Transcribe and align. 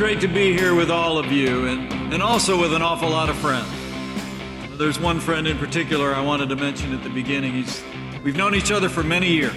great 0.00 0.18
to 0.18 0.28
be 0.28 0.56
here 0.56 0.74
with 0.74 0.90
all 0.90 1.18
of 1.18 1.30
you 1.30 1.66
and, 1.66 1.92
and 2.10 2.22
also 2.22 2.58
with 2.58 2.72
an 2.72 2.80
awful 2.80 3.10
lot 3.10 3.28
of 3.28 3.36
friends. 3.36 3.68
There's 4.78 4.98
one 4.98 5.20
friend 5.20 5.46
in 5.46 5.58
particular 5.58 6.14
I 6.14 6.22
wanted 6.22 6.48
to 6.48 6.56
mention 6.56 6.94
at 6.94 7.02
the 7.02 7.10
beginning. 7.10 7.52
He's, 7.52 7.82
we've 8.24 8.34
known 8.34 8.54
each 8.54 8.72
other 8.72 8.88
for 8.88 9.02
many 9.02 9.28
years 9.28 9.52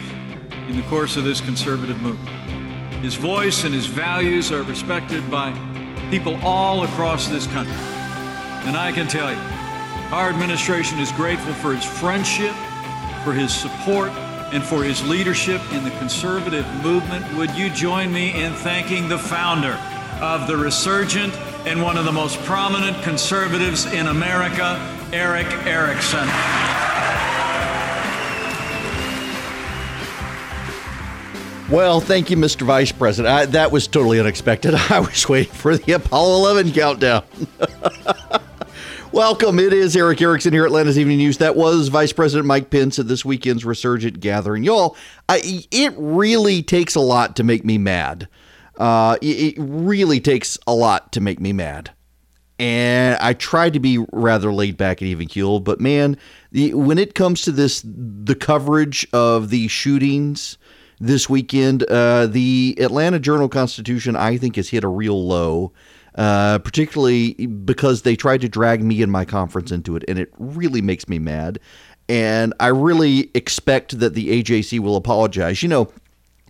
in 0.68 0.76
the 0.76 0.82
course 0.90 1.16
of 1.16 1.24
this 1.24 1.40
conservative 1.40 2.02
movement. 2.02 2.28
His 2.96 3.16
voice 3.16 3.64
and 3.64 3.74
his 3.74 3.86
values 3.86 4.52
are 4.52 4.64
respected 4.64 5.32
by 5.32 5.54
people 6.12 6.36
all 6.44 6.84
across 6.84 7.30
this 7.30 7.48
country. 7.48 7.72
And 8.68 8.76
I 8.76 8.92
can 8.92 9.08
tell 9.08 9.32
you, 9.32 9.40
our 10.14 10.28
administration 10.28 11.00
is 11.00 11.10
grateful 11.14 11.54
for 11.54 11.74
his 11.74 11.86
friendship, 11.86 12.54
for 13.24 13.32
his 13.32 13.54
support, 13.54 14.10
and 14.52 14.62
for 14.62 14.84
his 14.84 15.08
leadership 15.08 15.62
in 15.72 15.86
the 15.86 15.92
conservative 15.92 16.68
movement. 16.84 17.34
Would 17.38 17.52
you 17.52 17.70
join 17.70 18.12
me 18.12 18.44
in 18.44 18.52
thanking 18.52 19.08
the 19.08 19.18
founder 19.18 19.80
of 20.22 20.48
the 20.48 20.58
resurgent 20.58 21.34
and 21.66 21.82
one 21.82 21.98
of 21.98 22.06
the 22.06 22.12
most 22.12 22.38
prominent 22.44 23.02
conservatives 23.04 23.86
in 23.94 24.08
America, 24.08 24.78
Erick 25.12 25.48
Erickson? 25.66 26.28
Well, 31.70 32.00
thank 32.02 32.30
you, 32.30 32.38
Mr. 32.38 32.64
Vice 32.64 32.92
President. 32.92 33.34
I, 33.34 33.46
that 33.48 33.72
was 33.72 33.88
totally 33.88 34.20
unexpected. 34.20 34.76
I 34.90 35.00
was 35.00 35.28
waiting 35.28 35.54
for 35.54 35.76
the 35.76 35.94
Apollo 35.94 36.36
11 36.54 36.72
countdown. 36.74 37.24
Welcome. 39.12 39.60
It 39.60 39.74
is 39.74 39.96
Erick 39.96 40.22
Erickson 40.22 40.54
here 40.54 40.64
at 40.64 40.68
Atlanta's 40.68 41.00
Evening 41.00 41.18
News. 41.18 41.38
That 41.38 41.56
was 41.56 41.88
Vice 41.88 42.12
President 42.12 42.48
Mike 42.48 42.70
Pence 42.70 43.00
at 43.00 43.08
this 43.08 43.24
weekend's 43.24 43.64
Resurgent 43.64 44.20
gathering. 44.20 44.64
Y'all, 44.64 44.98
I, 45.30 45.66
it 45.72 45.94
really 45.98 46.64
takes 46.64 46.96
a 46.96 47.00
lot 47.00 47.36
to 47.38 47.44
make 47.44 47.64
me 47.64 47.78
mad. 47.78 48.28
Uh, 48.78 49.18
it, 49.22 49.56
it 49.56 49.56
really 49.58 50.20
takes 50.20 50.58
a 50.68 50.74
lot 50.74 51.12
to 51.14 51.22
make 51.22 51.40
me 51.40 51.54
mad. 51.54 51.92
And 52.60 53.18
I 53.20 53.34
tried 53.34 53.74
to 53.74 53.80
be 53.80 54.06
rather 54.12 54.54
laid 54.54 54.78
back 54.78 55.02
and 55.02 55.10
even 55.10 55.28
keeled, 55.28 55.64
but 55.64 55.82
man, 55.82 56.18
the, 56.52 56.74
when 56.74 56.98
it 56.98 57.16
comes 57.16 57.42
to 57.44 57.52
this, 57.52 57.84
the 57.86 58.36
coverage 58.36 59.08
of 59.12 59.50
the 59.50 59.68
shootings 59.68 60.58
this 61.00 61.28
weekend, 61.30 61.84
uh, 61.84 62.28
the 62.28 62.78
Atlanta 62.80 63.20
Journal 63.20 63.50
Constitution, 63.50 64.16
I 64.16 64.38
think, 64.38 64.56
has 64.56 64.70
hit 64.70 64.84
a 64.84 64.88
real 64.88 65.28
low 65.28 65.74
uh, 66.16 66.60
particularly 66.60 67.34
because 67.34 68.04
they 68.04 68.16
tried 68.16 68.42
to 68.42 68.50
drag 68.50 68.84
me 68.84 69.02
and 69.02 69.12
my 69.12 69.26
conference 69.26 69.72
into 69.72 69.96
it, 69.96 70.04
and 70.08 70.20
it 70.20 70.32
really 70.38 70.82
makes 70.82 71.08
me 71.08 71.20
mad. 71.20 71.60
And 72.10 72.54
I 72.60 72.68
really 72.68 73.32
expect 73.34 74.00
that 74.00 74.14
the 74.14 74.44
AJC 74.44 74.80
will 74.80 74.96
apologize. 74.96 75.64
You 75.64 75.70
know, 75.70 75.92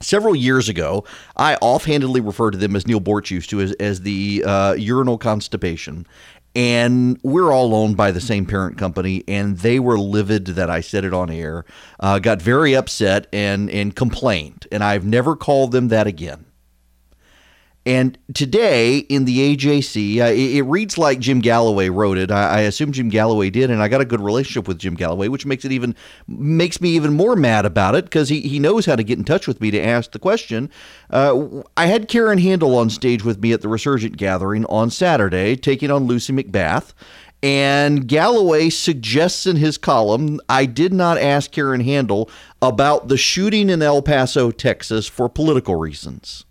several 0.03 0.35
years 0.35 0.69
ago, 0.69 1.03
I 1.35 1.55
offhandedly 1.55 2.21
referred 2.21 2.51
to 2.51 2.57
them 2.57 2.75
as 2.75 2.85
Neil 2.85 3.01
Boortz 3.01 3.31
used 3.31 3.49
to 3.51 3.61
as, 3.61 3.71
as 3.73 4.01
the 4.01 4.43
uh, 4.45 4.73
urinal 4.73 5.17
constipation. 5.17 6.05
And 6.55 7.19
we're 7.23 7.51
all 7.51 7.73
owned 7.73 7.97
by 7.97 8.11
the 8.11 8.21
same 8.21 8.45
parent 8.45 8.77
company, 8.77 9.23
and 9.27 9.57
they 9.57 9.79
were 9.79 9.97
livid 9.97 10.45
that 10.45 10.69
I 10.69 10.81
said 10.81 11.03
it 11.03 11.13
on 11.13 11.31
air, 11.31 11.65
uh, 11.99 12.19
got 12.19 12.41
very 12.41 12.75
upset 12.75 13.25
and 13.33 13.71
and 13.71 13.95
complained, 13.95 14.67
and 14.71 14.83
I've 14.83 15.03
never 15.03 15.35
called 15.35 15.71
them 15.71 15.87
that 15.87 16.05
again. 16.05 16.45
And 17.85 18.17
today 18.33 18.99
in 18.99 19.25
the 19.25 19.57
AJC, 19.57 20.19
uh, 20.19 20.25
it, 20.25 20.55
it, 20.55 20.61
reads 20.61 20.97
like 20.97 21.19
Jim 21.19 21.41
Galloway 21.41 21.89
wrote 21.89 22.17
it. 22.17 22.31
I, 22.31 22.59
I, 22.59 22.59
assume 22.61 22.93
Jim 22.93 23.09
Galloway 23.09 23.49
did, 23.49 23.69
and 23.69 23.81
I 23.81 23.89
got 23.89 23.99
a 23.99 24.05
good 24.05 24.21
relationship 24.21 24.69
with 24.69 24.79
Jim 24.79 24.93
Galloway, 24.93 25.27
which 25.27 25.45
makes 25.45 25.65
it 25.65 25.73
even 25.73 25.93
makes 26.25 26.79
me 26.79 26.91
even 26.91 27.13
more 27.13 27.35
mad 27.35 27.65
about 27.65 27.95
it 27.95 28.05
because 28.05 28.29
he, 28.29 28.39
he 28.39 28.57
knows 28.57 28.85
how 28.85 28.95
to 28.95 29.03
get 29.03 29.17
in 29.17 29.25
touch 29.25 29.47
with 29.47 29.59
me 29.59 29.69
to 29.71 29.81
ask 29.81 30.11
the 30.11 30.19
question. 30.19 30.69
Uh, 31.09 31.63
I 31.75 31.87
had 31.87 32.07
Karen 32.07 32.37
Handel 32.37 32.77
on 32.77 32.89
stage 32.89 33.25
with 33.25 33.41
me 33.41 33.51
at 33.51 33.59
the 33.59 33.67
Resurgent 33.67 34.15
Gathering 34.15 34.63
on 34.67 34.89
Saturday, 34.89 35.57
taking 35.57 35.91
on 35.91 36.05
Lucy 36.05 36.31
McBath. 36.31 36.93
And 37.41 38.07
Galloway 38.07 38.69
suggests 38.69 39.45
in 39.45 39.57
his 39.57 39.77
column, 39.77 40.39
I 40.47 40.65
did 40.65 40.93
not 40.93 41.17
ask 41.17 41.51
Karen 41.51 41.81
Handel 41.81 42.29
about 42.61 43.09
the 43.09 43.17
shooting 43.17 43.69
in 43.69 43.81
El 43.81 44.01
Paso, 44.01 44.51
Texas 44.51 45.05
for 45.07 45.27
political 45.27 45.75
reasons 45.75 46.45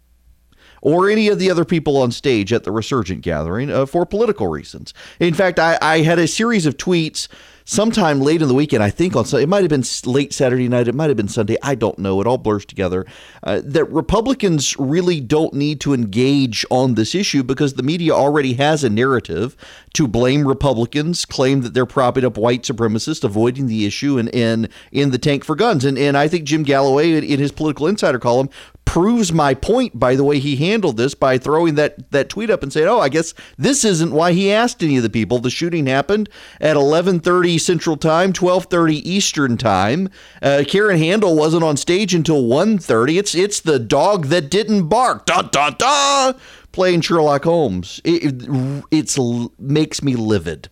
or 0.83 1.09
any 1.09 1.29
of 1.29 1.39
the 1.39 1.51
other 1.51 1.65
people 1.65 1.97
on 1.97 2.13
stage 2.13 2.53
at 2.53 2.65
the 2.65 2.71
Resurgent 2.71 3.23
gathering 3.23 3.71
uh, 3.71 3.87
for 3.87 4.05
political 4.05 4.49
reasons. 4.49 4.93
In 5.19 5.33
fact, 5.33 5.59
I, 5.59 5.79
I 5.81 6.03
had 6.03 6.19
a 6.19 6.27
series 6.27 6.67
of 6.67 6.77
tweets 6.77 7.29
sometime 7.65 8.21
late 8.21 8.43
in 8.43 8.49
the 8.49 8.55
weekend, 8.55 8.83
I 8.83 8.91
think 8.91 9.17
on 9.17 9.25
it 9.33 9.49
might 9.49 9.63
have 9.63 9.71
been 9.71 9.85
late 10.05 10.33
Saturday 10.33 10.69
night, 10.69 10.89
it 10.89 10.95
might 10.95 11.09
have 11.09 11.17
been 11.17 11.29
Sunday, 11.29 11.57
I 11.63 11.75
don't 11.75 11.99
know. 11.99 12.21
It 12.21 12.27
all 12.27 12.39
blurs 12.39 12.65
together. 12.65 13.07
Uh, 13.43 13.61
that 13.65 13.85
Republicans 13.87 14.77
really 14.79 15.21
don't 15.21 15.55
need 15.55 15.81
to 15.83 15.95
engage 15.95 16.65
on 16.71 16.95
this 16.95 17.15
issue 17.15 17.43
because 17.43 17.75
the 17.75 17.83
media 17.83 18.13
already 18.13 18.55
has 18.55 18.85
a 18.85 18.91
narrative 18.91 19.57
to 19.95 20.07
blame 20.07 20.47
Republicans, 20.47 21.25
claim 21.25 21.63
that 21.63 21.75
they're 21.75 21.87
propping 21.87 22.25
up 22.25 22.37
white 22.37 22.63
supremacists, 22.63 23.25
avoiding 23.25 23.67
the 23.67 23.87
issue, 23.87 24.19
and 24.19 24.29
in 24.31 24.69
in 24.91 25.11
the 25.11 25.19
tank 25.19 25.45
for 25.45 25.55
guns. 25.55 25.85
And 25.85 25.99
and 25.99 26.17
I 26.17 26.29
think 26.29 26.45
Jim 26.45 26.63
Galloway 26.63 27.13
in 27.13 27.39
his 27.39 27.53
political 27.53 27.87
insider 27.87 28.19
column 28.19 28.49
proves 28.93 29.33
my 29.33 29.55
point 29.55 29.99
by 29.99 30.15
the 30.15 30.23
way 30.23 30.39
he 30.39 30.55
handled 30.55 30.99
this 30.99 31.15
by 31.15 31.39
throwing 31.39 31.77
that 31.77 32.11
that 32.11 32.29
tweet 32.29 32.51
up 32.51 32.63
and 32.63 32.71
saying, 32.71 32.87
"Oh, 32.87 33.01
I 33.01 33.09
guess 33.09 33.33
this 33.57 33.87
isn't 33.87 34.13
why 34.13 34.33
he 34.33 34.53
asked 34.53 34.83
any 34.83 34.99
of 34.99 35.03
the 35.03 35.09
people." 35.09 35.39
The 35.39 35.49
shooting 35.49 35.87
happened 35.87 36.29
at 36.61 36.77
11:30 36.77 37.57
Central 37.57 37.97
Time, 37.97 38.35
12:30 38.35 38.97
Eastern 39.11 39.57
Time. 39.57 40.11
Uh, 40.43 40.65
Karen 40.69 40.99
Handel 40.99 41.35
wasn't 41.35 41.65
on 41.65 41.79
stage 41.79 42.15
until 42.15 42.45
1:30. 42.45 43.17
It's 43.17 43.35
it's 43.35 43.61
the 43.61 43.79
dog 43.79 44.27
that 44.27 44.51
didn't 44.51 44.89
bark. 44.89 45.25
Da 45.25 45.41
da 45.41 45.71
da. 45.71 46.35
Playing 46.73 47.01
Sherlock 47.01 47.45
Holmes. 47.45 47.99
It, 48.05 48.43
it 48.43 48.83
it's 48.91 49.19
makes 49.59 50.03
me 50.03 50.17
livid 50.17 50.69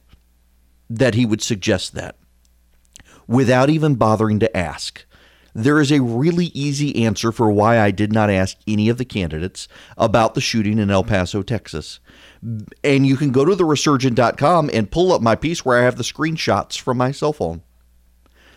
that 0.91 1.15
he 1.15 1.25
would 1.25 1.41
suggest 1.41 1.95
that 1.95 2.17
without 3.27 3.71
even 3.71 3.95
bothering 3.95 4.41
to 4.41 4.55
ask. 4.55 5.07
There 5.55 5.81
is 5.81 5.91
a 5.91 6.03
really 6.03 6.47
easy 6.47 7.05
answer 7.05 7.33
for 7.33 7.51
why 7.51 7.81
I 7.81 7.91
did 7.91 8.13
not 8.13 8.31
ask 8.31 8.57
any 8.67 8.89
of 8.89 8.99
the 8.99 9.05
candidates 9.05 9.67
about 9.97 10.35
the 10.35 10.41
shooting 10.41 10.79
in 10.79 10.91
El 10.91 11.05
Paso, 11.05 11.43
Texas. 11.43 12.01
And 12.85 13.07
you 13.07 13.17
can 13.17 13.33
go 13.33 13.45
to 13.45 13.55
theresurgent.com 13.55 14.71
and 14.73 14.91
pull 14.91 15.13
up 15.13 15.23
my 15.23 15.35
piece 15.35 15.65
where 15.65 15.79
I 15.79 15.85
have 15.85 15.97
the 15.97 16.05
screenshots 16.05 16.79
from 16.79 16.99
my 16.99 17.11
cell 17.11 17.33
phone. 17.33 17.63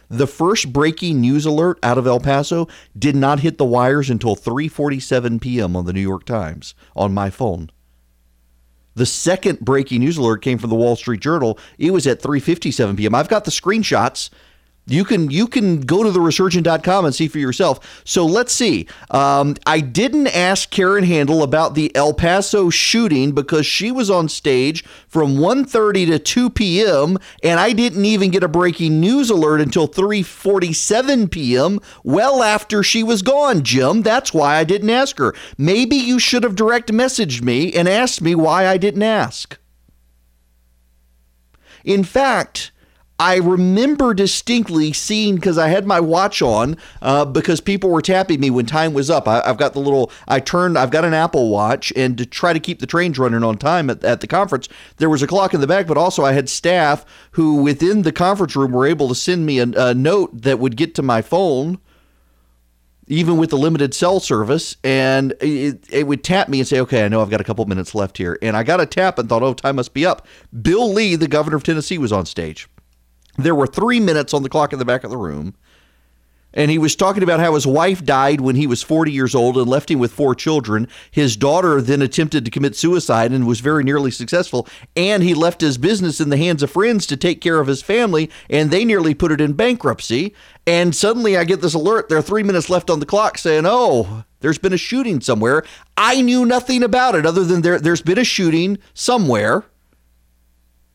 The 0.10 0.28
first 0.28 0.72
breaking 0.72 1.22
news 1.22 1.46
alert 1.46 1.80
out 1.82 1.98
of 1.98 2.06
El 2.06 2.20
Paso 2.20 2.68
did 2.98 3.16
not 3.16 3.40
hit 3.40 3.58
the 3.58 3.66
wires 3.66 4.12
until 4.12 4.36
3:47 4.36 5.42
p.m. 5.42 5.76
on 5.76 5.86
the 5.86 5.94
New 5.94 6.02
York 6.02 6.26
Times 6.26 6.76
on 6.96 7.14
my 7.14 7.32
phone. 7.32 7.72
The 8.96 9.08
second 9.08 9.60
breaking 9.62 10.02
news 10.02 10.18
alert 10.18 10.44
came 10.44 10.60
from 10.60 10.70
the 10.70 10.76
Wall 10.76 10.96
Street 10.96 11.22
Journal. 11.22 11.58
It 11.80 11.92
was 11.92 12.06
at 12.06 12.22
3:57 12.22 12.98
p.m. 12.98 13.16
I've 13.16 13.28
got 13.28 13.46
the 13.46 13.52
screenshots 13.52 14.30
you 14.86 15.06
can 15.06 15.32
you 15.32 15.48
can 15.48 15.82
go 15.82 16.04
to 16.04 16.12
the 16.12 16.20
resurgent.com 16.20 17.06
and 17.06 17.16
see 17.16 17.30
for 17.30 17.40
yourself. 17.40 18.02
So 18.04 18.26
let's 18.26 18.52
see. 18.52 18.88
Um, 19.10 19.56
I 19.66 19.80
didn't 19.80 20.28
ask 20.28 20.70
Karen 20.70 21.06
Handel 21.06 21.42
about 21.42 21.74
the 21.74 21.96
El 21.96 22.14
Paso 22.14 22.70
shooting 22.70 23.32
because 23.32 23.66
she 23.66 23.92
was 23.92 24.10
on 24.10 24.28
stage 24.28 24.84
from 25.08 25.38
1:30 25.38 26.08
to 26.08 26.20
2 26.20 26.50
p.m. 26.50 27.18
and 27.42 27.60
I 27.60 27.72
didn't 27.72 28.04
even 28.04 28.30
get 28.30 28.44
a 28.44 28.50
breaking 28.50 29.00
news 29.00 29.30
alert 29.30 29.62
until 29.62 29.88
3:47 29.88 31.32
p.m. 31.32 31.80
well 32.04 32.44
after 32.44 32.84
she 32.84 33.04
was 33.04 33.22
gone, 33.22 33.64
Jim. 33.64 34.02
That's 34.02 34.34
why 34.34 34.58
I 34.58 34.66
didn't 34.66 34.90
ask 34.90 35.18
her. 35.18 35.34
Maybe 35.58 35.96
you 35.96 36.20
should 36.20 36.44
have 36.44 36.56
direct 36.56 36.92
messaged 36.92 37.42
me 37.42 37.72
and 37.72 37.88
asked 37.88 38.22
me 38.22 38.36
why 38.36 38.68
I 38.68 38.76
didn't 38.76 39.04
ask. 39.04 39.58
In 41.86 42.04
fact, 42.04 42.73
I 43.20 43.38
remember 43.38 44.14
distinctly 44.14 44.92
seeing 44.92 45.36
because 45.36 45.58
I 45.58 45.68
had 45.68 45.86
my 45.86 46.00
watch 46.00 46.42
on 46.42 46.78
uh, 47.02 47.26
because 47.26 47.62
people 47.62 47.90
were 47.90 48.02
tapping 48.02 48.40
me 48.40 48.50
when 48.50 48.66
time 48.66 48.94
was 48.94 49.10
up. 49.10 49.28
I, 49.28 49.46
have 49.46 49.58
got 49.58 49.74
the 49.74 49.80
little, 49.80 50.12
I 50.28 50.40
turned, 50.40 50.78
I've 50.78 50.90
got 50.92 51.06
an 51.06 51.14
Apple 51.14 51.50
Watch, 51.50 51.94
and 51.96 52.18
to 52.18 52.26
try 52.26 52.54
to 52.54 52.60
keep 52.60 52.80
the 52.80 52.88
trains 52.88 53.20
running 53.20 53.44
on 53.44 53.58
time 53.58 53.90
at, 53.90 54.04
at 54.04 54.22
the 54.22 54.28
conference, 54.28 54.68
there 54.98 55.10
was 55.10 55.22
a 55.22 55.28
clock 55.28 55.54
in 55.54 55.62
the 55.62 55.68
back, 55.68 55.86
but 55.86 55.98
also 55.98 56.26
I 56.26 56.34
had 56.34 56.50
staff 56.50 57.06
who 57.32 57.62
within 57.62 58.02
the 58.02 58.12
conference 58.12 58.56
room 58.56 58.72
were 58.72 58.88
able 58.88 59.08
to 59.10 59.16
send 59.16 59.46
me 59.46 59.60
a, 59.60 59.68
a 59.78 59.94
note 59.94 60.42
that 60.42 60.60
would 60.60 60.76
get 60.76 60.96
to 60.96 61.02
my 61.02 61.22
phone 61.22 61.80
even 63.08 63.38
with 63.38 63.50
the 63.50 63.58
limited 63.58 63.94
cell 63.94 64.20
service, 64.22 64.78
and 64.84 65.34
it, 65.42 65.86
it, 65.92 66.08
would 66.08 66.24
tap 66.24 66.48
me 66.48 66.60
and 66.60 66.68
say, 66.68 66.80
"Okay, 66.80 67.04
I 67.04 67.10
know 67.10 67.22
I've 67.22 67.30
got 67.30 67.42
a 67.42 67.44
couple 67.44 67.66
minutes 67.66 67.94
left 67.94 68.18
here." 68.18 68.40
And 68.42 68.56
I 68.56 68.64
got 68.64 68.80
a 68.80 68.86
tap 68.86 69.20
and 69.20 69.28
thought, 69.28 69.44
"Oh, 69.44 69.54
time 69.54 69.76
must 69.76 69.94
be 69.94 70.06
up." 70.06 70.26
Bill 70.62 70.92
Lee, 70.92 71.16
the 71.16 71.28
governor 71.28 71.58
of 71.58 71.64
Tennessee, 71.64 71.98
was 71.98 72.14
on 72.14 72.26
stage. 72.26 72.68
There 73.38 73.56
were 73.56 73.68
three 73.68 74.00
minutes 74.00 74.34
on 74.34 74.44
the 74.44 74.50
clock 74.50 74.74
in 74.74 74.80
the 74.80 74.86
back 74.86 75.04
of 75.04 75.10
the 75.10 75.18
room. 75.18 75.56
And 76.54 76.70
he 76.70 76.78
was 76.78 76.96
talking 76.96 77.24
about 77.24 77.40
how 77.40 77.56
his 77.56 77.66
wife 77.66 78.04
died 78.04 78.40
when 78.40 78.56
he 78.56 78.68
was 78.68 78.84
40 78.84 79.12
years 79.12 79.34
old 79.34 79.58
and 79.58 79.68
left 79.68 79.90
him 79.90 79.98
with 79.98 80.14
four 80.14 80.36
children. 80.36 80.88
His 81.10 81.36
daughter 81.36 81.82
then 81.82 82.02
attempted 82.02 82.46
to 82.46 82.52
commit 82.52 82.76
suicide 82.76 83.32
and 83.32 83.48
was 83.48 83.60
very 83.60 83.84
nearly 83.84 84.12
successful. 84.12 84.68
And 84.96 85.24
he 85.24 85.34
left 85.34 85.62
his 85.62 85.80
business 85.80 86.22
in 86.22 86.30
the 86.30 86.38
hands 86.38 86.62
of 86.62 86.70
friends 86.70 87.08
to 87.08 87.18
take 87.18 87.42
care 87.42 87.60
of 87.60 87.68
his 87.68 87.82
family, 87.82 88.30
and 88.50 88.70
they 88.70 88.86
nearly 88.86 89.16
put 89.16 89.32
it 89.32 89.42
in 89.42 89.54
bankruptcy. 89.54 90.36
And 90.68 90.96
suddenly 90.96 91.36
I 91.36 91.44
get 91.44 91.62
this 91.62 91.74
alert 91.74 92.08
there 92.08 92.20
are 92.20 92.24
three 92.24 92.44
minutes 92.44 92.70
left 92.70 92.92
on 92.92 93.00
the 93.00 93.06
clock 93.08 93.40
saying, 93.40 93.64
Oh, 93.66 94.24
There's 94.42 94.60
been 94.60 94.74
a 94.74 94.78
shooting 94.78 95.22
somewhere. 95.22 95.64
I 95.98 96.22
knew 96.22 96.46
nothing 96.46 96.84
about 96.84 97.16
it 97.16 97.26
other 97.26 97.44
than 97.44 97.62
there, 97.62 97.80
there's 97.80 98.04
been 98.04 98.20
a 98.20 98.24
shooting 98.24 98.78
somewhere. 98.94 99.66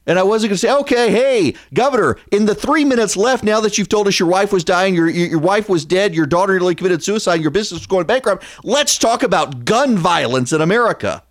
And 0.09 0.19
I 0.19 0.23
wasn't 0.23 0.49
going 0.49 0.57
to 0.57 0.59
say, 0.59 0.73
okay, 0.73 1.11
hey, 1.11 1.55
Governor, 1.75 2.17
in 2.33 2.47
the 2.47 2.55
three 2.55 2.83
minutes 2.83 3.15
left, 3.15 3.45
now 3.45 3.61
that 3.61 3.77
you've 3.77 3.91
told 3.91 4.09
us 4.09 4.19
your 4.19 4.29
wife 4.29 4.55
was 4.55 4.65
dying, 4.65 4.95
your, 4.95 5.07
your, 5.07 5.29
your 5.29 5.39
wife 5.39 5.69
was 5.69 5.85
dead, 5.85 6.15
your 6.15 6.25
daughter 6.25 6.55
nearly 6.55 6.75
committed 6.75 7.05
suicide, 7.05 7.43
your 7.43 7.51
business 7.51 7.81
was 7.81 7.87
going 7.87 8.07
bankrupt, 8.07 8.43
let's 8.65 8.97
talk 8.97 9.23
about 9.23 9.67
gun 9.67 9.99
violence 9.99 10.51
in 10.51 10.63
America. 10.63 11.23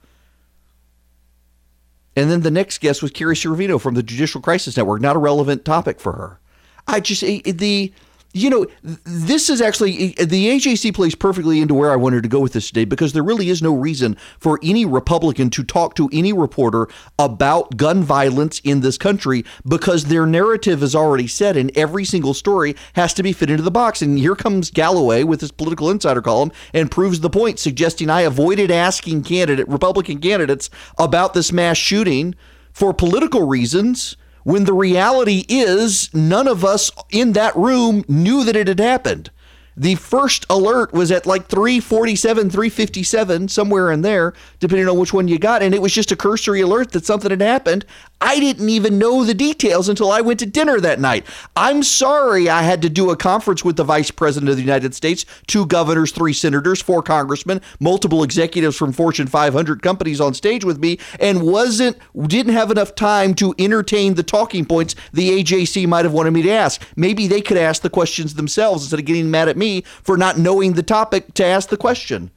And 2.16 2.30
then 2.30 2.42
the 2.42 2.52
next 2.52 2.80
guest 2.80 3.02
was 3.02 3.10
Carrie 3.10 3.36
Severino 3.36 3.80
from 3.80 3.96
the 3.96 4.04
Judicial 4.04 4.42
Crisis 4.42 4.78
Network, 4.78 5.02
not 5.02 5.16
a 5.16 5.20
relevant 5.20 5.66
topic 5.66 6.00
for 6.00 6.14
her. 6.14 6.40
I 6.88 7.00
just, 7.00 7.24
eh, 7.24 7.42
eh, 7.46 7.54
the 7.56 7.92
you 8.38 8.50
know, 8.50 8.68
this 8.84 9.50
is 9.50 9.62
actually 9.62 10.10
the 10.14 10.48
AJC 10.48 10.94
plays 10.94 11.16
perfectly 11.16 11.60
into 11.60 11.74
where 11.74 11.92
I 11.92 11.96
wanted 11.96 12.24
to 12.24 12.30
go 12.30 12.40
with 12.40 12.54
this 12.54 12.68
today 12.68 12.86
because 12.86 13.14
there 13.14 13.24
really 13.24 13.50
is 13.50 13.62
no 13.62 13.76
reason 13.76 14.16
for 14.40 14.60
any 14.62 14.86
Republican 14.86 15.50
to 15.52 15.64
talk 15.64 15.96
to 15.96 16.10
any 16.14 16.34
reporter 16.34 16.88
about 17.18 17.78
gun 17.78 18.04
violence 18.04 18.60
in 18.64 18.82
this 18.82 18.98
country 18.98 19.44
because 19.68 20.06
their 20.06 20.26
narrative 20.26 20.84
is 20.84 20.96
already 20.96 21.28
set 21.28 21.58
and 21.58 21.76
every 21.76 22.06
single 22.06 22.34
story 22.34 22.76
has 22.94 23.14
to 23.16 23.24
be 23.24 23.34
fit 23.34 23.50
into 23.50 23.64
the 23.64 23.72
box. 23.72 24.02
And 24.02 24.18
here 24.20 24.36
comes 24.36 24.70
Galloway 24.70 25.24
with 25.24 25.42
his 25.42 25.52
political 25.52 25.90
insider 25.90 26.22
column 26.22 26.52
and 26.74 26.92
proves 26.92 27.20
the 27.20 27.30
point, 27.30 27.60
suggesting 27.60 28.10
I 28.10 28.22
avoided 28.22 28.70
asking 28.70 29.24
candidate 29.24 29.68
Republican 29.68 30.20
candidates 30.20 30.70
about 30.98 31.34
this 31.34 31.52
mass 31.52 31.78
shooting 31.78 32.36
for 32.72 32.94
political 32.94 33.48
reasons 33.48 34.16
when 34.48 34.64
the 34.64 34.74
reality 34.74 35.44
is 35.50 36.10
none 36.14 36.48
of 36.48 36.64
us 36.64 36.90
in 37.10 37.34
that 37.34 37.54
room 37.58 38.06
knew 38.08 38.46
that 38.46 38.56
it 38.56 38.70
had 38.70 38.80
happened. 38.80 39.30
The 39.76 39.96
first 39.96 40.46
alert 40.50 40.94
was 40.94 41.12
at 41.12 41.26
like 41.26 41.48
347, 41.48 42.50
357, 42.50 43.50
somewhere 43.50 43.92
in 43.92 44.04
there, 44.04 44.34
depending 44.62 44.88
on 44.88 44.98
which 44.98 45.12
one 45.12 45.28
you 45.28 45.38
got. 45.38 45.62
And 45.62 45.76
it 45.76 45.82
was 45.82 45.92
just 45.92 46.14
a 46.14 46.16
cursory 46.16 46.62
alert 46.62 46.94
that 46.94 47.06
something 47.06 47.30
had 47.30 47.42
happened. 47.42 47.86
I 48.20 48.40
didn't 48.40 48.70
even 48.70 48.98
know 48.98 49.24
the 49.24 49.36
details 49.36 49.90
until 49.90 50.12
I 50.12 50.22
went 50.22 50.40
to 50.40 50.48
dinner 50.48 50.80
that 50.80 51.00
night. 51.00 51.26
I'm 51.56 51.84
sorry 51.84 52.50
I 52.50 52.64
had 52.64 52.82
to 52.82 52.90
do 52.90 53.12
a 53.12 53.16
conference 53.16 53.64
with 53.64 53.76
the 53.76 53.84
Vice 53.84 54.10
President 54.10 54.50
of 54.50 54.56
the 54.56 54.64
United 54.64 54.96
States, 54.96 55.26
two 55.46 55.68
governors, 55.68 56.12
three 56.12 56.34
senators, 56.34 56.82
four 56.82 57.04
congressmen, 57.04 57.62
multiple 57.80 58.24
executives 58.24 58.76
from 58.76 58.92
Fortune 58.92 59.28
500 59.28 59.84
companies 59.84 60.20
on 60.20 60.34
stage 60.34 60.66
with 60.66 60.80
me, 60.80 60.98
and 61.20 61.44
wasn't 61.44 61.98
didn't 62.28 62.54
have 62.54 62.72
enough 62.72 62.96
time 62.96 63.34
to 63.36 63.54
entertain 63.60 64.16
the 64.16 64.24
talking 64.24 64.66
points 64.66 64.96
the 65.14 65.44
AJC 65.44 65.88
might 65.88 66.06
have 66.06 66.14
wanted 66.14 66.32
me 66.32 66.42
to 66.42 66.52
ask. 66.52 66.82
Maybe 66.96 67.28
they 67.28 67.42
could 67.42 67.58
ask 67.58 67.82
the 67.82 67.90
questions 67.90 68.34
themselves 68.34 68.84
instead 68.84 69.00
of 69.00 69.06
getting 69.06 69.30
mad 69.30 69.48
at 69.48 69.58
me 69.58 69.82
for 70.04 70.18
not 70.18 70.38
knowing 70.38 70.74
the 70.74 70.84
topic 70.84 71.34
to 71.36 71.46
ask 71.46 71.70
the 71.70 71.78
question. 71.78 72.32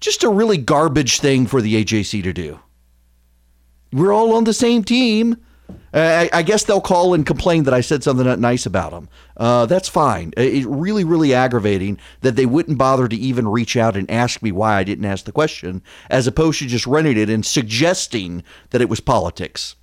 Just 0.00 0.22
a 0.22 0.28
really 0.28 0.58
garbage 0.58 1.20
thing 1.20 1.46
for 1.46 1.60
the 1.60 1.82
AJC 1.82 2.22
to 2.22 2.32
do. 2.32 2.60
We're 3.92 4.12
all 4.12 4.34
on 4.34 4.44
the 4.44 4.52
same 4.52 4.84
team. 4.84 5.36
Uh, 5.92 6.28
I, 6.32 6.38
I, 6.38 6.42
guess 6.42 6.64
they'll 6.64 6.80
call 6.80 7.14
and 7.14 7.24
complain 7.24 7.64
that 7.64 7.74
I 7.74 7.80
said 7.80 8.02
something 8.02 8.26
not 8.26 8.38
nice 8.38 8.66
about 8.66 8.90
them. 8.90 9.08
Uh, 9.36 9.66
that's 9.66 9.88
fine. 9.88 10.32
It's 10.36 10.66
really, 10.66 11.04
really 11.04 11.34
aggravating 11.34 11.98
that 12.20 12.36
they 12.36 12.46
wouldn't 12.46 12.78
bother 12.78 13.08
to 13.08 13.16
even 13.16 13.48
reach 13.48 13.76
out 13.76 13.96
and 13.96 14.10
ask 14.10 14.42
me 14.42 14.52
why 14.52 14.76
I 14.76 14.84
didn't 14.84 15.06
ask 15.06 15.24
the 15.24 15.32
question, 15.32 15.82
as 16.10 16.26
opposed 16.26 16.58
to 16.58 16.66
just 16.66 16.86
running 16.86 17.18
it 17.18 17.30
and 17.30 17.44
suggesting 17.44 18.42
that 18.70 18.80
it 18.82 18.88
was 18.88 19.00
politics. 19.00 19.76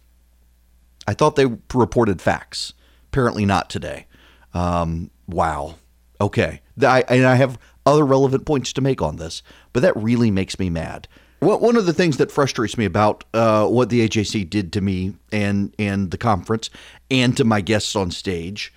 I 1.08 1.14
thought 1.14 1.36
they 1.36 1.48
reported 1.74 2.22
facts. 2.22 2.74
Apparently 3.08 3.46
not 3.46 3.70
today. 3.70 4.08
Um, 4.54 5.10
wow. 5.28 5.76
Okay. 6.20 6.62
I, 6.82 7.04
and 7.08 7.26
I 7.26 7.36
have 7.36 7.60
other 7.86 8.06
relevant 8.06 8.46
points 8.46 8.74
to 8.74 8.82
make 8.82 9.02
on 9.02 9.18
this, 9.18 9.44
but 9.74 9.82
that 9.82 9.96
really 9.96 10.32
makes 10.32 10.60
me 10.60 10.70
mad. 10.70 11.08
One 11.40 11.76
of 11.76 11.86
the 11.86 11.94
things 11.94 12.18
that 12.18 12.32
frustrates 12.32 12.78
me 12.78 12.86
about 12.86 13.24
uh, 13.34 13.68
what 13.68 13.90
the 13.90 14.08
AJC 14.08 14.50
did 14.50 14.74
to 14.74 14.82
me 14.82 15.16
and 15.32 15.76
and 15.78 16.10
the 16.12 16.18
conference 16.18 16.70
and 17.12 17.36
to 17.38 17.44
my 17.44 17.62
guests 17.62 17.96
on 17.96 18.10
stage 18.10 18.74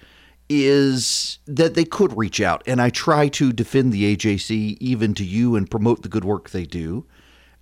is 0.50 1.38
that 1.46 1.74
they 1.74 1.84
could 1.84 2.16
reach 2.16 2.40
out, 2.40 2.62
and 2.66 2.80
I 2.80 2.90
try 2.90 3.28
to 3.28 3.52
defend 3.52 3.92
the 3.92 4.16
AJC 4.16 4.78
even 4.80 5.14
to 5.14 5.24
you 5.24 5.56
and 5.56 5.70
promote 5.70 6.02
the 6.02 6.08
good 6.08 6.24
work 6.24 6.50
they 6.50 6.64
do. 6.64 7.06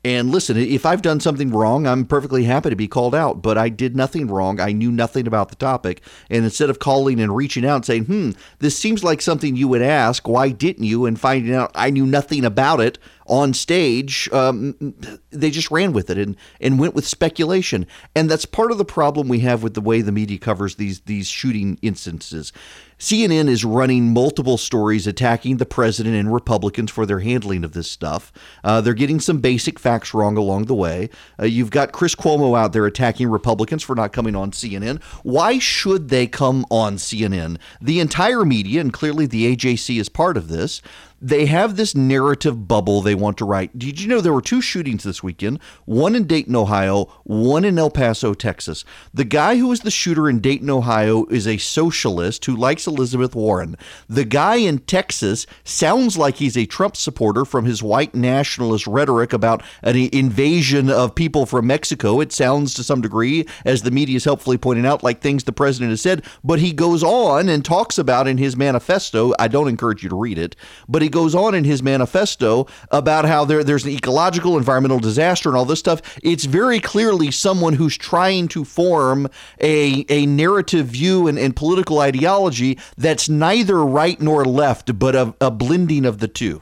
And 0.05 0.31
listen, 0.31 0.57
if 0.57 0.87
I've 0.87 1.03
done 1.03 1.19
something 1.19 1.51
wrong, 1.51 1.85
I'm 1.85 2.05
perfectly 2.05 2.45
happy 2.45 2.71
to 2.71 2.77
be 2.77 2.87
called 2.87 3.13
out, 3.13 3.43
but 3.43 3.59
I 3.59 3.69
did 3.69 3.97
nothing 3.97 4.29
wrong. 4.29 4.61
I 4.61 4.71
knew 4.71 4.93
nothing 4.93 5.27
about 5.27 5.49
the 5.49 5.57
topic. 5.57 6.01
And 6.31 6.45
instead 6.45 6.71
of 6.71 6.79
calling 6.79 7.19
and 7.19 7.35
reaching 7.35 7.67
out 7.67 7.75
and 7.75 7.85
saying, 7.85 8.05
hmm, 8.05 8.31
this 8.61 8.79
seems 8.79 9.03
like 9.03 9.21
something 9.21 9.57
you 9.57 9.67
would 9.67 9.83
ask, 9.83 10.29
why 10.29 10.51
didn't 10.51 10.85
you? 10.85 11.07
And 11.07 11.19
finding 11.19 11.53
out 11.57 11.73
I 11.75 11.91
knew 11.91 12.07
nothing 12.07 12.45
about 12.45 12.79
it 12.79 12.99
on 13.29 13.55
stage, 13.55 14.29
um, 14.33 14.95
they 15.31 15.51
just 15.51 15.71
ran 15.71 15.93
with 15.93 16.11
it 16.11 16.19
and, 16.19 16.37
and 16.61 16.79
went 16.79 16.95
with 16.95 17.07
speculation. 17.07 17.87
And 18.15 18.31
that's 18.31 18.47
part 18.47 18.73
of 18.73 18.79
the 18.79 18.85
problem 18.85 19.29
we 19.29 19.41
have 19.41 19.63
with 19.63 19.75
the 19.75 19.81
way 19.81 20.01
the 20.01 20.13
media 20.13 20.39
covers 20.39 20.77
these, 20.77 21.01
these 21.01 21.29
shooting 21.29 21.79
instances. 21.83 22.53
CNN 22.99 23.49
is 23.49 23.63
running 23.65 24.15
multiple 24.15 24.57
stories 24.57 25.07
attacking 25.07 25.59
the 25.59 25.67
president 25.67 26.17
and 26.17 26.33
Republicans 26.33 26.91
for 26.91 27.05
their 27.05 27.21
handling 27.21 27.63
of 27.63 27.73
this 27.73 27.91
stuff. 27.91 28.33
Uh, 28.65 28.81
they're 28.81 28.95
getting 28.95 29.21
some 29.21 29.39
basic 29.39 29.79
facts 29.79 30.15
wrong 30.15 30.39
along 30.39 30.65
the 30.65 30.75
way. 30.75 31.11
Uh, 31.39 31.45
you've 31.45 31.71
got 31.71 31.93
Chris 31.93 32.15
Cuomo 32.15 32.59
out 32.59 32.73
there 32.73 32.87
attacking 32.87 33.29
Republicans 33.29 33.83
for 33.83 33.95
not 33.95 34.13
coming 34.13 34.35
on 34.35 34.51
CNN. 34.51 35.03
Why 35.25 35.59
should 35.59 36.09
they 36.09 36.27
come 36.27 36.65
on 36.71 36.97
CNN? 36.97 37.59
The 37.83 38.01
entire 38.01 38.47
media, 38.47 38.81
and 38.81 38.93
clearly 38.93 39.27
the 39.27 39.55
AJC 39.55 40.01
is 40.01 40.09
part 40.09 40.39
of 40.39 40.49
this, 40.49 40.81
they 41.21 41.47
have 41.47 41.77
this 41.77 41.95
narrative 41.95 42.69
bubble 42.69 43.01
they 43.01 43.15
want 43.15 43.39
to 43.39 43.45
write. 43.45 43.79
Did 43.79 44.01
you 44.01 44.09
know 44.09 44.21
there 44.21 44.33
were 44.33 44.43
two 44.43 44.61
shootings 44.61 45.03
this 45.03 45.23
weekend? 45.23 45.61
One 45.85 46.15
in 46.15 46.27
Dayton, 46.27 46.55
Ohio, 46.55 47.07
one 47.25 47.65
in 47.65 47.79
El 47.79 47.91
Paso, 47.91 48.35
Texas. 48.35 48.85
The 49.15 49.25
guy 49.25 49.57
who 49.57 49.69
was 49.69 49.81
the 49.81 49.91
shooter 49.91 50.29
in 50.29 50.41
Dayton, 50.41 50.69
Ohio 50.69 51.25
is 51.27 51.47
a 51.47 51.57
socialist 51.57 52.45
who 52.45 52.55
likes 52.55 52.87
Elizabeth 52.87 53.35
Warren. 53.35 53.77
The 54.09 54.25
guy 54.25 54.57
in 54.57 54.81
Texas 54.81 55.47
sounds 55.65 56.19
like 56.19 56.37
he's 56.37 56.57
a 56.57 56.67
Trump 56.67 56.97
supporter 56.97 57.45
from 57.45 57.65
his 57.65 57.83
white 57.83 58.15
nationalist 58.15 58.87
rhetoric 58.87 59.33
about 59.33 59.63
an 59.83 59.97
invasion 60.13 60.91
of 60.91 61.15
people 61.15 61.47
from 61.47 61.67
Mexico. 61.67 62.21
It 62.21 62.33
sounds 62.33 62.75
to 62.75 62.85
some 62.85 63.01
degree, 63.01 63.47
as 63.65 63.83
the 63.83 63.91
media 63.91 64.17
is 64.17 64.25
helpfully 64.25 64.59
pointing 64.59 64.87
out, 64.87 65.03
like 65.03 65.21
things 65.21 65.45
the 65.45 65.53
president 65.53 65.91
has 65.91 66.03
said, 66.03 66.25
but 66.45 66.59
he 66.59 66.73
goes 66.73 67.03
on 67.03 67.49
and 67.49 67.65
talks 67.65 67.97
about 67.97 68.29
in 68.29 68.39
his 68.39 68.57
manifesto. 68.57 69.33
I 69.39 69.49
don't 69.49 69.69
encourage 69.69 70.03
you 70.03 70.11
to 70.11 70.17
read 70.17 70.39
it, 70.39 70.57
but 70.89 71.06
he 71.07 71.11
goes 71.11 71.37
on 71.37 71.55
in 71.55 71.63
his 71.63 71.85
manifesto 71.85 72.67
about 72.91 73.27
how 73.27 73.45
there, 73.45 73.63
there's 73.63 73.85
an 73.85 73.93
ecological, 73.93 74.59
environmental 74.59 74.99
disaster 74.99 75.49
and 75.49 75.57
all 75.57 75.65
this 75.65 75.79
stuff. 75.79 76.03
It's 76.21 76.47
very 76.47 76.81
clearly 76.81 77.31
someone 77.31 77.75
who's 77.75 77.97
trying 77.97 78.49
to 78.49 78.65
form 78.65 79.29
a, 79.61 80.05
a 80.09 80.27
narrative 80.27 80.89
view 80.89 81.29
and, 81.29 81.39
and 81.39 81.55
political 81.55 82.01
ideology 82.01 82.77
that's 82.99 83.29
neither 83.29 83.85
right 83.85 84.21
nor 84.21 84.45
left, 84.45 84.99
but 84.99 85.15
a, 85.15 85.33
a 85.41 85.53
blending 85.53 86.05
of 86.05 86.19
the 86.19 86.27
two. 86.27 86.61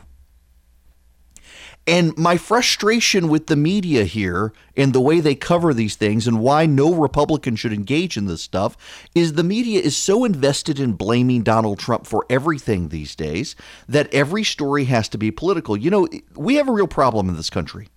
And 1.87 2.17
my 2.17 2.39
frustration 2.39 3.29
with 3.29 3.47
the 3.47 3.57
media 3.57 4.05
here 4.05 4.55
and 4.75 4.95
the 4.95 5.03
way 5.03 5.21
they 5.21 5.35
cover 5.35 5.75
these 5.75 5.97
things 5.97 6.27
and 6.27 6.41
why 6.41 6.65
no 6.65 6.95
Republican 6.95 7.57
should 7.57 7.75
engage 7.75 8.17
in 8.17 8.25
this 8.25 8.41
stuff 8.41 8.77
is 9.15 9.35
the 9.35 9.45
media 9.45 9.81
is 9.81 9.95
so 9.95 10.25
invested 10.25 10.81
in 10.81 10.95
blaming 10.95 11.43
Donald 11.43 11.79
Trump 11.79 12.07
for 12.07 12.25
everything 12.31 12.89
these 12.89 13.15
days 13.15 13.55
that 13.87 14.13
every 14.15 14.45
story 14.45 14.85
has 14.85 15.11
to 15.11 15.19
be 15.19 15.31
political. 15.31 15.77
You 15.77 15.91
know, 15.91 16.09
we 16.35 16.55
have 16.55 16.69
a 16.69 16.73
real 16.73 16.89
problem 16.89 17.29
in 17.29 17.37
this 17.37 17.51
country. 17.51 17.89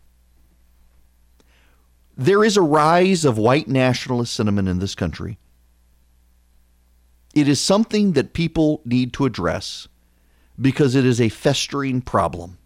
There 2.18 2.44
is 2.44 2.58
a 2.58 2.62
rise 2.62 3.24
of 3.24 3.38
white 3.38 3.70
nationalist 3.70 4.34
sentiment 4.34 4.68
in 4.68 4.80
this 4.80 4.96
country. 4.96 5.38
It 7.34 7.48
is 7.48 7.62
something 7.62 8.14
that 8.14 8.34
people 8.34 8.82
need 8.84 9.14
to 9.14 9.26
address 9.26 9.88
because 10.60 10.96
it 10.96 11.06
is 11.06 11.22
a 11.22 11.30
festering 11.30 12.02
problem. 12.02 12.58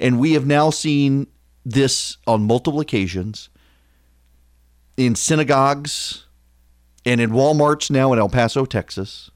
And 0.00 0.18
we 0.18 0.32
have 0.32 0.46
now 0.46 0.70
seen 0.70 1.26
this 1.64 2.16
on 2.26 2.46
multiple 2.46 2.80
occasions 2.80 3.50
in 4.96 5.14
synagogues 5.14 6.24
and 7.04 7.20
in 7.20 7.30
Walmarts 7.30 7.90
now 7.90 8.12
in 8.12 8.18
El 8.18 8.30
Paso, 8.30 8.64
Texas, 8.64 9.30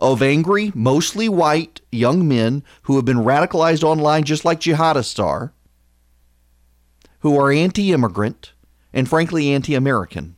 of 0.00 0.22
angry, 0.22 0.72
mostly 0.74 1.28
white 1.28 1.80
young 1.90 2.26
men 2.26 2.62
who 2.82 2.96
have 2.96 3.04
been 3.04 3.18
radicalized 3.18 3.82
online 3.82 4.24
just 4.24 4.44
like 4.44 4.60
jihadists 4.60 5.22
are, 5.22 5.52
who 7.20 7.38
are 7.38 7.50
anti 7.50 7.92
immigrant 7.92 8.52
and 8.92 9.08
frankly 9.08 9.50
anti 9.50 9.74
American. 9.74 10.36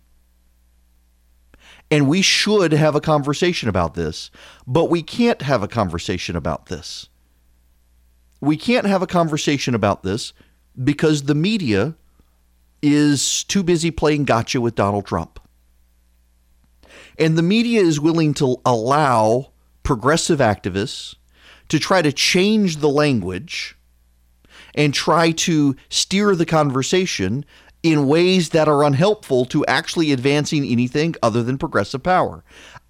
And 1.91 2.09
we 2.09 2.23
should 2.23 2.73
have 2.73 2.95
a 2.95 3.01
conversation 3.01 3.69
about 3.69 3.95
this, 3.95 4.31
but 4.67 4.91
we 4.91 5.03
can't 5.03 5.43
have 5.43 5.63
a 5.63 5.69
conversation 5.69 6.37
about 6.37 6.67
this 6.67 7.10
we 8.41 8.57
can't 8.57 8.87
have 8.87 9.03
a 9.03 9.07
conversation 9.07 9.75
about 9.75 10.03
this 10.03 10.33
because 10.83 11.25
the 11.25 11.35
media 11.35 11.95
is 12.83 13.45
too 13.45 13.63
busy 13.63 13.91
playing 13.91 14.25
gotcha 14.25 14.61
with 14.61 14.75
Donald 14.75 15.07
Trump. 15.07 15.39
And 17.19 17.37
the 17.37 17.43
media 17.43 17.83
is 17.83 18.01
willing 18.01 18.33
to 18.35 18.57
allow 18.65 19.51
progressive 19.83 20.39
activists 20.39 21.15
to 21.69 21.79
try 21.79 22.03
to 22.03 22.13
change 22.13 22.79
the 22.79 22.89
language 22.89 23.77
and 24.75 24.95
try 24.95 25.33
to 25.33 25.77
steer 25.89 26.35
the 26.35 26.47
conversation 26.47 27.45
in 27.83 28.07
ways 28.07 28.51
that 28.51 28.69
are 28.69 28.85
unhelpful 28.85 29.45
to 29.47 29.65
actually 29.67 30.13
advancing 30.13 30.65
anything 30.65 31.15
other 31.23 31.43
than 31.43 31.59
progressive 31.59 32.03
power. 32.03 32.45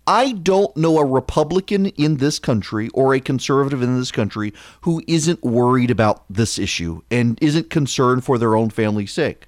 I 0.06 0.32
don't 0.32 0.76
know 0.76 0.98
a 0.98 1.04
Republican 1.04 1.86
in 1.86 2.16
this 2.16 2.38
country 2.38 2.88
or 2.94 3.14
a 3.14 3.20
conservative 3.20 3.82
in 3.82 3.98
this 3.98 4.10
country 4.10 4.52
who 4.82 5.02
isn't 5.06 5.42
worried 5.42 5.90
about 5.90 6.24
this 6.28 6.58
issue 6.58 7.02
and 7.10 7.38
isn't 7.40 7.70
concerned 7.70 8.24
for 8.24 8.38
their 8.38 8.56
own 8.56 8.70
family's 8.70 9.12
sake. 9.12 9.46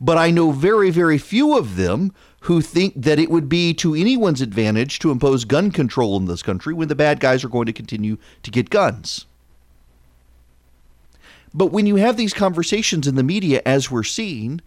But 0.00 0.18
I 0.18 0.30
know 0.30 0.52
very, 0.52 0.90
very 0.90 1.18
few 1.18 1.56
of 1.56 1.76
them 1.76 2.12
who 2.40 2.60
think 2.60 2.94
that 2.96 3.18
it 3.18 3.30
would 3.30 3.48
be 3.48 3.74
to 3.74 3.94
anyone's 3.94 4.40
advantage 4.40 4.98
to 5.00 5.10
impose 5.10 5.44
gun 5.44 5.70
control 5.70 6.16
in 6.16 6.26
this 6.26 6.42
country 6.42 6.74
when 6.74 6.88
the 6.88 6.94
bad 6.94 7.18
guys 7.18 7.42
are 7.42 7.48
going 7.48 7.66
to 7.66 7.72
continue 7.72 8.18
to 8.42 8.50
get 8.50 8.70
guns. 8.70 9.26
But 11.54 11.72
when 11.72 11.86
you 11.86 11.96
have 11.96 12.16
these 12.16 12.34
conversations 12.34 13.06
in 13.08 13.14
the 13.14 13.22
media, 13.22 13.62
as 13.64 13.90
we're 13.90 14.02
seeing, 14.02 14.60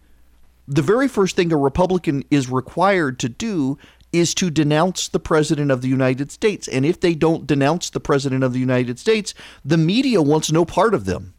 the 0.68 0.82
very 0.82 1.08
first 1.08 1.36
thing 1.36 1.52
a 1.52 1.58
Republican 1.58 2.24
is 2.32 2.50
required 2.50 3.20
to 3.20 3.30
do 3.30 3.78
is 4.12 4.34
to 4.36 4.50
denounce 4.50 5.08
the 5.08 5.20
President 5.20 5.72
of 5.72 5.82
the 5.82 5.88
United 5.88 6.32
States. 6.32 6.68
And 6.68 6.86
if 6.86 7.00
they 7.00 7.14
don't 7.14 7.48
denounce 7.48 7.90
the 7.90 8.00
President 8.00 8.44
of 8.44 8.54
the 8.54 8.60
United 8.60 9.00
States, 9.00 9.34
the 9.64 9.78
media 9.78 10.22
wants 10.22 10.52
no 10.52 10.66
part 10.66 10.94
of 10.94 11.06
them. 11.06 11.34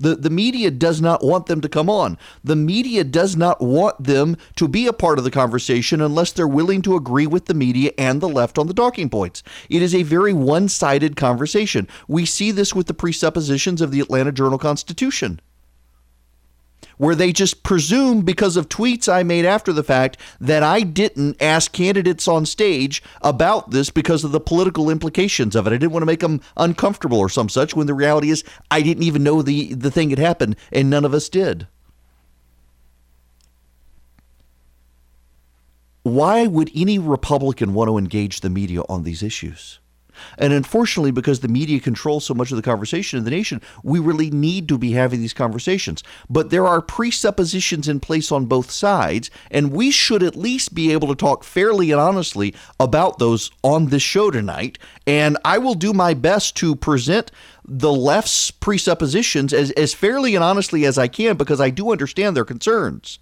The, 0.00 0.16
the 0.16 0.30
media 0.30 0.70
does 0.70 1.02
not 1.02 1.22
want 1.22 1.44
them 1.44 1.60
to 1.60 1.68
come 1.68 1.90
on. 1.90 2.16
The 2.42 2.56
media 2.56 3.04
does 3.04 3.36
not 3.36 3.60
want 3.60 4.02
them 4.02 4.38
to 4.56 4.66
be 4.66 4.86
a 4.86 4.94
part 4.94 5.18
of 5.18 5.24
the 5.24 5.30
conversation 5.30 6.00
unless 6.00 6.32
they're 6.32 6.48
willing 6.48 6.80
to 6.82 6.96
agree 6.96 7.26
with 7.26 7.44
the 7.44 7.54
media 7.54 7.92
and 7.98 8.20
the 8.20 8.28
left 8.28 8.58
on 8.58 8.66
the 8.66 8.72
talking 8.72 9.10
points. 9.10 9.42
It 9.68 9.82
is 9.82 9.94
a 9.94 10.02
very 10.02 10.32
one 10.32 10.68
sided 10.68 11.16
conversation. 11.16 11.86
We 12.08 12.24
see 12.24 12.50
this 12.50 12.74
with 12.74 12.86
the 12.86 12.94
presuppositions 12.94 13.82
of 13.82 13.90
the 13.90 14.00
Atlanta 14.00 14.32
Journal 14.32 14.58
Constitution 14.58 15.38
where 17.00 17.14
they 17.14 17.32
just 17.32 17.62
presume 17.62 18.20
because 18.20 18.58
of 18.58 18.68
tweets 18.68 19.10
I 19.10 19.22
made 19.22 19.46
after 19.46 19.72
the 19.72 19.82
fact 19.82 20.18
that 20.38 20.62
I 20.62 20.82
didn't 20.82 21.40
ask 21.40 21.72
candidates 21.72 22.28
on 22.28 22.44
stage 22.44 23.02
about 23.22 23.70
this 23.70 23.88
because 23.88 24.22
of 24.22 24.32
the 24.32 24.38
political 24.38 24.90
implications 24.90 25.56
of 25.56 25.66
it. 25.66 25.70
I 25.70 25.78
didn't 25.78 25.92
want 25.92 26.02
to 26.02 26.06
make 26.06 26.20
them 26.20 26.42
uncomfortable 26.58 27.18
or 27.18 27.30
some 27.30 27.48
such 27.48 27.74
when 27.74 27.86
the 27.86 27.94
reality 27.94 28.28
is 28.28 28.44
I 28.70 28.82
didn't 28.82 29.04
even 29.04 29.22
know 29.22 29.40
the, 29.40 29.72
the 29.72 29.90
thing 29.90 30.10
had 30.10 30.18
happened 30.18 30.56
and 30.70 30.90
none 30.90 31.06
of 31.06 31.14
us 31.14 31.30
did. 31.30 31.66
Why 36.02 36.46
would 36.46 36.70
any 36.76 36.98
Republican 36.98 37.72
want 37.72 37.88
to 37.88 37.96
engage 37.96 38.40
the 38.40 38.50
media 38.50 38.82
on 38.90 39.04
these 39.04 39.22
issues? 39.22 39.78
And 40.38 40.52
unfortunately, 40.52 41.10
because 41.10 41.40
the 41.40 41.48
media 41.48 41.80
controls 41.80 42.24
so 42.24 42.34
much 42.34 42.50
of 42.50 42.56
the 42.56 42.62
conversation 42.62 43.18
in 43.18 43.24
the 43.24 43.30
nation, 43.30 43.60
we 43.82 43.98
really 43.98 44.30
need 44.30 44.68
to 44.68 44.78
be 44.78 44.92
having 44.92 45.20
these 45.20 45.32
conversations. 45.32 46.02
But 46.28 46.50
there 46.50 46.66
are 46.66 46.80
presuppositions 46.80 47.88
in 47.88 48.00
place 48.00 48.32
on 48.32 48.46
both 48.46 48.70
sides, 48.70 49.30
and 49.50 49.72
we 49.72 49.90
should 49.90 50.22
at 50.22 50.36
least 50.36 50.74
be 50.74 50.92
able 50.92 51.08
to 51.08 51.14
talk 51.14 51.44
fairly 51.44 51.90
and 51.90 52.00
honestly 52.00 52.54
about 52.78 53.18
those 53.18 53.50
on 53.62 53.86
this 53.86 54.02
show 54.02 54.30
tonight. 54.30 54.78
And 55.06 55.36
I 55.44 55.58
will 55.58 55.74
do 55.74 55.92
my 55.92 56.14
best 56.14 56.56
to 56.56 56.74
present 56.74 57.30
the 57.64 57.92
left's 57.92 58.50
presuppositions 58.50 59.52
as, 59.52 59.70
as 59.72 59.94
fairly 59.94 60.34
and 60.34 60.42
honestly 60.42 60.84
as 60.84 60.98
I 60.98 61.08
can 61.08 61.36
because 61.36 61.60
I 61.60 61.70
do 61.70 61.92
understand 61.92 62.36
their 62.36 62.44
concerns. 62.44 63.18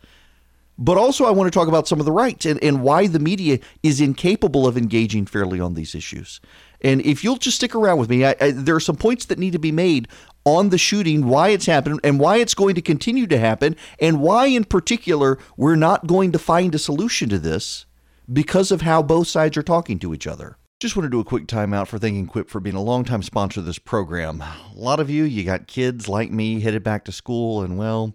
But 0.79 0.97
also, 0.97 1.25
I 1.25 1.33
want 1.33 1.53
to 1.53 1.59
talk 1.59 1.67
about 1.67 1.89
some 1.89 1.99
of 1.99 2.07
the 2.07 2.13
rights 2.13 2.47
and, 2.47 2.63
and 2.63 2.83
why 2.83 3.09
the 3.09 3.19
media 3.19 3.59
is 3.83 4.01
incapable 4.01 4.65
of 4.67 4.79
engaging 4.79 5.27
fairly 5.27 5.59
on 5.59 5.75
these 5.75 5.95
issues. 5.95 6.41
And 6.81 7.01
if 7.03 7.25
you'll 7.25 7.37
just 7.37 7.57
stick 7.57 7.75
around 7.75 7.99
with 7.99 8.09
me, 8.09 8.25
I, 8.25 8.37
I, 8.41 8.51
there 8.53 8.77
are 8.77 8.81
some 8.81 8.97
points 8.97 9.25
that 9.27 9.39
need 9.39 9.53
to 9.53 9.59
be 9.59 9.73
made 9.73 10.09
on 10.45 10.71
the 10.71 10.79
shooting, 10.79 11.27
why 11.27 11.49
it's 11.49 11.67
happened, 11.67 12.01
and 12.05 12.19
why 12.21 12.37
it's 12.37 12.55
going 12.55 12.75
to 12.75 12.83
continue 12.83 13.27
to 13.27 13.39
happen, 13.39 13.77
and 14.01 14.21
why, 14.21 14.47
in 14.47 14.65
particular, 14.65 15.39
we're 15.57 15.77
not 15.77 16.07
going 16.07 16.33
to 16.33 16.39
find 16.39 16.75
a 16.75 16.79
solution 16.79 17.29
to 17.29 17.39
this 17.39 17.87
because 18.33 18.71
of 18.71 18.83
how 18.83 19.03
both 19.03 19.27
sides 19.27 19.57
are 19.57 19.63
talking 19.63 19.99
to 19.99 20.15
each 20.15 20.27
other. 20.27 20.57
Just 20.81 20.97
want 20.97 21.07
to 21.07 21.11
do 21.11 21.19
a 21.19 21.25
quick 21.25 21.47
timeout 21.47 21.89
for 21.89 21.99
thanking 21.99 22.27
Quip 22.27 22.49
for 22.49 22.61
being 22.61 22.77
a 22.77 22.83
longtime 22.83 23.23
sponsor 23.23 23.61
of 23.61 23.67
this 23.67 23.81
program. 23.81 24.41
A 24.41 24.57
lot 24.77 25.01
of 25.01 25.11
you, 25.11 25.25
you 25.25 25.43
got 25.43 25.67
kids 25.67 26.09
like 26.09 26.31
me 26.31 26.61
headed 26.61 26.85
back 26.85 27.05
to 27.07 27.13
school, 27.13 27.63
and 27.63 27.77
well, 27.77 28.15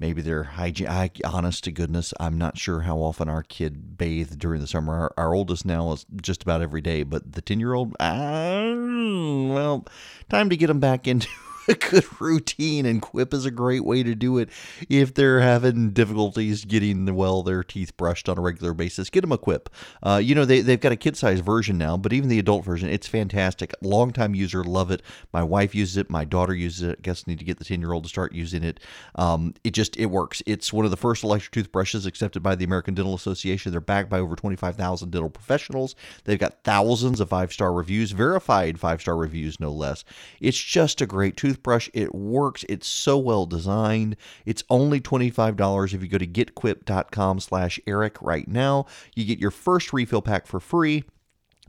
maybe 0.00 0.22
they're 0.22 0.44
hygiene. 0.44 0.88
I, 0.88 1.10
honest 1.24 1.62
to 1.64 1.70
goodness, 1.70 2.12
I'm 2.18 2.38
not 2.38 2.58
sure 2.58 2.80
how 2.80 2.96
often 2.98 3.28
our 3.28 3.42
kid 3.42 3.96
bathed 3.96 4.38
during 4.38 4.60
the 4.60 4.66
summer. 4.66 4.94
Our, 4.94 5.12
our 5.16 5.34
oldest 5.34 5.64
now 5.64 5.92
is 5.92 6.06
just 6.20 6.42
about 6.42 6.62
every 6.62 6.80
day, 6.80 7.04
but 7.04 7.32
the 7.32 7.42
10 7.42 7.60
year 7.60 7.74
old, 7.74 7.94
ah, 8.00 8.72
well, 8.74 9.86
time 10.28 10.50
to 10.50 10.56
get 10.56 10.66
them 10.68 10.80
back 10.80 11.06
into 11.06 11.28
a 11.70 11.74
good 11.74 12.20
routine, 12.20 12.84
and 12.84 13.00
Quip 13.00 13.32
is 13.32 13.46
a 13.46 13.50
great 13.50 13.84
way 13.84 14.02
to 14.02 14.14
do 14.14 14.38
it. 14.38 14.50
If 14.88 15.14
they're 15.14 15.40
having 15.40 15.92
difficulties 15.92 16.64
getting 16.64 17.14
well 17.14 17.42
their 17.42 17.62
teeth 17.62 17.96
brushed 17.96 18.28
on 18.28 18.36
a 18.36 18.40
regular 18.40 18.74
basis, 18.74 19.08
get 19.08 19.22
them 19.22 19.32
a 19.32 19.38
Quip. 19.38 19.70
Uh, 20.02 20.20
you 20.22 20.34
know 20.34 20.44
they 20.44 20.60
they've 20.60 20.80
got 20.80 20.92
a 20.92 20.96
kid 20.96 21.16
size 21.16 21.40
version 21.40 21.78
now, 21.78 21.96
but 21.96 22.12
even 22.12 22.28
the 22.28 22.38
adult 22.38 22.64
version, 22.64 22.88
it's 22.90 23.06
fantastic. 23.06 23.72
Longtime 23.80 24.34
user, 24.34 24.64
love 24.64 24.90
it. 24.90 25.02
My 25.32 25.42
wife 25.42 25.74
uses 25.74 25.96
it. 25.96 26.10
My 26.10 26.24
daughter 26.24 26.54
uses 26.54 26.82
it. 26.82 26.98
I 26.98 27.02
guess 27.02 27.26
need 27.26 27.38
to 27.38 27.44
get 27.44 27.58
the 27.58 27.64
ten 27.64 27.80
year 27.80 27.92
old 27.92 28.04
to 28.04 28.08
start 28.08 28.34
using 28.34 28.64
it. 28.64 28.80
Um, 29.14 29.54
it 29.64 29.70
just 29.70 29.96
it 29.96 30.06
works. 30.06 30.42
It's 30.46 30.72
one 30.72 30.84
of 30.84 30.90
the 30.90 30.96
first 30.96 31.24
electric 31.24 31.52
toothbrushes 31.52 32.06
accepted 32.06 32.42
by 32.42 32.56
the 32.56 32.64
American 32.64 32.94
Dental 32.94 33.14
Association. 33.14 33.72
They're 33.72 33.80
backed 33.80 34.10
by 34.10 34.18
over 34.18 34.36
twenty 34.36 34.56
five 34.56 34.76
thousand 34.76 35.10
dental 35.10 35.30
professionals. 35.30 35.94
They've 36.24 36.38
got 36.38 36.64
thousands 36.64 37.20
of 37.20 37.28
five 37.28 37.52
star 37.52 37.72
reviews, 37.72 38.10
verified 38.12 38.80
five 38.80 39.00
star 39.00 39.16
reviews, 39.16 39.60
no 39.60 39.70
less. 39.70 40.04
It's 40.40 40.58
just 40.58 41.00
a 41.00 41.06
great 41.06 41.36
toothbrush 41.36 41.59
toothbrush. 41.60 41.90
It 41.92 42.14
works. 42.14 42.64
It's 42.68 42.86
so 42.86 43.18
well 43.18 43.46
designed. 43.46 44.16
It's 44.46 44.64
only 44.70 45.00
$25 45.00 45.94
if 45.94 46.02
you 46.02 46.08
go 46.08 46.18
to 46.18 46.26
getquip.com 46.26 47.40
slash 47.40 47.80
Eric 47.86 48.20
right 48.20 48.48
now. 48.48 48.86
You 49.14 49.24
get 49.24 49.38
your 49.38 49.50
first 49.50 49.92
refill 49.92 50.22
pack 50.22 50.46
for 50.46 50.60
free. 50.60 51.04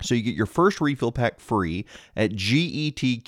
So 0.01 0.15
you 0.15 0.24
get 0.24 0.33
your 0.33 0.48
first 0.48 0.81
refill 0.81 1.12
pack 1.12 1.39
free 1.39 1.86
at 2.15 2.31
getquip.com 2.31 3.24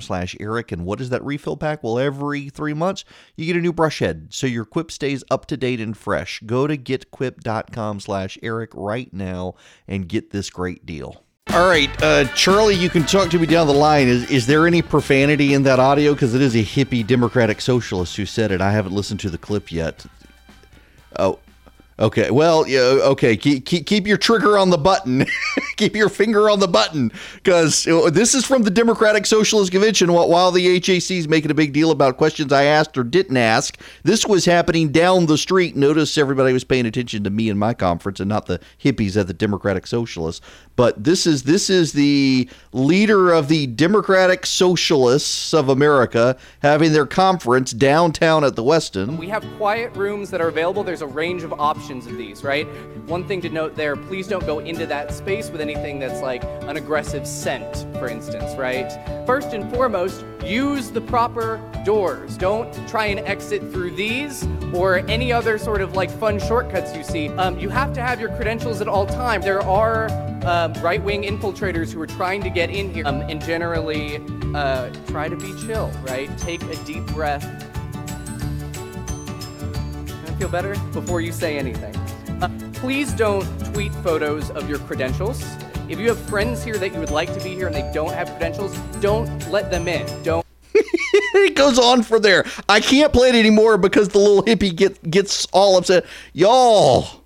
slash 0.00 0.36
Eric. 0.38 0.70
And 0.70 0.84
what 0.84 1.00
is 1.00 1.10
that 1.10 1.24
refill 1.24 1.56
pack? 1.56 1.82
Well, 1.82 1.98
every 1.98 2.50
three 2.50 2.74
months, 2.74 3.04
you 3.34 3.46
get 3.46 3.56
a 3.56 3.60
new 3.60 3.72
brush 3.72 3.98
head. 3.98 4.28
So 4.30 4.46
your 4.46 4.64
quip 4.64 4.92
stays 4.92 5.24
up 5.28 5.46
to 5.46 5.56
date 5.56 5.80
and 5.80 5.96
fresh. 5.96 6.40
Go 6.46 6.68
to 6.68 6.78
getquip.com 6.78 7.98
slash 7.98 8.38
Eric 8.44 8.70
right 8.74 9.12
now 9.12 9.56
and 9.88 10.08
get 10.08 10.30
this 10.30 10.50
great 10.50 10.86
deal. 10.86 11.24
All 11.58 11.68
right, 11.68 11.90
uh, 12.04 12.24
Charlie, 12.36 12.76
you 12.76 12.88
can 12.88 13.02
talk 13.02 13.30
to 13.30 13.38
me 13.40 13.44
down 13.44 13.66
the 13.66 13.72
line. 13.72 14.06
Is 14.06 14.30
is 14.30 14.46
there 14.46 14.64
any 14.64 14.80
profanity 14.80 15.54
in 15.54 15.64
that 15.64 15.80
audio? 15.80 16.12
Because 16.12 16.32
it 16.32 16.40
is 16.40 16.54
a 16.54 16.62
hippie 16.62 17.04
Democratic 17.04 17.60
socialist 17.60 18.14
who 18.14 18.26
said 18.26 18.52
it. 18.52 18.60
I 18.60 18.70
haven't 18.70 18.92
listened 18.92 19.18
to 19.20 19.28
the 19.28 19.38
clip 19.38 19.72
yet. 19.72 20.06
Oh, 21.18 21.40
Okay, 22.00 22.30
well, 22.30 22.66
yeah, 22.68 22.78
okay. 22.80 23.36
Keep, 23.36 23.66
keep, 23.66 23.84
keep 23.84 24.06
your 24.06 24.16
trigger 24.16 24.56
on 24.56 24.70
the 24.70 24.78
button. 24.78 25.26
keep 25.76 25.96
your 25.96 26.08
finger 26.08 26.48
on 26.48 26.60
the 26.60 26.68
button 26.68 27.10
because 27.42 27.84
this 28.12 28.34
is 28.34 28.44
from 28.44 28.62
the 28.62 28.70
Democratic 28.70 29.26
Socialist 29.26 29.72
Convention. 29.72 30.12
While 30.12 30.52
the 30.52 30.78
AJC 30.78 31.18
is 31.18 31.28
making 31.28 31.50
a 31.50 31.54
big 31.54 31.72
deal 31.72 31.90
about 31.90 32.16
questions 32.16 32.52
I 32.52 32.64
asked 32.64 32.96
or 32.96 33.02
didn't 33.02 33.36
ask, 33.36 33.80
this 34.04 34.24
was 34.24 34.44
happening 34.44 34.92
down 34.92 35.26
the 35.26 35.36
street. 35.36 35.74
Notice 35.74 36.16
everybody 36.16 36.52
was 36.52 36.62
paying 36.62 36.86
attention 36.86 37.24
to 37.24 37.30
me 37.30 37.50
and 37.50 37.58
my 37.58 37.74
conference 37.74 38.20
and 38.20 38.28
not 38.28 38.46
the 38.46 38.60
hippies 38.80 39.18
at 39.18 39.26
the 39.26 39.34
Democratic 39.34 39.86
Socialists. 39.86 40.40
But 40.76 41.02
this 41.02 41.26
is 41.26 41.42
this 41.42 41.68
is 41.68 41.92
the 41.94 42.48
leader 42.72 43.32
of 43.32 43.48
the 43.48 43.66
Democratic 43.66 44.46
Socialists 44.46 45.52
of 45.52 45.68
America 45.68 46.36
having 46.62 46.92
their 46.92 47.06
conference 47.06 47.72
downtown 47.72 48.44
at 48.44 48.54
the 48.54 48.62
Westin. 48.62 49.18
We 49.18 49.28
have 49.30 49.44
quiet 49.56 49.96
rooms 49.96 50.30
that 50.30 50.40
are 50.40 50.48
available. 50.48 50.84
There's 50.84 51.02
a 51.02 51.06
range 51.06 51.42
of 51.42 51.52
options 51.54 51.87
options 51.88 52.06
of 52.06 52.18
these, 52.18 52.44
right? 52.44 52.66
One 53.06 53.24
thing 53.24 53.40
to 53.40 53.48
note 53.48 53.74
there, 53.74 53.96
please 53.96 54.28
don't 54.28 54.44
go 54.44 54.58
into 54.58 54.84
that 54.84 55.10
space 55.10 55.48
with 55.48 55.62
anything 55.62 55.98
that's 55.98 56.20
like 56.20 56.44
an 56.44 56.76
aggressive 56.76 57.26
scent, 57.26 57.86
for 57.98 58.08
instance, 58.08 58.54
right? 58.58 58.92
First 59.26 59.54
and 59.54 59.72
foremost, 59.72 60.22
use 60.44 60.90
the 60.90 61.00
proper 61.00 61.58
doors. 61.86 62.36
Don't 62.36 62.70
try 62.86 63.06
and 63.06 63.20
exit 63.20 63.62
through 63.72 63.92
these 63.92 64.46
or 64.74 64.98
any 65.08 65.32
other 65.32 65.56
sort 65.56 65.80
of 65.80 65.94
like 65.94 66.10
fun 66.10 66.38
shortcuts 66.38 66.94
you 66.94 67.02
see. 67.02 67.30
Um, 67.30 67.58
you 67.58 67.70
have 67.70 67.94
to 67.94 68.02
have 68.02 68.20
your 68.20 68.36
credentials 68.36 68.82
at 68.82 68.88
all 68.88 69.06
time. 69.06 69.40
There 69.40 69.62
are 69.62 70.08
uh, 70.44 70.74
right-wing 70.82 71.22
infiltrators 71.22 71.90
who 71.90 72.02
are 72.02 72.06
trying 72.06 72.42
to 72.42 72.50
get 72.50 72.68
in 72.68 72.92
here 72.92 73.06
um, 73.06 73.22
and 73.22 73.42
generally 73.42 74.20
uh, 74.54 74.90
try 75.06 75.30
to 75.30 75.36
be 75.36 75.54
chill, 75.66 75.90
right? 76.06 76.28
Take 76.36 76.62
a 76.64 76.76
deep 76.84 77.06
breath 77.06 77.46
feel 80.38 80.48
better 80.48 80.78
before 80.92 81.20
you 81.20 81.32
say 81.32 81.58
anything. 81.58 81.94
Uh, 82.40 82.48
please 82.74 83.12
don't 83.12 83.44
tweet 83.72 83.92
photos 83.96 84.50
of 84.50 84.68
your 84.68 84.78
credentials. 84.80 85.44
If 85.88 85.98
you 85.98 86.08
have 86.08 86.18
friends 86.18 86.62
here 86.62 86.78
that 86.78 86.92
you 86.92 87.00
would 87.00 87.10
like 87.10 87.32
to 87.34 87.42
be 87.42 87.50
here 87.50 87.66
and 87.66 87.74
they 87.74 87.90
don't 87.92 88.12
have 88.12 88.28
credentials, 88.30 88.76
don't 89.00 89.28
let 89.50 89.70
them 89.70 89.88
in. 89.88 90.06
Don't. 90.22 90.46
it 90.74 91.56
goes 91.56 91.78
on 91.78 92.02
for 92.02 92.20
there. 92.20 92.44
I 92.68 92.80
can't 92.80 93.12
play 93.12 93.30
it 93.30 93.34
anymore 93.34 93.78
because 93.78 94.10
the 94.10 94.18
little 94.18 94.44
hippie 94.44 94.74
get, 94.74 95.10
gets 95.10 95.46
all 95.46 95.76
upset. 95.76 96.04
Y'all, 96.34 97.24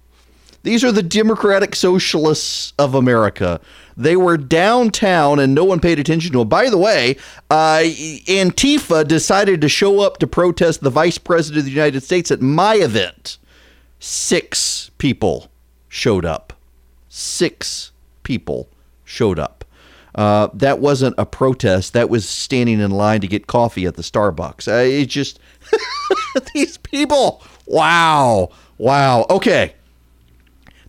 these 0.63 0.83
are 0.83 0.93
the 0.93 1.03
Democratic 1.03 1.75
Socialists 1.75 2.73
of 2.79 2.95
America. 2.95 3.61
They 3.97 4.17
were 4.17 4.37
downtown 4.37 5.39
and 5.39 5.55
no 5.55 5.65
one 5.65 5.81
paid 5.81 5.99
attention 5.99 6.33
to 6.33 6.39
them. 6.39 6.49
By 6.49 6.71
the 6.71 6.79
way, 6.79 7.17
uh, 7.51 7.83
Antifa 7.85 9.07
decided 9.07 9.61
to 9.61 9.69
show 9.69 10.01
up 10.01 10.19
to 10.19 10.27
protest 10.27 10.81
the 10.81 10.91
vice 10.91 11.19
president 11.19 11.61
of 11.61 11.65
the 11.67 11.71
United 11.71 12.03
States 12.03 12.31
at 12.31 12.41
my 12.41 12.77
event. 12.77 13.39
Six 13.99 14.91
people 14.99 15.51
showed 15.89 16.25
up. 16.25 16.53
Six 17.09 17.93
people 18.23 18.69
showed 19.05 19.39
up. 19.39 19.65
Uh, 20.15 20.49
that 20.53 20.79
wasn't 20.79 21.15
a 21.19 21.25
protest. 21.25 21.93
That 21.93 22.11
was 22.11 22.29
standing 22.29 22.81
in 22.81 22.91
line 22.91 23.21
to 23.23 23.29
get 23.29 23.47
coffee 23.47 23.87
at 23.87 23.97
the 23.97 24.03
Starbucks. 24.03 24.69
Uh, 24.69 24.85
it 24.85 25.07
just, 25.07 25.41
these 26.55 26.79
people. 26.79 27.43
Wow. 27.67 28.51
Wow. 28.79 29.27
Okay. 29.31 29.75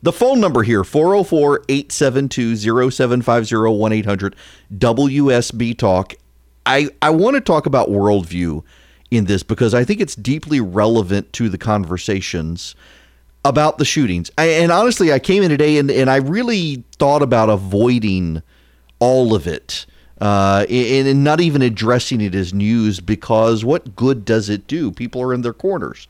The 0.04 0.12
phone 0.12 0.42
number 0.42 0.64
here 0.64 0.84
404 0.84 1.64
872 1.70 2.58
0750 2.92 3.56
1 3.56 3.94
800 3.94 4.36
WSB 4.78 5.78
Talk. 5.78 6.16
I, 6.66 6.90
I 7.02 7.10
want 7.10 7.36
to 7.36 7.42
talk 7.42 7.66
about 7.66 7.88
worldview 7.88 8.64
in 9.12 9.26
this 9.26 9.44
because 9.44 9.74
I 9.74 9.86
think 9.86 10.02
it's 10.02 10.16
deeply 10.16 10.60
relevant 10.60 11.32
to 11.34 11.48
the 11.48 11.58
conversations 11.58 12.76
about 13.46 13.78
the 13.78 13.86
shootings. 13.86 14.30
I, 14.38 14.48
and 14.48 14.74
honestly, 14.74 15.14
I 15.14 15.20
came 15.20 15.42
in 15.42 15.50
today 15.50 15.78
and, 15.78 15.90
and 15.90 16.10
I 16.10 16.18
really 16.18 16.84
thought 16.98 17.22
about 17.22 17.50
avoiding 17.50 18.44
all 19.00 19.34
of 19.34 19.48
it 19.48 19.86
uh, 20.20 20.66
and, 20.70 21.08
and 21.08 21.24
not 21.24 21.40
even 21.40 21.62
addressing 21.62 22.20
it 22.20 22.36
as 22.36 22.54
news 22.54 23.00
because 23.00 23.64
what 23.64 23.96
good 23.96 24.26
does 24.26 24.50
it 24.50 24.68
do? 24.68 24.92
People 24.92 25.22
are 25.22 25.34
in 25.34 25.44
their 25.44 25.54
corners. 25.54 26.10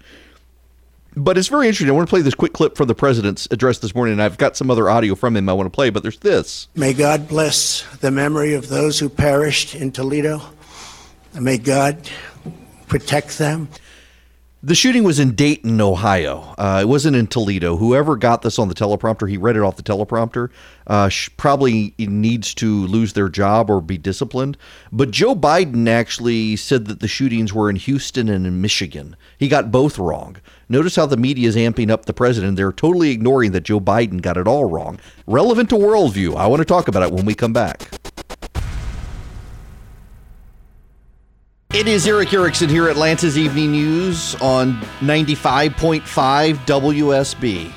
But 1.16 1.38
it's 1.38 1.48
very 1.48 1.68
interesting. 1.68 1.90
I 1.90 1.94
want 1.94 2.08
to 2.08 2.10
play 2.10 2.22
this 2.22 2.34
quick 2.36 2.54
clip 2.54 2.76
from 2.76 2.88
the 2.88 2.96
president's 2.96 3.48
address 3.52 3.80
this 3.80 3.94
morning, 3.94 4.14
and 4.14 4.22
I've 4.22 4.38
got 4.38 4.58
some 4.58 4.72
other 4.72 4.90
audio 4.90 5.16
from 5.16 5.36
him 5.38 5.48
I 5.48 5.54
want 5.54 5.68
to 5.68 5.76
play, 5.76 5.90
but 5.90 6.02
there's 6.02 6.20
this. 6.20 6.68
May 6.76 6.94
God 6.94 7.28
bless 7.28 7.84
the 7.98 8.12
memory 8.12 8.54
of 8.54 8.70
those 8.70 9.00
who 9.00 9.10
perished 9.10 9.76
in 9.76 9.92
Toledo. 9.92 10.42
May 11.40 11.58
God 11.58 12.10
protect 12.88 13.38
them. 13.38 13.70
The 14.66 14.76
shooting 14.76 15.04
was 15.04 15.20
in 15.20 15.36
Dayton, 15.36 15.82
Ohio. 15.82 16.56
Uh, 16.58 16.80
it 16.82 16.88
wasn't 16.88 17.18
in 17.18 17.28
Toledo. 17.28 17.76
Whoever 17.76 18.16
got 18.16 18.44
this 18.44 18.58
on 18.58 18.70
the 18.70 18.74
teleprompter, 18.74 19.30
he 19.30 19.36
read 19.36 19.58
it 19.58 19.62
off 19.62 19.76
the 19.76 19.84
teleprompter, 19.84 20.52
uh, 20.88 21.10
probably 21.36 21.94
needs 21.98 22.54
to 22.54 22.88
lose 22.88 23.12
their 23.12 23.28
job 23.28 23.70
or 23.70 23.82
be 23.82 23.98
disciplined. 23.98 24.56
But 24.90 25.12
Joe 25.12 25.36
Biden 25.36 25.90
actually 25.90 26.56
said 26.56 26.86
that 26.86 27.02
the 27.02 27.10
shootings 27.10 27.54
were 27.54 27.70
in 27.70 27.76
Houston 27.76 28.30
and 28.30 28.48
in 28.48 28.62
Michigan. 28.62 29.18
He 29.38 29.50
got 29.50 29.70
both 29.70 30.00
wrong. 30.00 30.38
Notice 30.70 30.96
how 30.96 31.08
the 31.08 31.18
media 31.18 31.50
is 31.50 31.58
amping 31.58 31.92
up 31.92 32.06
the 32.06 32.14
president. 32.14 32.56
They're 32.56 32.72
totally 32.72 33.12
ignoring 33.12 33.52
that 33.52 33.64
Joe 33.64 33.82
Biden 33.82 34.22
got 34.22 34.38
it 34.38 34.48
all 34.48 34.64
wrong. 34.64 34.98
Relevant 35.28 35.68
to 35.72 35.76
worldview. 35.76 36.38
I 36.38 36.48
want 36.48 36.62
to 36.62 36.66
talk 36.66 36.88
about 36.88 37.04
it 37.04 37.12
when 37.12 37.26
we 37.26 37.36
come 37.36 37.52
back. 37.52 37.90
It 41.74 41.88
is 41.88 42.08
Erick 42.08 42.32
Erickson 42.32 42.70
here 42.70 42.86
at 42.86 42.92
Atlanta's 42.92 43.36
Evening 43.36 43.72
News 43.72 44.36
on 44.36 44.74
95.5 45.00 46.04
WSB. 46.04 47.74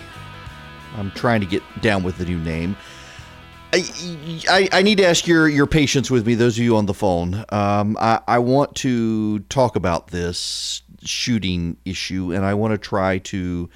I'm 0.98 1.10
trying 1.12 1.40
to 1.40 1.46
get 1.46 1.62
down 1.80 2.02
with 2.02 2.18
the 2.18 2.26
new 2.26 2.36
name. 2.36 2.76
I, 3.72 3.82
I, 4.50 4.68
I, 4.70 4.82
need 4.82 4.98
to 4.98 5.06
ask 5.06 5.26
your, 5.26 5.48
your 5.48 5.66
patience 5.66 6.10
with 6.10 6.26
me, 6.26 6.34
those 6.34 6.58
of 6.58 6.64
you 6.64 6.76
on 6.76 6.84
the 6.84 6.92
phone. 6.92 7.42
Um, 7.48 7.96
I, 7.98 8.20
I 8.28 8.38
want 8.40 8.74
to 8.76 9.38
talk 9.38 9.76
about 9.76 10.08
this 10.08 10.82
shooting 11.02 11.78
issue, 11.86 12.34
and 12.34 12.44
I 12.44 12.52
want 12.52 12.72
to 12.72 12.78
try 12.78 13.16
to 13.16 13.70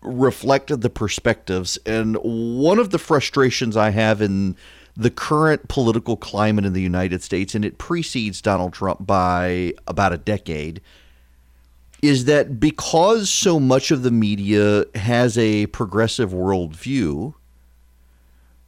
reflect 0.00 0.80
the 0.80 0.90
perspectives. 0.90 1.76
And 1.84 2.16
one 2.22 2.78
of 2.78 2.88
the 2.88 2.98
frustrations 2.98 3.76
I 3.76 3.90
have 3.90 4.22
in 4.22 4.56
the 4.96 5.10
current 5.10 5.68
political 5.68 6.16
climate 6.16 6.64
in 6.64 6.72
the 6.72 6.82
United 6.82 7.22
States, 7.22 7.54
and 7.54 7.64
it 7.64 7.78
precedes 7.78 8.42
Donald 8.42 8.72
Trump 8.72 9.06
by 9.06 9.72
about 9.86 10.12
a 10.12 10.18
decade, 10.18 10.80
is 12.02 12.24
that 12.24 12.58
because 12.58 13.30
so 13.30 13.60
much 13.60 13.90
of 13.90 14.02
the 14.02 14.10
media 14.10 14.84
has 14.94 15.38
a 15.38 15.66
progressive 15.66 16.32
worldview, 16.32 17.32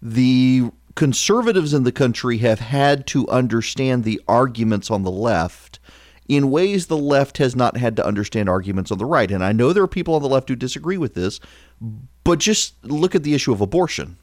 the 0.01 0.71
conservatives 0.95 1.75
in 1.75 1.83
the 1.83 1.93
country 1.93 2.39
have 2.39 2.61
had 2.61 3.07
to 3.09 3.29
understand 3.29 4.05
the 4.05 4.21
arguments 4.29 4.91
on 4.91 5.03
the 5.03 5.11
left 5.11 5.81
in 6.29 6.51
ways 6.51 6.87
the 6.87 6.97
left 6.97 7.39
has 7.39 7.55
not 7.55 7.77
had 7.77 7.97
to 7.97 8.07
understand 8.07 8.49
arguments 8.49 8.91
on 8.91 8.99
the 8.99 9.05
right. 9.05 9.31
And 9.31 9.45
I 9.45 9.53
know 9.53 9.73
there 9.73 9.83
are 9.83 9.89
people 9.89 10.15
on 10.15 10.23
the 10.23 10.29
left 10.29 10.49
who 10.49 10.57
disagree 10.57 10.97
with 10.97 11.15
this, 11.15 11.41
but 12.23 12.39
just 12.39 12.83
look 12.85 13.15
at 13.15 13.25
the 13.25 13.35
issue 13.35 13.53
of 13.53 13.61
abortion. 13.61 14.17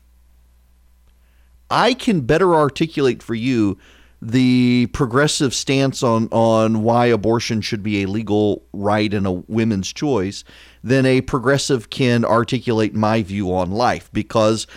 I 1.71 1.93
can 1.93 2.21
better 2.21 2.53
articulate 2.53 3.23
for 3.23 3.33
you 3.33 3.77
the 4.21 4.87
progressive 4.93 5.51
stance 5.51 6.03
on 6.03 6.27
on 6.31 6.83
why 6.83 7.07
abortion 7.07 7.59
should 7.59 7.81
be 7.81 8.03
a 8.03 8.07
legal 8.07 8.63
right 8.71 9.11
and 9.11 9.25
a 9.25 9.31
women's 9.31 9.91
choice 9.91 10.43
than 10.83 11.07
a 11.07 11.21
progressive 11.21 11.89
can 11.89 12.23
articulate 12.23 12.93
my 12.93 13.23
view 13.23 13.51
on 13.51 13.71
life 13.71 14.11
because 14.13 14.67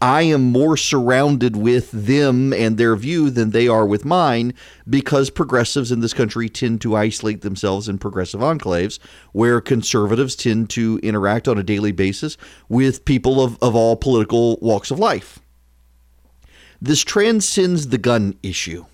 I 0.00 0.22
am 0.22 0.42
more 0.42 0.78
surrounded 0.78 1.54
with 1.54 1.90
them 1.90 2.54
and 2.54 2.78
their 2.78 2.96
view 2.96 3.28
than 3.28 3.50
they 3.50 3.68
are 3.68 3.86
with 3.86 4.06
mine 4.06 4.54
because 4.88 5.28
progressives 5.28 5.92
in 5.92 6.00
this 6.00 6.14
country 6.14 6.48
tend 6.48 6.80
to 6.82 6.96
isolate 6.96 7.42
themselves 7.42 7.90
in 7.90 7.98
progressive 7.98 8.40
enclaves 8.40 8.98
where 9.32 9.60
conservatives 9.60 10.34
tend 10.34 10.70
to 10.70 10.98
interact 11.02 11.46
on 11.46 11.58
a 11.58 11.62
daily 11.62 11.92
basis 11.92 12.38
with 12.70 13.04
people 13.04 13.42
of, 13.42 13.62
of 13.62 13.76
all 13.76 13.96
political 13.96 14.58
walks 14.62 14.90
of 14.90 14.98
life. 14.98 15.40
This 16.80 17.02
transcends 17.02 17.88
the 17.88 17.98
gun 17.98 18.38
issue 18.42 18.86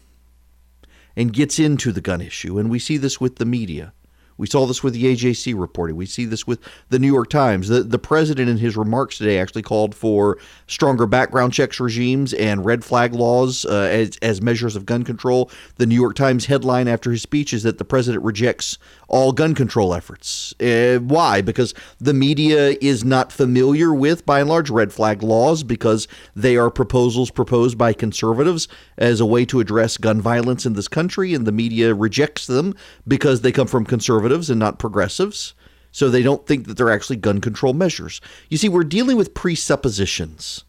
and 1.17 1.33
gets 1.33 1.59
into 1.59 1.93
the 1.93 2.01
gun 2.01 2.21
issue. 2.21 2.59
And 2.59 2.71
we 2.71 2.79
see 2.79 2.97
this 2.97 3.21
with 3.21 3.37
the 3.37 3.45
media. 3.45 3.93
We 4.37 4.49
saw 4.49 4.67
this 4.67 4.83
with 4.83 4.95
the 4.95 5.05
AJC 5.05 5.59
reporting. 5.59 5.97
We 5.97 6.07
see 6.07 6.25
this 6.25 6.47
with 6.47 6.61
the 6.89 6.99
New 6.99 7.13
York 7.13 7.31
Times. 7.31 7.69
The, 7.69 7.83
the 7.83 7.99
president, 7.99 8.49
in 8.49 8.59
his 8.59 8.77
remarks 8.77 9.19
today, 9.19 9.39
actually 9.39 9.63
called 9.63 9.95
for 9.95 10.39
stronger 10.67 11.07
background 11.07 11.53
checks 11.53 11.79
regimes 11.79 12.33
and 12.33 12.65
red 12.65 12.85
flag 12.85 13.15
laws 13.15 13.65
uh, 13.65 13.89
as, 13.93 14.17
as 14.23 14.43
measures 14.43 14.75
of 14.75 14.87
gun 14.87 15.05
control. 15.05 15.51
The 15.77 15.87
New 15.87 15.95
York 15.95 16.17
Times 16.17 16.47
headline 16.47 16.89
after 16.89 17.13
his 17.13 17.23
speech 17.23 17.53
is 17.53 17.63
that 17.63 17.79
the 17.79 17.85
president 17.85 18.25
rejects 18.25 18.77
all 19.09 19.33
gun 19.33 19.55
control 19.55 19.95
efforts. 19.95 20.55
Uh, 20.61 20.99
why? 20.99 21.41
Because 21.41 21.75
the 21.99 22.15
media 22.15 22.77
is 22.81 23.05
not 23.05 23.33
familiar 23.33 23.95
with, 23.95 24.25
by 24.27 24.41
and 24.41 24.49
large, 24.49 24.71
red 24.71 24.93
flag 24.93 25.23
laws 25.23 25.63
because 25.63 26.09
they 26.35 26.57
are 26.57 26.71
proposals 26.71 27.31
proposed 27.31 27.77
by 27.79 27.93
conservatives 27.93 28.69
as 28.99 29.21
a 29.21 29.27
way 29.27 29.45
to 29.47 29.61
address 29.61 29.97
gun 29.97 30.21
violence 30.21 30.67
in 30.67 30.75
this 30.75 30.89
country, 30.89 31.35
and 31.35 31.47
the 31.47 31.53
media 31.53 31.95
rejects 31.95 32.47
them 32.47 32.75
because 33.07 33.41
they 33.41 33.53
come 33.53 33.67
from 33.67 33.85
conservatives 33.85 34.51
and 34.51 34.59
not 34.59 34.79
progressives. 34.79 35.55
So 35.93 36.11
they 36.11 36.25
don't 36.25 36.45
think 36.45 36.67
that 36.67 36.77
they're 36.77 36.91
actually 36.91 37.17
gun 37.17 37.41
control 37.41 37.73
measures. 37.73 38.21
You 38.49 38.57
see, 38.57 38.69
we're 38.69 38.83
dealing 38.83 39.17
with 39.17 39.33
presuppositions. 39.33 40.65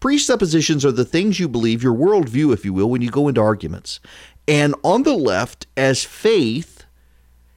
Presuppositions 0.00 0.84
are 0.84 0.92
the 0.92 1.04
things 1.04 1.38
you 1.38 1.48
believe, 1.48 1.84
your 1.84 1.94
worldview, 1.94 2.52
if 2.52 2.64
you 2.64 2.72
will, 2.72 2.90
when 2.90 3.00
you 3.00 3.10
go 3.10 3.28
into 3.28 3.40
arguments. 3.40 4.00
And 4.48 4.74
on 4.82 5.04
the 5.04 5.14
left, 5.14 5.66
as 5.76 6.04
faith 6.04 6.75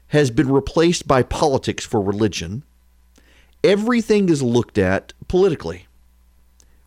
has 0.10 0.32
been 0.32 0.52
replaced 0.52 1.08
by 1.08 1.24
politics 1.24 1.86
for 1.86 2.02
religion, 2.02 2.64
everything 3.64 4.30
is 4.30 4.44
looked 4.44 4.78
at 4.78 5.14
politically. 5.28 5.88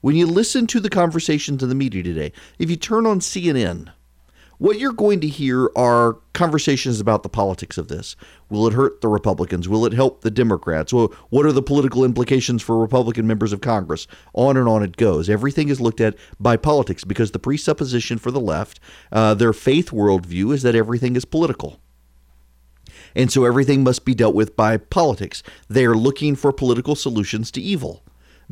When 0.00 0.16
you 0.16 0.26
listen 0.26 0.66
to 0.68 0.80
the 0.80 0.90
conversations 0.90 1.62
in 1.62 1.68
the 1.68 1.74
media 1.74 2.02
today, 2.02 2.32
if 2.58 2.68
you 2.68 2.76
turn 2.76 3.06
on 3.06 3.20
CNN, 3.20 3.90
what 4.58 4.78
you're 4.78 4.92
going 4.92 5.20
to 5.20 5.28
hear 5.28 5.70
are 5.74 6.18
conversations 6.34 7.00
about 7.00 7.24
the 7.24 7.28
politics 7.28 7.78
of 7.78 7.88
this. 7.88 8.14
Will 8.48 8.66
it 8.68 8.74
hurt 8.74 9.00
the 9.00 9.08
Republicans? 9.08 9.68
Will 9.68 9.84
it 9.86 9.92
help 9.92 10.20
the 10.20 10.30
Democrats? 10.30 10.92
Well, 10.92 11.12
what 11.30 11.44
are 11.46 11.52
the 11.52 11.62
political 11.62 12.04
implications 12.04 12.62
for 12.62 12.78
Republican 12.78 13.26
members 13.26 13.52
of 13.52 13.60
Congress? 13.60 14.06
On 14.34 14.56
and 14.56 14.68
on 14.68 14.84
it 14.84 14.96
goes. 14.96 15.28
Everything 15.28 15.68
is 15.68 15.80
looked 15.80 16.00
at 16.00 16.16
by 16.38 16.56
politics 16.56 17.02
because 17.02 17.32
the 17.32 17.40
presupposition 17.40 18.18
for 18.18 18.30
the 18.30 18.38
left, 18.38 18.78
uh, 19.10 19.34
their 19.34 19.52
faith 19.52 19.90
worldview, 19.90 20.54
is 20.54 20.62
that 20.62 20.76
everything 20.76 21.16
is 21.16 21.24
political. 21.24 21.81
And 23.14 23.30
so 23.30 23.44
everything 23.44 23.84
must 23.84 24.04
be 24.04 24.14
dealt 24.14 24.34
with 24.34 24.56
by 24.56 24.76
politics. 24.76 25.42
They 25.68 25.84
are 25.84 25.96
looking 25.96 26.36
for 26.36 26.52
political 26.52 26.94
solutions 26.94 27.50
to 27.52 27.60
evil 27.60 28.02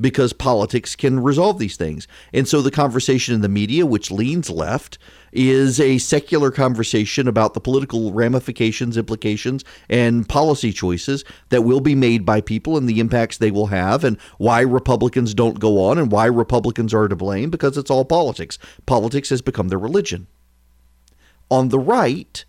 because 0.00 0.32
politics 0.32 0.96
can 0.96 1.20
resolve 1.20 1.58
these 1.58 1.76
things. 1.76 2.08
And 2.32 2.48
so 2.48 2.62
the 2.62 2.70
conversation 2.70 3.34
in 3.34 3.40
the 3.42 3.48
media, 3.48 3.86
which 3.86 4.10
leans 4.10 4.48
left, 4.48 4.98
is 5.32 5.78
a 5.78 5.98
secular 5.98 6.50
conversation 6.50 7.28
about 7.28 7.54
the 7.54 7.60
political 7.60 8.12
ramifications, 8.12 8.96
implications, 8.96 9.64
and 9.88 10.28
policy 10.28 10.72
choices 10.72 11.24
that 11.50 11.62
will 11.62 11.80
be 11.80 11.94
made 11.94 12.24
by 12.24 12.40
people 12.40 12.76
and 12.76 12.88
the 12.88 13.00
impacts 13.00 13.38
they 13.38 13.50
will 13.50 13.66
have, 13.66 14.02
and 14.02 14.18
why 14.38 14.60
Republicans 14.60 15.34
don't 15.34 15.60
go 15.60 15.84
on 15.84 15.98
and 15.98 16.10
why 16.10 16.26
Republicans 16.26 16.94
are 16.94 17.08
to 17.08 17.16
blame 17.16 17.50
because 17.50 17.76
it's 17.76 17.90
all 17.90 18.04
politics. 18.04 18.58
Politics 18.86 19.30
has 19.30 19.42
become 19.42 19.68
their 19.68 19.78
religion. 19.78 20.26
On 21.50 21.68
the 21.68 21.78
right, 21.78 22.44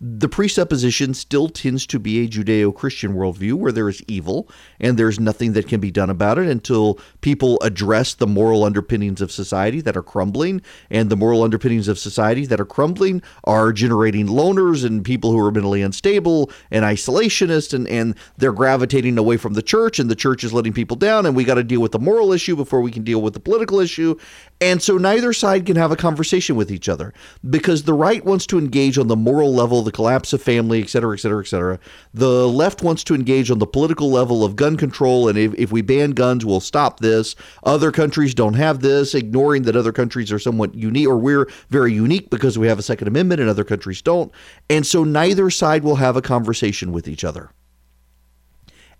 the 0.00 0.28
presupposition 0.28 1.12
still 1.12 1.50
tends 1.50 1.86
to 1.86 1.98
be 1.98 2.24
a 2.24 2.28
Judeo 2.28 2.74
Christian 2.74 3.14
worldview 3.14 3.52
where 3.52 3.70
there 3.70 3.88
is 3.88 4.02
evil 4.08 4.48
and 4.80 4.98
there's 4.98 5.20
nothing 5.20 5.52
that 5.52 5.68
can 5.68 5.78
be 5.78 5.90
done 5.90 6.08
about 6.08 6.38
it 6.38 6.48
until 6.48 6.98
people 7.20 7.58
address 7.60 8.14
the 8.14 8.26
moral 8.26 8.64
underpinnings 8.64 9.20
of 9.20 9.30
society 9.30 9.82
that 9.82 9.98
are 9.98 10.02
crumbling. 10.02 10.62
And 10.88 11.10
the 11.10 11.16
moral 11.16 11.42
underpinnings 11.42 11.86
of 11.86 11.98
society 11.98 12.46
that 12.46 12.58
are 12.58 12.64
crumbling 12.64 13.22
are 13.44 13.74
generating 13.74 14.26
loners 14.26 14.86
and 14.86 15.04
people 15.04 15.32
who 15.32 15.38
are 15.44 15.50
mentally 15.50 15.82
unstable 15.82 16.50
and 16.70 16.82
isolationists, 16.82 17.74
and, 17.74 17.86
and 17.86 18.14
they're 18.38 18.52
gravitating 18.52 19.18
away 19.18 19.36
from 19.36 19.52
the 19.52 19.62
church, 19.62 19.98
and 19.98 20.10
the 20.10 20.16
church 20.16 20.44
is 20.44 20.54
letting 20.54 20.72
people 20.72 20.96
down. 20.96 21.26
And 21.26 21.36
we 21.36 21.44
got 21.44 21.54
to 21.56 21.64
deal 21.64 21.82
with 21.82 21.92
the 21.92 21.98
moral 21.98 22.32
issue 22.32 22.56
before 22.56 22.80
we 22.80 22.90
can 22.90 23.04
deal 23.04 23.20
with 23.20 23.34
the 23.34 23.40
political 23.40 23.80
issue. 23.80 24.16
And 24.62 24.82
so 24.82 24.98
neither 24.98 25.32
side 25.32 25.64
can 25.64 25.76
have 25.76 25.90
a 25.90 25.96
conversation 25.96 26.54
with 26.54 26.70
each 26.70 26.86
other 26.86 27.14
because 27.48 27.84
the 27.84 27.94
right 27.94 28.22
wants 28.22 28.46
to 28.48 28.58
engage 28.58 28.98
on 28.98 29.06
the 29.06 29.16
moral 29.16 29.54
level, 29.54 29.80
the 29.82 29.90
collapse 29.90 30.34
of 30.34 30.42
family, 30.42 30.82
et 30.82 30.90
cetera, 30.90 31.14
et 31.14 31.20
cetera, 31.20 31.42
et 31.42 31.46
cetera. 31.46 31.78
The 32.12 32.46
left 32.46 32.82
wants 32.82 33.02
to 33.04 33.14
engage 33.14 33.50
on 33.50 33.58
the 33.58 33.66
political 33.66 34.10
level 34.10 34.44
of 34.44 34.56
gun 34.56 34.76
control. 34.76 35.28
And 35.28 35.38
if, 35.38 35.54
if 35.54 35.72
we 35.72 35.80
ban 35.80 36.10
guns, 36.10 36.44
we'll 36.44 36.60
stop 36.60 37.00
this. 37.00 37.36
Other 37.64 37.90
countries 37.90 38.34
don't 38.34 38.52
have 38.52 38.80
this, 38.80 39.14
ignoring 39.14 39.62
that 39.62 39.76
other 39.76 39.92
countries 39.92 40.30
are 40.30 40.38
somewhat 40.38 40.74
unique 40.74 41.08
or 41.08 41.16
we're 41.16 41.48
very 41.70 41.94
unique 41.94 42.28
because 42.28 42.58
we 42.58 42.66
have 42.66 42.78
a 42.78 42.82
Second 42.82 43.08
Amendment 43.08 43.40
and 43.40 43.48
other 43.48 43.64
countries 43.64 44.02
don't. 44.02 44.30
And 44.68 44.86
so 44.86 45.04
neither 45.04 45.48
side 45.48 45.84
will 45.84 45.96
have 45.96 46.16
a 46.16 46.22
conversation 46.22 46.92
with 46.92 47.08
each 47.08 47.24
other. 47.24 47.50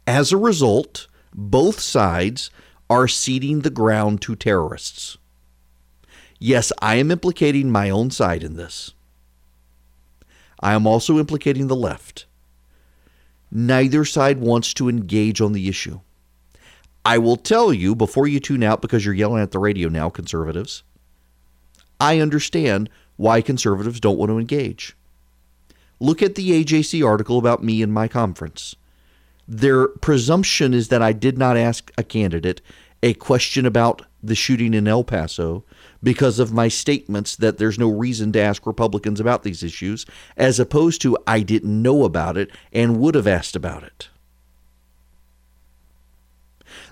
As 0.06 0.32
a 0.32 0.38
result, 0.38 1.06
both 1.34 1.80
sides 1.80 2.50
are 2.88 3.06
ceding 3.06 3.60
the 3.60 3.68
ground 3.68 4.22
to 4.22 4.34
terrorists. 4.34 5.18
Yes, 6.42 6.72
I 6.80 6.94
am 6.96 7.10
implicating 7.10 7.70
my 7.70 7.90
own 7.90 8.10
side 8.10 8.42
in 8.42 8.56
this. 8.56 8.94
I 10.58 10.72
am 10.72 10.86
also 10.86 11.18
implicating 11.18 11.66
the 11.66 11.76
left. 11.76 12.24
Neither 13.52 14.06
side 14.06 14.38
wants 14.38 14.72
to 14.74 14.88
engage 14.88 15.42
on 15.42 15.52
the 15.52 15.68
issue. 15.68 16.00
I 17.04 17.18
will 17.18 17.36
tell 17.36 17.72
you 17.74 17.94
before 17.94 18.26
you 18.26 18.40
tune 18.40 18.62
out 18.62 18.80
because 18.80 19.04
you're 19.04 19.14
yelling 19.14 19.42
at 19.42 19.50
the 19.50 19.58
radio 19.58 19.88
now, 19.90 20.08
conservatives. 20.08 20.82
I 22.00 22.20
understand 22.20 22.88
why 23.16 23.42
conservatives 23.42 24.00
don't 24.00 24.18
want 24.18 24.30
to 24.30 24.38
engage. 24.38 24.96
Look 25.98 26.22
at 26.22 26.36
the 26.36 26.64
AJC 26.64 27.06
article 27.06 27.38
about 27.38 27.62
me 27.62 27.82
and 27.82 27.92
my 27.92 28.08
conference. 28.08 28.74
Their 29.46 29.88
presumption 29.88 30.72
is 30.72 30.88
that 30.88 31.02
I 31.02 31.12
did 31.12 31.36
not 31.36 31.58
ask 31.58 31.90
a 31.98 32.02
candidate 32.02 32.62
a 33.02 33.14
question 33.14 33.66
about 33.66 34.02
the 34.22 34.34
shooting 34.34 34.72
in 34.72 34.88
El 34.88 35.04
Paso 35.04 35.64
because 36.02 36.38
of 36.38 36.52
my 36.52 36.68
statements 36.68 37.36
that 37.36 37.58
there's 37.58 37.78
no 37.78 37.90
reason 37.90 38.32
to 38.32 38.40
ask 38.40 38.66
Republicans 38.66 39.20
about 39.20 39.42
these 39.42 39.62
issues, 39.62 40.06
as 40.36 40.58
opposed 40.58 41.02
to 41.02 41.18
I 41.26 41.40
didn't 41.40 41.82
know 41.82 42.04
about 42.04 42.36
it 42.36 42.50
and 42.72 43.00
would 43.00 43.14
have 43.14 43.26
asked 43.26 43.56
about 43.56 43.82
it. 43.82 44.08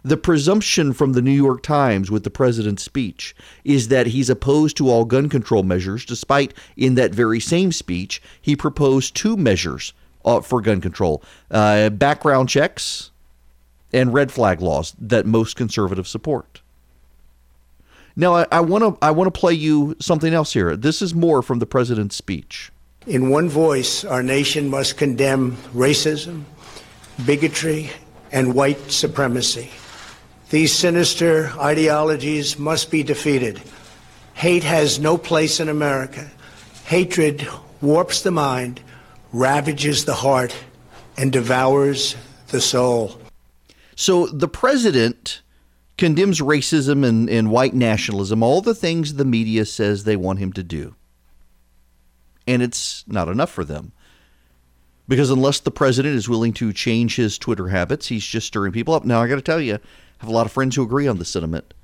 The 0.03 0.16
presumption 0.16 0.92
from 0.92 1.12
the 1.12 1.23
New 1.23 1.33
York 1.33 1.62
Times 1.62 2.11
with 2.11 2.25
the 2.25 2.31
president's 2.31 2.83
speech 2.83 3.35
is 3.64 3.88
that 3.88 4.09
he's 4.09 4.31
opposed 4.31 4.77
to 4.77 4.88
all 4.88 5.05
gun 5.05 5.29
control 5.29 5.62
measures, 5.62 6.05
despite 6.05 6.55
in 6.77 6.94
that 6.94 7.14
very 7.14 7.40
same 7.40 7.73
speech, 7.73 8.23
he 8.40 8.57
proposed 8.57 9.14
two 9.14 9.37
measures 9.37 9.92
uh, 10.25 10.40
for 10.40 10.61
gun 10.61 10.81
control 10.81 11.23
uh, 11.51 11.90
background 11.90 12.49
checks 12.49 13.11
and 13.92 14.12
red 14.12 14.31
flag 14.31 14.61
laws 14.61 14.94
that 14.99 15.27
most 15.27 15.57
conservatives 15.57 16.11
support. 16.11 16.61
Now, 18.20 18.35
I 18.50 18.59
want 18.59 18.83
to 18.83 18.98
I 19.00 19.12
want 19.12 19.33
to 19.33 19.40
play 19.40 19.52
you 19.52 19.94
something 20.00 20.35
else 20.35 20.52
here. 20.52 20.76
This 20.76 21.02
is 21.02 21.14
more 21.14 21.40
from 21.40 21.61
the 21.61 21.66
president's 21.66 22.16
speech. 22.16 22.72
In 23.07 23.31
one 23.31 23.48
voice, 23.48 24.04
our 24.04 24.24
nation 24.24 24.68
must 24.68 24.96
condemn 24.96 25.52
racism, 25.72 26.42
bigotry, 27.24 27.90
and 28.33 28.57
white 28.57 28.90
supremacy. 28.90 29.70
These 30.50 30.74
sinister 30.74 31.52
ideologies 31.61 32.59
must 32.59 32.90
be 32.90 33.04
defeated. 33.04 33.62
Hate 34.35 34.64
has 34.64 34.98
no 34.98 35.16
place 35.16 35.61
in 35.61 35.68
America. 35.68 36.28
Hatred 36.87 37.46
warps 37.81 38.22
the 38.22 38.33
mind, 38.33 38.81
ravages 39.33 40.07
the 40.07 40.14
heart, 40.14 40.57
and 41.16 41.31
devours 41.31 42.16
the 42.48 42.61
soul. 42.61 43.20
So 43.94 44.26
the 44.26 44.48
president 44.48 45.42
condemns 45.99 46.41
racism 46.41 47.05
and, 47.05 47.29
and 47.29 47.51
white 47.51 47.75
nationalism, 47.75 48.43
all 48.43 48.63
the 48.63 48.75
things 48.75 49.15
the 49.15 49.25
media 49.25 49.67
says 49.67 50.05
they 50.05 50.17
want 50.17 50.39
him 50.39 50.53
to 50.55 50.63
do. 50.63 50.95
And 52.47 52.63
it's 52.63 53.05
not 53.07 53.29
enough 53.29 53.51
for 53.51 53.65
them. 53.65 53.93
Because 55.07 55.31
unless 55.31 55.61
the 55.61 55.71
president 55.71 56.15
is 56.15 56.29
willing 56.29 56.53
to 56.55 56.73
change 56.73 57.17
his 57.17 57.37
Twitter 57.37 57.69
habits, 57.69 58.09
he's 58.09 58.25
just 58.25 58.47
stirring 58.47 58.73
people 58.73 58.95
up. 58.95 59.05
Now, 59.05 59.21
I 59.21 59.29
got 59.29 59.37
to 59.37 59.43
tell 59.43 59.61
you, 59.61 59.75
I 59.75 59.79
have 60.19 60.31
a 60.31 60.33
lot 60.33 60.47
of 60.47 60.53
friends 60.53 60.77
who 60.77 60.83
agree 60.83 61.09
on 61.09 61.19
the 61.19 61.25
sentiment 61.25 61.75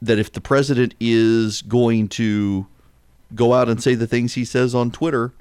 that 0.00 0.18
if 0.18 0.32
the 0.32 0.40
president 0.40 0.94
is 1.00 1.62
going 1.62 2.08
to 2.08 2.66
go 3.34 3.54
out 3.54 3.68
and 3.68 3.82
say 3.82 3.94
the 3.94 4.06
things 4.06 4.34
he 4.34 4.44
says 4.44 4.74
on 4.74 4.90
Twitter, 4.90 5.32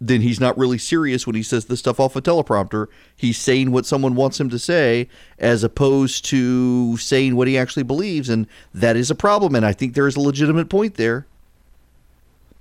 then 0.00 0.20
he's 0.20 0.40
not 0.40 0.58
really 0.58 0.78
serious 0.78 1.26
when 1.26 1.36
he 1.36 1.42
says 1.42 1.66
this 1.66 1.78
stuff 1.78 1.98
off 1.98 2.16
a 2.16 2.22
teleprompter. 2.22 2.88
He's 3.16 3.38
saying 3.38 3.70
what 3.70 3.86
someone 3.86 4.14
wants 4.14 4.38
him 4.38 4.50
to 4.50 4.58
say 4.58 5.08
as 5.38 5.64
opposed 5.64 6.24
to 6.26 6.96
saying 6.98 7.34
what 7.34 7.48
he 7.48 7.56
actually 7.56 7.82
believes. 7.82 8.28
And 8.28 8.46
that 8.74 8.96
is 8.96 9.10
a 9.10 9.14
problem. 9.14 9.54
And 9.54 9.64
I 9.64 9.72
think 9.72 9.94
there 9.94 10.06
is 10.06 10.16
a 10.16 10.20
legitimate 10.20 10.68
point 10.68 10.94
there. 10.94 11.26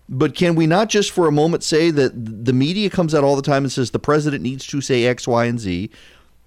But 0.08 0.36
can 0.36 0.56
we 0.56 0.68
not 0.68 0.88
just 0.88 1.12
for 1.12 1.28
a 1.28 1.32
moment 1.32 1.64
say 1.64 1.90
that 1.92 2.46
the 2.46 2.54
media 2.54 2.90
comes 2.90 3.14
out 3.14 3.24
all 3.24 3.36
the 3.36 3.42
time 3.42 3.64
and 3.64 3.72
says 3.72 3.92
the 3.92 4.00
president 4.00 4.44
needs 4.44 4.66
to 4.68 4.80
say 4.80 5.06
X, 5.06 5.28
Y, 5.28 5.46
and 5.46 5.60
Z? 5.60 5.90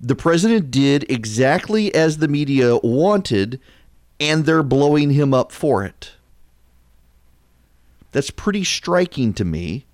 The 0.00 0.14
president 0.14 0.70
did 0.70 1.10
exactly 1.10 1.92
as 1.92 2.18
the 2.18 2.28
media 2.28 2.76
wanted, 2.78 3.60
and 4.20 4.46
they're 4.46 4.62
blowing 4.62 5.10
him 5.10 5.34
up 5.34 5.50
for 5.50 5.84
it. 5.84 6.12
That's 8.12 8.30
pretty 8.30 8.62
striking 8.62 9.34
to 9.34 9.44
me 9.44 9.84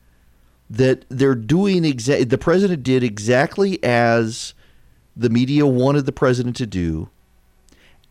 that 0.76 1.04
they're 1.08 1.34
doing 1.34 1.84
exactly 1.84 2.24
the 2.24 2.38
president 2.38 2.82
did 2.82 3.02
exactly 3.02 3.82
as 3.82 4.54
the 5.16 5.30
media 5.30 5.66
wanted 5.66 6.06
the 6.06 6.12
president 6.12 6.56
to 6.56 6.66
do 6.66 7.08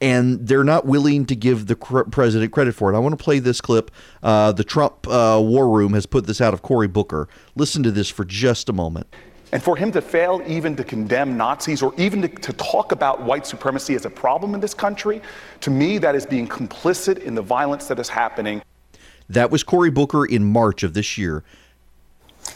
and 0.03 0.49
they're 0.49 0.65
not 0.65 0.85
willing 0.85 1.25
to 1.25 1.33
give 1.33 1.67
the 1.67 1.75
cr- 1.75 2.01
president 2.01 2.51
credit 2.51 2.75
for 2.75 2.91
it. 2.91 2.95
I 2.95 2.99
want 2.99 3.17
to 3.17 3.23
play 3.23 3.39
this 3.39 3.61
clip. 3.61 3.89
Uh, 4.21 4.51
the 4.51 4.63
Trump 4.65 5.07
uh, 5.07 5.39
War 5.41 5.69
Room 5.69 5.93
has 5.93 6.05
put 6.05 6.27
this 6.27 6.41
out 6.41 6.53
of 6.53 6.61
Cory 6.61 6.89
Booker. 6.89 7.29
Listen 7.55 7.83
to 7.83 7.91
this 7.91 8.09
for 8.09 8.25
just 8.25 8.67
a 8.67 8.73
moment. 8.73 9.07
And 9.53 9.63
for 9.63 9.77
him 9.77 9.93
to 9.93 10.01
fail 10.01 10.41
even 10.45 10.75
to 10.75 10.83
condemn 10.83 11.37
Nazis 11.37 11.81
or 11.81 11.93
even 11.97 12.21
to, 12.23 12.27
to, 12.27 12.51
talk 12.53 12.91
about 12.91 13.21
white 13.21 13.45
supremacy 13.47 13.95
as 13.95 14.03
a 14.03 14.09
problem 14.09 14.55
in 14.55 14.59
this 14.59 14.73
country, 14.73 15.21
to 15.61 15.69
me, 15.69 15.99
that 15.99 16.15
is 16.15 16.25
being 16.25 16.49
complicit 16.49 17.19
in 17.19 17.33
the 17.33 17.41
violence 17.41 17.87
that 17.87 17.99
is 17.99 18.09
happening. 18.09 18.61
That 19.29 19.51
was 19.51 19.63
Cory 19.63 19.91
Booker 19.91 20.25
in 20.25 20.43
March 20.43 20.83
of 20.83 20.95
this 20.95 21.17
year. 21.17 21.45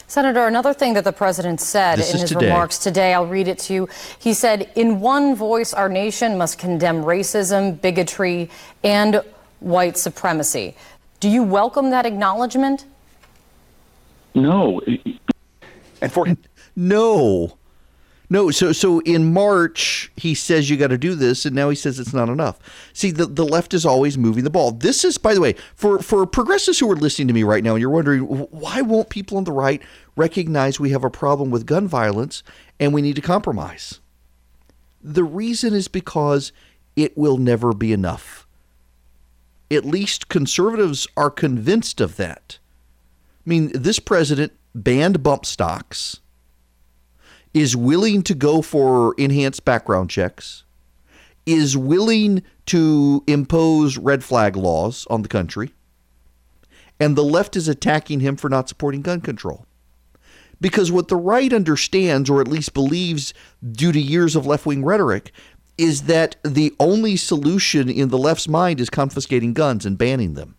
Senator, 0.06 0.46
another 0.46 0.72
thing 0.72 0.94
that 0.94 1.04
the 1.04 1.12
president 1.12 1.60
said 1.60 1.98
This 1.98 2.14
in 2.14 2.20
his 2.20 2.30
today. 2.30 2.46
remarks 2.46 2.78
today, 2.78 3.12
I'll 3.12 3.26
read 3.26 3.48
it 3.48 3.58
to 3.60 3.74
you. 3.74 3.88
He 4.18 4.32
said, 4.32 4.70
In 4.74 5.00
one 5.00 5.34
voice, 5.34 5.74
our 5.74 5.88
nation 5.88 6.38
must 6.38 6.58
condemn 6.58 7.02
racism, 7.04 7.80
bigotry, 7.80 8.50
and 8.82 9.22
white 9.60 9.98
supremacy. 9.98 10.76
Do 11.20 11.28
you 11.28 11.42
welcome 11.42 11.90
that 11.90 12.06
acknowledgement? 12.06 12.86
No. 14.34 14.80
And 16.00 16.12
for 16.12 16.26
him. 16.26 16.38
No. 16.76 17.57
No, 18.30 18.50
so 18.50 18.72
so 18.72 19.00
in 19.00 19.32
March 19.32 20.12
he 20.16 20.34
says 20.34 20.68
you 20.68 20.76
got 20.76 20.88
to 20.88 20.98
do 20.98 21.14
this, 21.14 21.46
and 21.46 21.56
now 21.56 21.70
he 21.70 21.76
says 21.76 21.98
it's 21.98 22.12
not 22.12 22.28
enough. 22.28 22.58
See, 22.92 23.10
the, 23.10 23.24
the 23.24 23.44
left 23.44 23.72
is 23.72 23.86
always 23.86 24.18
moving 24.18 24.44
the 24.44 24.50
ball. 24.50 24.72
This 24.72 25.02
is, 25.04 25.16
by 25.16 25.32
the 25.32 25.40
way, 25.40 25.54
for 25.74 26.00
for 26.00 26.26
progressives 26.26 26.78
who 26.78 26.90
are 26.90 26.96
listening 26.96 27.28
to 27.28 27.34
me 27.34 27.42
right 27.42 27.64
now, 27.64 27.72
and 27.72 27.80
you're 27.80 27.90
wondering 27.90 28.20
why 28.20 28.82
won't 28.82 29.08
people 29.08 29.38
on 29.38 29.44
the 29.44 29.52
right 29.52 29.82
recognize 30.14 30.78
we 30.78 30.90
have 30.90 31.04
a 31.04 31.10
problem 31.10 31.50
with 31.50 31.64
gun 31.64 31.88
violence 31.88 32.42
and 32.78 32.92
we 32.92 33.00
need 33.00 33.16
to 33.16 33.22
compromise? 33.22 34.00
The 35.02 35.24
reason 35.24 35.72
is 35.72 35.88
because 35.88 36.52
it 36.96 37.16
will 37.16 37.38
never 37.38 37.72
be 37.72 37.92
enough. 37.92 38.46
At 39.70 39.84
least 39.86 40.28
conservatives 40.28 41.06
are 41.16 41.30
convinced 41.30 42.00
of 42.00 42.16
that. 42.16 42.58
I 43.46 43.48
mean, 43.48 43.70
this 43.74 43.98
president 43.98 44.52
banned 44.74 45.22
bump 45.22 45.46
stocks 45.46 46.20
is 47.58 47.74
willing 47.74 48.22
to 48.22 48.34
go 48.34 48.62
for 48.62 49.14
enhanced 49.18 49.64
background 49.64 50.08
checks, 50.08 50.62
is 51.44 51.76
willing 51.76 52.42
to 52.66 53.24
impose 53.26 53.98
red 53.98 54.22
flag 54.22 54.54
laws 54.54 55.06
on 55.10 55.22
the 55.22 55.28
country, 55.28 55.72
and 57.00 57.16
the 57.16 57.24
left 57.24 57.56
is 57.56 57.66
attacking 57.66 58.20
him 58.20 58.36
for 58.36 58.48
not 58.48 58.68
supporting 58.68 59.02
gun 59.02 59.20
control. 59.20 59.66
Because 60.60 60.92
what 60.92 61.08
the 61.08 61.16
right 61.16 61.52
understands, 61.52 62.30
or 62.30 62.40
at 62.40 62.48
least 62.48 62.74
believes 62.74 63.34
due 63.72 63.92
to 63.92 64.00
years 64.00 64.36
of 64.36 64.46
left 64.46 64.64
wing 64.64 64.84
rhetoric, 64.84 65.32
is 65.76 66.02
that 66.02 66.36
the 66.44 66.74
only 66.78 67.16
solution 67.16 67.88
in 67.88 68.08
the 68.08 68.18
left's 68.18 68.48
mind 68.48 68.80
is 68.80 68.90
confiscating 68.90 69.52
guns 69.52 69.84
and 69.84 69.98
banning 69.98 70.34
them. 70.34 70.56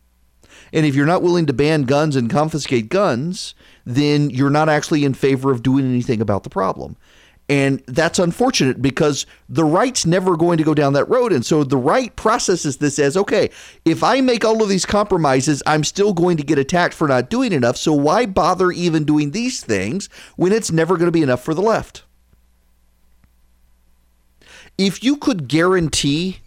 And 0.73 0.85
if 0.85 0.95
you're 0.95 1.05
not 1.05 1.23
willing 1.23 1.45
to 1.47 1.53
ban 1.53 1.83
guns 1.83 2.15
and 2.15 2.29
confiscate 2.29 2.89
guns, 2.89 3.55
then 3.85 4.29
you're 4.29 4.49
not 4.49 4.69
actually 4.69 5.03
in 5.03 5.13
favor 5.13 5.51
of 5.51 5.63
doing 5.63 5.85
anything 5.85 6.21
about 6.21 6.43
the 6.43 6.49
problem. 6.49 6.95
And 7.49 7.81
that's 7.87 8.19
unfortunate 8.19 8.79
because 8.79 9.25
the 9.49 9.65
right's 9.65 10.05
never 10.05 10.37
going 10.37 10.59
to 10.59 10.63
go 10.63 10.75
down 10.75 10.93
that 10.93 11.09
road. 11.09 11.33
And 11.33 11.43
so 11.43 11.63
the 11.63 11.77
right 11.77 12.15
processes 12.15 12.77
this 12.77 12.99
as 12.99 13.17
okay, 13.17 13.49
if 13.85 14.03
I 14.03 14.21
make 14.21 14.45
all 14.45 14.61
of 14.61 14.69
these 14.69 14.85
compromises, 14.85 15.63
I'm 15.65 15.83
still 15.83 16.13
going 16.13 16.37
to 16.37 16.43
get 16.43 16.59
attacked 16.59 16.93
for 16.93 17.07
not 17.07 17.31
doing 17.31 17.51
enough. 17.51 17.75
So 17.75 17.91
why 17.91 18.27
bother 18.27 18.71
even 18.71 19.03
doing 19.03 19.31
these 19.31 19.61
things 19.61 20.09
when 20.35 20.51
it's 20.51 20.71
never 20.71 20.95
going 20.95 21.07
to 21.07 21.11
be 21.11 21.23
enough 21.23 21.43
for 21.43 21.55
the 21.55 21.63
left? 21.63 22.03
If 24.77 25.03
you 25.03 25.17
could 25.17 25.47
guarantee 25.47 26.41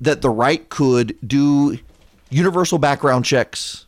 that 0.00 0.22
the 0.22 0.30
right 0.30 0.68
could 0.68 1.18
do 1.26 1.78
universal 2.34 2.78
background 2.78 3.24
checks 3.24 3.86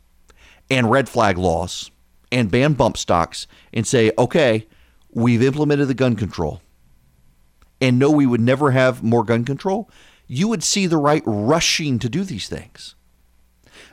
and 0.70 0.88
red 0.88 1.09
flag 1.09 1.37
laws 1.37 1.90
and 2.30 2.50
ban 2.50 2.74
bump 2.74 2.96
stocks 2.96 3.48
and 3.72 3.85
say, 3.85 4.12
okay, 4.16 4.68
we've 5.11 5.42
implemented 5.42 5.88
the 5.88 5.94
gun 5.94 6.14
control 6.14 6.61
and 7.80 7.98
know 7.98 8.11
we 8.11 8.24
would 8.24 8.40
never 8.40 8.70
have 8.70 9.02
more 9.02 9.24
gun 9.24 9.44
control, 9.44 9.90
you 10.28 10.46
would 10.48 10.62
see 10.62 10.87
the 10.87 10.96
right 10.96 11.22
rushing 11.26 11.98
to 11.98 12.09
do 12.09 12.22
these 12.22 12.48
things. 12.48 12.94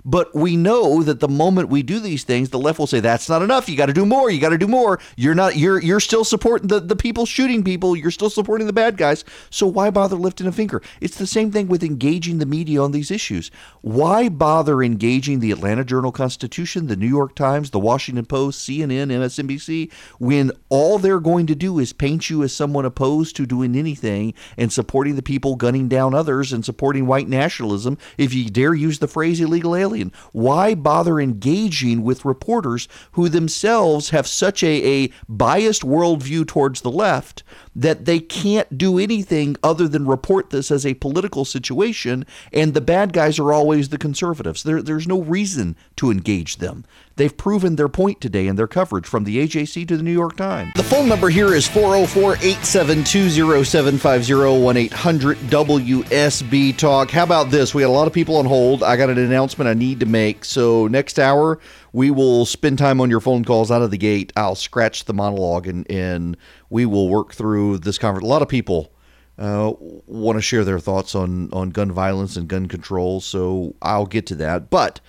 But 0.05 0.35
we 0.35 0.57
know 0.57 1.01
that 1.03 1.19
the 1.19 1.27
moment 1.27 1.69
we 1.69 1.81
do 1.81 1.99
these 1.99 2.23
things, 2.23 2.49
the 2.49 2.59
left 2.59 2.79
will 2.79 2.87
say 2.87 2.99
that's 2.99 3.29
not 3.29 3.41
enough. 3.41 3.69
You 3.69 3.77
got 3.77 3.85
to 3.85 3.93
do 3.93 4.05
more. 4.05 4.29
You 4.29 4.39
got 4.39 4.49
to 4.49 4.57
do 4.57 4.67
more. 4.67 4.99
You're 5.15 5.35
not. 5.35 5.55
You're 5.55 5.81
you're 5.81 5.99
still 5.99 6.23
supporting 6.23 6.67
the 6.67 6.79
the 6.79 6.95
people 6.95 7.25
shooting 7.25 7.63
people. 7.63 7.95
You're 7.95 8.11
still 8.11 8.29
supporting 8.29 8.67
the 8.67 8.73
bad 8.73 8.97
guys. 8.97 9.23
So 9.49 9.65
why 9.65 9.89
bother 9.91 10.15
lifting 10.15 10.47
a 10.47 10.51
finger? 10.51 10.81
It's 10.99 11.17
the 11.17 11.27
same 11.27 11.51
thing 11.51 11.67
with 11.67 11.83
engaging 11.83 12.39
the 12.39 12.45
media 12.45 12.81
on 12.81 12.91
these 12.91 13.11
issues. 13.11 13.49
Why 13.81 14.27
bother 14.29 14.83
engaging 14.83 15.39
the 15.39 15.51
Atlanta 15.51 15.85
Journal 15.85 16.11
Constitution, 16.11 16.87
the 16.87 16.95
New 16.95 17.07
York 17.07 17.35
Times, 17.35 17.69
the 17.69 17.79
Washington 17.79 18.25
Post, 18.25 18.67
CNN, 18.67 19.07
MSNBC, 19.07 19.91
when 20.19 20.51
all 20.69 20.99
they're 20.99 21.19
going 21.19 21.47
to 21.47 21.55
do 21.55 21.79
is 21.79 21.93
paint 21.93 22.29
you 22.29 22.43
as 22.43 22.53
someone 22.53 22.85
opposed 22.85 23.35
to 23.37 23.45
doing 23.45 23.75
anything 23.75 24.33
and 24.57 24.71
supporting 24.71 25.15
the 25.15 25.23
people 25.23 25.55
gunning 25.55 25.87
down 25.87 26.13
others 26.13 26.51
and 26.51 26.65
supporting 26.65 27.07
white 27.07 27.29
nationalism? 27.29 27.97
If 28.17 28.33
you 28.33 28.49
dare 28.49 28.73
use 28.73 28.99
the 28.99 29.07
phrase 29.07 29.39
illegal 29.39 29.75
alien 29.75 29.92
Why 30.31 30.75
bother 30.75 31.19
engaging 31.19 32.03
with 32.03 32.25
reporters 32.25 32.87
who 33.13 33.29
themselves 33.29 34.09
have 34.09 34.27
such 34.27 34.63
a, 34.63 35.03
a 35.05 35.11
biased 35.29 35.83
worldview 35.83 36.47
towards 36.47 36.81
the 36.81 36.91
left 36.91 37.43
that 37.75 38.05
they 38.05 38.19
can't 38.19 38.77
do 38.77 38.99
anything 38.99 39.55
other 39.63 39.87
than 39.87 40.07
report 40.07 40.49
this 40.49 40.71
as 40.71 40.85
a 40.85 40.93
political 40.95 41.45
situation, 41.45 42.25
and 42.51 42.73
the 42.73 42.81
bad 42.81 43.13
guys 43.13 43.39
are 43.39 43.53
always 43.53 43.89
the 43.89 43.97
conservatives. 43.97 44.63
There, 44.63 44.81
there's 44.81 45.07
no 45.07 45.21
reason 45.21 45.75
to 45.97 46.11
engage 46.11 46.57
them. 46.57 46.85
They've 47.15 47.35
proven 47.35 47.75
their 47.75 47.89
point 47.89 48.21
today 48.21 48.47
in 48.47 48.55
their 48.55 48.67
coverage 48.67 49.05
from 49.05 49.23
the 49.23 49.37
AJC 49.37 49.87
to 49.89 49.97
the 49.97 50.03
New 50.03 50.11
York 50.11 50.35
Times. 50.35 50.71
The 50.75 50.83
phone 50.83 51.07
number 51.07 51.29
here 51.29 51.53
is 51.53 51.67
404 51.67 52.37
872 52.37 53.63
0750 53.63 54.79
800 54.79 55.37
WSB 55.37 56.75
Talk. 56.75 57.11
How 57.11 57.23
about 57.23 57.51
this? 57.51 57.75
We 57.75 57.83
got 57.83 57.89
a 57.89 57.91
lot 57.91 58.07
of 58.07 58.13
people 58.13 58.37
on 58.37 58.45
hold. 58.45 58.81
I 58.81 58.97
got 58.97 59.11
an 59.11 59.19
announcement 59.19 59.67
I 59.67 59.75
need 59.75 59.99
to 59.99 60.07
make. 60.07 60.43
So, 60.43 60.87
next 60.87 61.19
hour, 61.19 61.59
we 61.91 62.09
will 62.09 62.45
spend 62.45 62.79
time 62.79 62.99
on 62.99 63.11
your 63.11 63.19
phone 63.19 63.45
calls 63.45 63.69
out 63.69 63.83
of 63.83 63.91
the 63.91 63.97
gate. 63.97 64.33
I'll 64.35 64.55
scratch 64.55 65.05
the 65.05 65.13
monologue 65.13 65.67
and, 65.67 65.89
and 65.91 66.35
we 66.71 66.87
will 66.87 67.09
work 67.09 67.33
through 67.33 67.77
this 67.79 67.99
conference. 67.99 68.25
A 68.25 68.29
lot 68.29 68.41
of 68.41 68.49
people 68.49 68.91
uh, 69.37 69.73
want 69.79 70.37
to 70.37 70.41
share 70.41 70.63
their 70.63 70.79
thoughts 70.79 71.13
on, 71.13 71.53
on 71.53 71.69
gun 71.69 71.91
violence 71.91 72.37
and 72.37 72.47
gun 72.47 72.67
control, 72.67 73.21
so 73.21 73.75
I'll 73.83 74.07
get 74.07 74.25
to 74.27 74.35
that. 74.35 74.71
But 74.71 74.99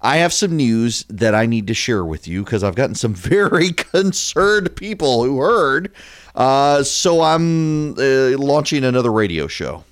I 0.00 0.18
have 0.18 0.32
some 0.32 0.56
news 0.56 1.04
that 1.08 1.34
I 1.34 1.46
need 1.46 1.66
to 1.66 1.74
share 1.74 2.04
with 2.04 2.28
you 2.28 2.44
because 2.44 2.62
I've 2.62 2.74
gotten 2.74 2.94
some 2.94 3.14
very 3.14 3.72
concerned 3.72 4.74
people 4.76 5.24
who 5.24 5.38
heard. 5.40 5.92
Uh, 6.34 6.82
so 6.82 7.22
I'm 7.22 7.92
uh, 7.98 8.38
launching 8.38 8.84
another 8.84 9.12
radio 9.12 9.46
show 9.46 9.84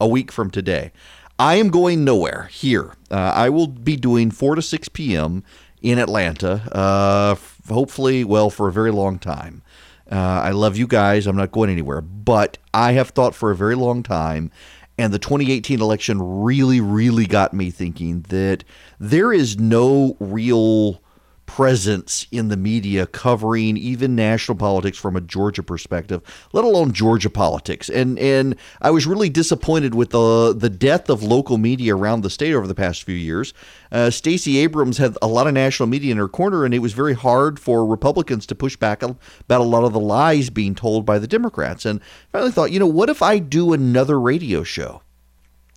a 0.00 0.08
week 0.08 0.32
from 0.32 0.50
today. 0.50 0.92
I 1.38 1.56
am 1.56 1.68
going 1.68 2.04
nowhere 2.04 2.48
here. 2.52 2.94
Uh, 3.10 3.32
I 3.34 3.48
will 3.48 3.66
be 3.66 3.96
doing 3.96 4.30
4 4.30 4.56
to 4.56 4.62
6 4.62 4.88
p.m. 4.90 5.42
in 5.82 5.98
Atlanta, 5.98 6.68
uh, 6.72 7.34
hopefully, 7.72 8.24
well, 8.24 8.50
for 8.50 8.68
a 8.68 8.72
very 8.72 8.92
long 8.92 9.18
time. 9.18 9.62
Uh, 10.10 10.16
I 10.16 10.50
love 10.50 10.76
you 10.76 10.86
guys. 10.86 11.26
I'm 11.26 11.36
not 11.36 11.50
going 11.50 11.70
anywhere. 11.70 12.00
But 12.00 12.58
I 12.72 12.92
have 12.92 13.10
thought 13.10 13.34
for 13.34 13.50
a 13.50 13.56
very 13.56 13.74
long 13.74 14.02
time 14.02 14.50
and 14.98 15.12
the 15.12 15.18
2018 15.18 15.80
election 15.80 16.22
really, 16.42 16.80
really 16.80 17.26
got 17.26 17.52
me 17.52 17.70
thinking 17.70 18.22
that 18.28 18.64
there 18.98 19.32
is 19.32 19.58
no 19.58 20.16
real 20.20 21.02
presence 21.46 22.26
in 22.30 22.48
the 22.48 22.56
media 22.56 23.06
covering 23.06 23.76
even 23.76 24.16
national 24.16 24.56
politics 24.56 24.98
from 24.98 25.16
a 25.16 25.20
Georgia 25.20 25.62
perspective, 25.62 26.22
let 26.52 26.64
alone 26.64 26.92
Georgia 26.92 27.30
politics. 27.30 27.88
And 27.88 28.18
and 28.18 28.56
I 28.80 28.90
was 28.90 29.06
really 29.06 29.28
disappointed 29.28 29.94
with 29.94 30.10
the 30.10 30.54
the 30.56 30.70
death 30.70 31.08
of 31.08 31.22
local 31.22 31.58
media 31.58 31.94
around 31.94 32.22
the 32.22 32.30
state 32.30 32.54
over 32.54 32.66
the 32.66 32.74
past 32.74 33.02
few 33.02 33.14
years. 33.14 33.54
Uh, 33.92 34.10
Stacey 34.10 34.58
Abrams 34.58 34.98
had 34.98 35.16
a 35.22 35.28
lot 35.28 35.46
of 35.46 35.54
national 35.54 35.86
media 35.86 36.10
in 36.10 36.18
her 36.18 36.28
corner, 36.28 36.64
and 36.64 36.74
it 36.74 36.80
was 36.80 36.92
very 36.92 37.14
hard 37.14 37.60
for 37.60 37.86
Republicans 37.86 38.46
to 38.46 38.54
push 38.54 38.76
back 38.76 39.02
about 39.02 39.60
a 39.60 39.64
lot 39.64 39.84
of 39.84 39.92
the 39.92 40.00
lies 40.00 40.50
being 40.50 40.74
told 40.74 41.06
by 41.06 41.18
the 41.18 41.28
Democrats. 41.28 41.84
And 41.84 42.00
I 42.00 42.04
finally 42.32 42.50
thought, 42.50 42.72
you 42.72 42.80
know, 42.80 42.86
what 42.88 43.08
if 43.08 43.22
I 43.22 43.38
do 43.38 43.72
another 43.72 44.18
radio 44.18 44.64
show? 44.64 45.03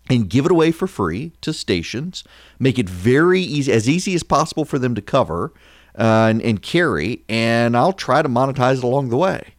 And 0.09 0.29
give 0.29 0.45
it 0.45 0.51
away 0.51 0.71
for 0.71 0.87
free 0.87 1.33
to 1.41 1.53
stations. 1.53 2.23
Make 2.59 2.79
it 2.79 2.89
very 2.89 3.41
easy, 3.41 3.71
as 3.71 3.89
easy 3.89 4.15
as 4.15 4.23
possible 4.23 4.65
for 4.65 4.79
them 4.79 4.95
to 4.95 5.01
cover 5.01 5.51
uh, 5.97 6.27
and, 6.29 6.41
and 6.41 6.61
carry, 6.61 7.23
and 7.27 7.75
I'll 7.75 7.93
try 7.93 8.21
to 8.21 8.29
monetize 8.29 8.77
it 8.77 8.83
along 8.83 9.09
the 9.09 9.17
way. 9.17 9.53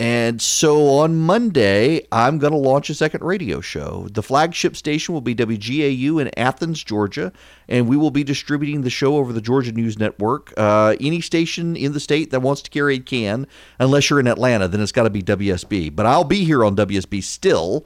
And 0.00 0.40
so 0.40 0.90
on 0.98 1.16
Monday, 1.16 2.06
I'm 2.12 2.38
going 2.38 2.52
to 2.52 2.58
launch 2.58 2.88
a 2.88 2.94
second 2.94 3.24
radio 3.24 3.60
show. 3.60 4.06
The 4.12 4.22
flagship 4.22 4.76
station 4.76 5.12
will 5.12 5.20
be 5.20 5.34
WGAU 5.34 6.22
in 6.22 6.30
Athens, 6.38 6.84
Georgia, 6.84 7.32
and 7.68 7.88
we 7.88 7.96
will 7.96 8.12
be 8.12 8.22
distributing 8.22 8.82
the 8.82 8.90
show 8.90 9.16
over 9.16 9.32
the 9.32 9.40
Georgia 9.40 9.72
News 9.72 9.98
Network. 9.98 10.54
Uh, 10.56 10.94
any 11.00 11.20
station 11.20 11.74
in 11.74 11.94
the 11.94 12.00
state 12.00 12.30
that 12.30 12.40
wants 12.40 12.62
to 12.62 12.70
carry 12.70 12.96
it 12.96 13.06
can, 13.06 13.48
unless 13.80 14.08
you're 14.08 14.20
in 14.20 14.28
Atlanta, 14.28 14.68
then 14.68 14.80
it's 14.80 14.92
got 14.92 15.02
to 15.02 15.10
be 15.10 15.22
WSB. 15.22 15.94
But 15.94 16.06
I'll 16.06 16.22
be 16.22 16.44
here 16.44 16.64
on 16.64 16.76
WSB 16.76 17.20
still 17.24 17.84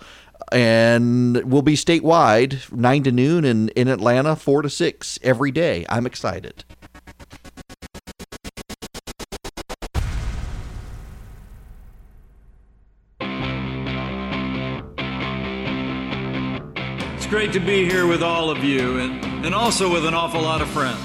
and 0.50 1.36
we'll 1.44 1.62
be 1.62 1.74
statewide 1.74 2.70
9 2.72 3.02
to 3.04 3.12
noon 3.12 3.44
and 3.44 3.70
in 3.70 3.88
Atlanta 3.88 4.34
4 4.36 4.62
to 4.62 4.70
6 4.70 5.18
every 5.22 5.50
day. 5.50 5.84
I'm 5.88 6.06
excited. 6.06 6.64
It's 17.16 17.26
great 17.26 17.52
to 17.52 17.60
be 17.60 17.88
here 17.88 18.06
with 18.06 18.22
all 18.22 18.50
of 18.50 18.64
you 18.64 18.98
and, 18.98 19.24
and 19.46 19.54
also 19.54 19.92
with 19.92 20.04
an 20.06 20.14
awful 20.14 20.42
lot 20.42 20.60
of 20.60 20.68
friends. 20.68 21.00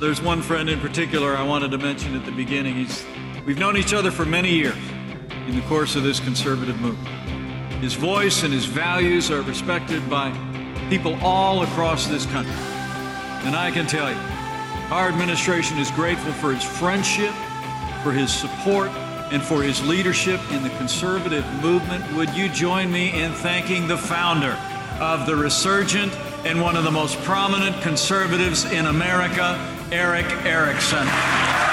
There's 0.00 0.20
one 0.20 0.42
friend 0.42 0.68
in 0.68 0.80
particular 0.80 1.36
I 1.36 1.44
wanted 1.44 1.70
to 1.70 1.78
mention 1.78 2.16
at 2.16 2.24
the 2.24 2.32
beginning. 2.32 2.74
He's, 2.74 3.04
we've 3.46 3.58
known 3.58 3.76
each 3.76 3.94
other 3.94 4.10
for 4.10 4.24
many 4.24 4.50
years 4.50 4.74
in 5.46 5.54
the 5.54 5.62
course 5.68 5.94
of 5.94 6.02
this 6.02 6.18
conservative 6.18 6.80
movement. 6.80 7.21
His 7.82 7.94
voice 7.94 8.44
and 8.44 8.54
his 8.54 8.64
values 8.64 9.28
are 9.32 9.42
respected 9.42 10.08
by 10.08 10.30
people 10.88 11.16
all 11.20 11.64
across 11.64 12.06
this 12.06 12.24
country. 12.26 12.54
And 13.42 13.56
I 13.56 13.72
can 13.72 13.88
tell 13.88 14.08
you, 14.08 14.16
our 14.92 15.08
administration 15.08 15.78
is 15.78 15.90
grateful 15.90 16.32
for 16.34 16.54
his 16.54 16.62
friendship, 16.62 17.34
for 18.04 18.12
his 18.12 18.32
support, 18.32 18.90
and 19.32 19.42
for 19.42 19.64
his 19.64 19.84
leadership 19.84 20.40
in 20.52 20.62
the 20.62 20.70
conservative 20.78 21.44
movement. 21.60 22.04
Would 22.14 22.30
you 22.36 22.48
join 22.50 22.92
me 22.92 23.20
in 23.20 23.32
thanking 23.32 23.88
the 23.88 23.98
founder 23.98 24.56
of 25.00 25.26
the 25.26 25.34
resurgent 25.34 26.14
and 26.44 26.62
one 26.62 26.76
of 26.76 26.84
the 26.84 26.90
most 26.92 27.18
prominent 27.22 27.82
conservatives 27.82 28.64
in 28.70 28.86
America, 28.86 29.58
Erick 29.90 30.30
Erickson? 30.46 31.71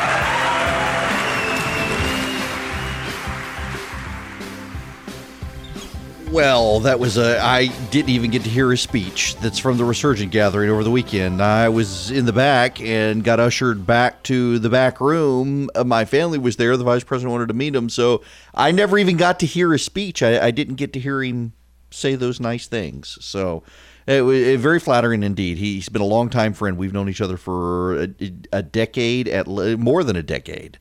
Well, 6.32 6.80
that 6.82 7.00
was 7.00 7.18
a. 7.18 7.40
I 7.42 7.68
didn't 7.90 8.10
even 8.10 8.30
get 8.30 8.44
to 8.44 8.50
hear 8.52 8.70
his 8.70 8.82
speech. 8.82 9.36
That's 9.38 9.58
from 9.58 9.78
the 9.78 9.84
Resurgent 9.84 10.32
gathering 10.32 10.70
over 10.70 10.84
the 10.84 10.92
weekend. 10.92 11.42
I 11.42 11.70
was 11.70 12.12
in 12.12 12.26
the 12.26 12.34
back 12.34 12.80
and 12.80 13.24
got 13.24 13.40
ushered 13.40 13.88
back 13.88 14.22
to 14.24 14.60
the 14.60 14.70
back 14.70 15.02
room. 15.02 15.72
Uh, 15.74 15.84
my 15.84 16.06
family 16.06 16.38
was 16.38 16.58
there. 16.58 16.78
The 16.78 16.84
vice 16.84 17.04
president 17.04 17.32
wanted 17.32 17.48
to 17.48 17.56
meet 17.56 17.76
him, 17.76 17.90
so 17.90 18.22
I 18.54 18.72
never 18.72 19.00
even 19.00 19.18
got 19.18 19.40
to 19.40 19.48
hear 19.48 19.72
his 19.72 19.84
speech. 19.84 20.22
I, 20.22 20.46
I 20.46 20.52
didn't 20.52 20.76
get 20.76 20.94
to 20.94 21.00
hear 21.00 21.24
him 21.24 21.54
say 21.90 22.14
those 22.14 22.40
nice 22.40 22.68
things. 22.68 23.18
So 23.22 23.64
it 24.06 24.22
was 24.22 24.62
very 24.62 24.80
flattering 24.80 25.24
indeed. 25.24 25.58
He's 25.58 25.90
been 25.90 26.02
a 26.02 26.06
long 26.06 26.30
time 26.30 26.54
friend. 26.54 26.78
We've 26.78 26.94
known 26.94 27.10
each 27.10 27.22
other 27.22 27.38
for 27.38 28.04
a, 28.04 28.10
a 28.54 28.62
decade, 28.62 29.28
at 29.28 29.48
more 29.48 30.04
than 30.04 30.16
a 30.16 30.24
decade 30.24 30.78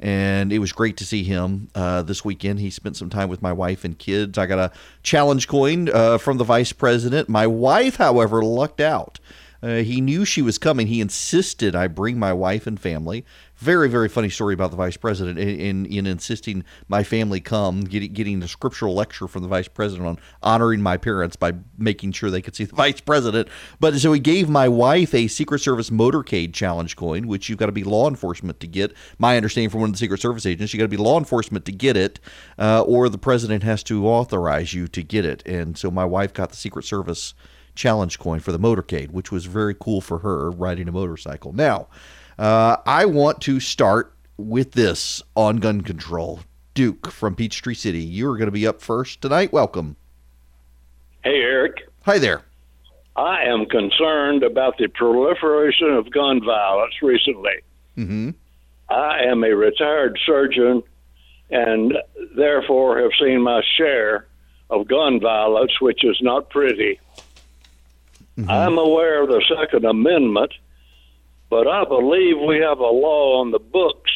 and 0.00 0.50
it 0.50 0.58
was 0.58 0.72
great 0.72 0.96
to 0.96 1.04
see 1.04 1.22
him 1.22 1.68
uh, 1.74 2.02
this 2.02 2.24
weekend. 2.24 2.58
He 2.58 2.70
spent 2.70 2.96
some 2.96 3.10
time 3.10 3.28
with 3.28 3.42
my 3.42 3.52
wife 3.52 3.84
and 3.84 3.98
kids. 3.98 4.38
I 4.38 4.46
got 4.46 4.58
a 4.58 4.72
challenge 5.02 5.46
coin 5.46 5.90
uh, 5.90 6.16
from 6.16 6.38
the 6.38 6.44
vice 6.44 6.72
president. 6.72 7.28
My 7.28 7.46
wife, 7.46 7.96
however, 7.96 8.42
lucked 8.42 8.80
out. 8.80 9.20
Uh, 9.62 9.76
he 9.76 10.00
knew 10.00 10.24
she 10.24 10.40
was 10.40 10.56
coming. 10.56 10.86
He 10.86 11.02
insisted 11.02 11.74
I 11.74 11.86
bring 11.86 12.18
my 12.18 12.32
wife 12.32 12.66
and 12.66 12.80
family. 12.80 13.26
Very, 13.60 13.90
very 13.90 14.08
funny 14.08 14.30
story 14.30 14.54
about 14.54 14.70
the 14.70 14.76
vice 14.78 14.96
president 14.96 15.38
in, 15.38 15.60
in, 15.60 15.86
in 15.86 16.06
insisting 16.06 16.64
my 16.88 17.02
family 17.02 17.40
come, 17.40 17.82
get, 17.82 18.10
getting 18.14 18.42
a 18.42 18.48
scriptural 18.48 18.94
lecture 18.94 19.28
from 19.28 19.42
the 19.42 19.48
vice 19.48 19.68
president 19.68 20.08
on 20.08 20.18
honoring 20.42 20.80
my 20.80 20.96
parents 20.96 21.36
by 21.36 21.52
making 21.76 22.12
sure 22.12 22.30
they 22.30 22.40
could 22.40 22.56
see 22.56 22.64
the 22.64 22.74
vice 22.84 23.02
president. 23.02 23.48
But 23.78 23.98
so 23.98 24.14
he 24.14 24.18
gave 24.18 24.48
my 24.48 24.66
wife 24.66 25.12
a 25.12 25.28
Secret 25.28 25.58
Service 25.58 25.90
motorcade 25.90 26.54
challenge 26.54 26.96
coin, 26.96 27.26
which 27.26 27.50
you've 27.50 27.58
got 27.58 27.66
to 27.66 27.72
be 27.72 27.84
law 27.84 28.08
enforcement 28.08 28.60
to 28.60 28.66
get. 28.66 28.94
My 29.18 29.36
understanding 29.36 29.68
from 29.68 29.80
one 29.80 29.90
of 29.90 29.94
the 29.94 29.98
Secret 29.98 30.22
Service 30.22 30.46
agents, 30.46 30.72
you 30.72 30.78
got 30.78 30.84
to 30.84 30.88
be 30.88 30.96
law 30.96 31.18
enforcement 31.18 31.66
to 31.66 31.72
get 31.72 31.98
it, 31.98 32.18
uh, 32.58 32.80
or 32.80 33.10
the 33.10 33.18
president 33.18 33.62
has 33.62 33.82
to 33.84 34.08
authorize 34.08 34.72
you 34.72 34.88
to 34.88 35.02
get 35.02 35.26
it. 35.26 35.46
And 35.46 35.76
so 35.76 35.90
my 35.90 36.06
wife 36.06 36.32
got 36.32 36.48
the 36.48 36.56
Secret 36.56 36.86
Service 36.86 37.34
challenge 37.74 38.18
coin 38.18 38.40
for 38.40 38.52
the 38.52 38.58
motorcade, 38.58 39.10
which 39.10 39.30
was 39.30 39.44
very 39.44 39.74
cool 39.78 40.00
for 40.00 40.20
her 40.20 40.50
riding 40.50 40.88
a 40.88 40.92
motorcycle. 40.92 41.52
Now, 41.52 41.88
uh, 42.40 42.78
I 42.86 43.04
want 43.04 43.42
to 43.42 43.60
start 43.60 44.14
with 44.38 44.72
this 44.72 45.22
on 45.36 45.58
gun 45.58 45.82
control. 45.82 46.40
Duke 46.72 47.10
from 47.10 47.34
Peachtree 47.36 47.74
City, 47.74 48.00
you're 48.00 48.36
going 48.36 48.46
to 48.46 48.52
be 48.52 48.66
up 48.66 48.80
first 48.80 49.20
tonight. 49.20 49.52
Welcome. 49.52 49.96
Hey, 51.22 51.42
Erick. 51.42 51.88
Hi 52.06 52.18
there. 52.18 52.42
I 53.14 53.42
am 53.42 53.66
concerned 53.66 54.42
about 54.42 54.78
the 54.78 54.88
proliferation 54.88 55.90
of 55.90 56.10
gun 56.10 56.40
violence 56.42 56.94
recently. 57.02 57.60
Mm-hmm. 57.98 58.30
I 58.88 59.24
am 59.24 59.44
a 59.44 59.54
retired 59.54 60.18
surgeon 60.24 60.82
and 61.50 61.92
therefore 62.36 63.00
have 63.00 63.10
seen 63.20 63.42
my 63.42 63.60
share 63.76 64.26
of 64.70 64.88
gun 64.88 65.20
violence, 65.20 65.78
which 65.80 66.04
is 66.04 66.16
not 66.22 66.48
pretty. 66.48 66.98
Mm-hmm. 68.38 68.50
I'm 68.50 68.78
aware 68.78 69.22
of 69.22 69.28
the 69.28 69.44
Second 69.54 69.84
Amendment, 69.84 70.54
but 71.50 71.66
I 71.66 71.84
believe 71.84 72.36
we 72.38 72.58
have 72.58 72.78
a 72.78 72.84
law 72.84 73.40
on 73.40 73.50
the 73.50 73.58
books 73.58 74.10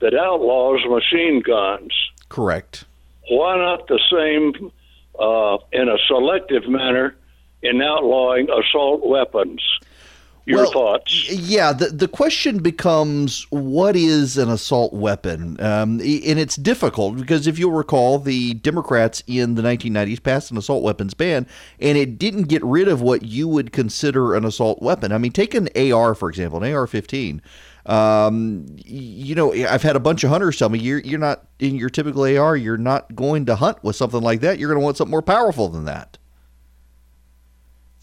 that 0.00 0.14
outlaws 0.14 0.80
machine 0.86 1.40
guns. 1.40 1.92
Correct. 2.28 2.84
Why 3.30 3.56
not 3.56 3.88
the 3.88 4.00
same 4.10 4.70
uh, 5.18 5.58
in 5.72 5.88
a 5.88 5.96
selective 6.06 6.68
manner 6.68 7.16
in 7.62 7.80
outlawing 7.80 8.48
assault 8.50 9.06
weapons? 9.06 9.62
Your 10.46 10.62
well, 10.62 10.70
thoughts? 10.70 11.28
Yeah, 11.28 11.72
the 11.72 11.86
the 11.88 12.06
question 12.06 12.58
becomes 12.58 13.48
what 13.50 13.96
is 13.96 14.38
an 14.38 14.48
assault 14.48 14.92
weapon, 14.92 15.60
um, 15.60 15.98
and 15.98 16.38
it's 16.38 16.54
difficult 16.54 17.16
because 17.16 17.48
if 17.48 17.58
you'll 17.58 17.72
recall, 17.72 18.20
the 18.20 18.54
Democrats 18.54 19.24
in 19.26 19.56
the 19.56 19.62
1990s 19.62 20.22
passed 20.22 20.52
an 20.52 20.56
assault 20.56 20.84
weapons 20.84 21.14
ban, 21.14 21.48
and 21.80 21.98
it 21.98 22.16
didn't 22.16 22.44
get 22.44 22.62
rid 22.62 22.86
of 22.86 23.02
what 23.02 23.24
you 23.24 23.48
would 23.48 23.72
consider 23.72 24.36
an 24.36 24.44
assault 24.44 24.80
weapon. 24.80 25.10
I 25.10 25.18
mean, 25.18 25.32
take 25.32 25.52
an 25.52 25.68
AR 25.76 26.14
for 26.14 26.28
example, 26.28 26.62
an 26.62 26.72
AR-15. 26.72 27.40
Um, 27.86 28.66
you 28.84 29.34
know, 29.34 29.52
I've 29.52 29.82
had 29.82 29.96
a 29.96 30.00
bunch 30.00 30.22
of 30.22 30.30
hunters 30.30 30.56
tell 30.58 30.68
me 30.68 30.78
you're 30.78 31.00
you're 31.00 31.18
not 31.18 31.44
in 31.58 31.74
your 31.74 31.90
typical 31.90 32.22
AR. 32.22 32.56
You're 32.56 32.76
not 32.76 33.16
going 33.16 33.46
to 33.46 33.56
hunt 33.56 33.82
with 33.82 33.96
something 33.96 34.20
like 34.20 34.42
that. 34.42 34.60
You're 34.60 34.68
going 34.68 34.80
to 34.80 34.84
want 34.84 34.96
something 34.96 35.10
more 35.10 35.22
powerful 35.22 35.68
than 35.68 35.86
that. 35.86 36.18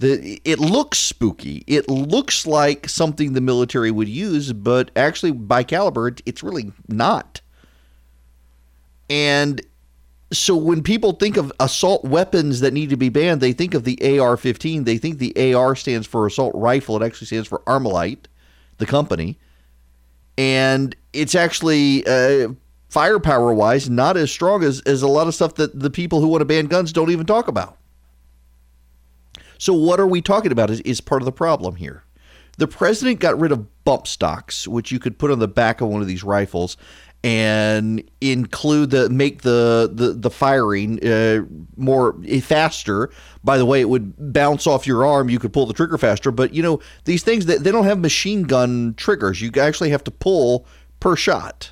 The, 0.04 0.42
it 0.44 0.60
looks 0.60 0.98
spooky. 1.00 1.64
It 1.66 1.88
looks 1.88 2.46
like 2.46 2.90
something 2.90 3.32
the 3.32 3.40
military 3.40 3.90
would 3.90 4.10
use, 4.10 4.52
but 4.52 4.92
actually, 4.98 5.32
by 5.32 5.64
caliber, 5.64 6.12
it's 6.26 6.44
really 6.44 6.74
not. 6.90 7.40
And 9.10 9.62
so 10.34 10.58
when 10.58 10.84
people 10.84 11.14
think 11.14 11.38
of 11.38 11.54
assault 11.58 12.04
weapons 12.04 12.60
that 12.60 12.74
need 12.74 12.90
to 12.90 12.98
be 12.98 13.08
banned, 13.08 13.40
they 13.40 13.54
think 13.54 13.74
of 13.74 13.86
the 13.86 14.20
AR 14.20 14.36
15. 14.36 14.84
They 14.84 14.98
think 14.98 15.20
the 15.20 15.56
AR 15.56 15.74
stands 15.74 16.06
for 16.06 16.28
assault 16.28 16.54
rifle. 16.54 17.02
It 17.02 17.06
actually 17.06 17.28
stands 17.28 17.48
for 17.48 17.60
Armalite, 17.60 18.26
the 18.80 18.86
company. 18.86 19.38
And 20.38 20.98
it's 21.14 21.34
actually, 21.34 22.06
uh, 22.06 22.50
firepower 22.90 23.54
wise, 23.54 23.90
not 23.90 24.18
as 24.18 24.34
strong 24.34 24.66
as, 24.66 24.82
as 24.82 25.02
a 25.02 25.08
lot 25.08 25.28
of 25.28 25.34
stuff 25.34 25.56
that 25.56 25.80
the 25.80 25.90
people 25.90 26.20
who 26.20 26.28
want 26.28 26.42
to 26.42 26.46
ban 26.46 26.66
guns 26.66 26.92
don't 26.92 27.10
even 27.10 27.26
talk 27.26 27.48
about. 27.48 27.78
So, 29.64 29.72
what 29.72 29.98
are 30.02 30.08
we 30.08 30.22
talking 30.22 30.52
about 30.52 30.70
is, 30.70 30.82
is 30.82 31.00
part 31.00 31.22
of 31.22 31.26
the 31.26 31.32
problem 31.32 31.76
here. 31.76 32.04
The 32.58 32.68
president 32.68 33.22
got 33.22 33.40
rid 33.40 33.54
of 33.54 33.86
bump 33.86 34.08
stocks, 34.08 34.68
which 34.68 34.92
you 34.92 35.00
could 35.00 35.18
put 35.18 35.32
on 35.32 35.40
the 35.40 35.48
back 35.48 35.80
of 35.80 35.88
one 35.88 36.02
of 36.02 36.08
these 36.10 36.22
rifles 36.22 36.76
and 37.24 38.04
include 38.20 38.90
the 38.90 39.08
make 39.08 39.44
the 39.44 39.90
the, 39.90 40.12
the 40.12 40.30
firing 40.30 41.00
uh, 41.08 41.46
more 41.78 42.14
eh, 42.28 42.42
faster. 42.42 43.10
By 43.46 43.58
the 43.58 43.66
way, 43.66 43.80
it 43.80 43.88
would 43.88 44.34
bounce 44.34 44.68
off 44.68 44.86
your 44.86 45.06
arm. 45.06 45.30
You 45.30 45.40
could 45.40 45.54
pull 45.54 45.66
the 45.66 45.74
trigger 45.74 45.98
faster. 45.98 46.30
But 46.30 46.54
you 46.54 46.62
know 46.62 46.82
these 47.06 47.24
things 47.24 47.46
that 47.46 47.64
they 47.64 47.72
don't 47.72 47.86
have 47.86 48.00
machine 48.00 48.44
gun 48.44 48.96
triggers. 48.98 49.42
You 49.42 49.50
actually 49.62 49.92
have 49.92 50.04
to 50.04 50.12
pull 50.12 50.68
per 51.00 51.16
shot. 51.16 51.72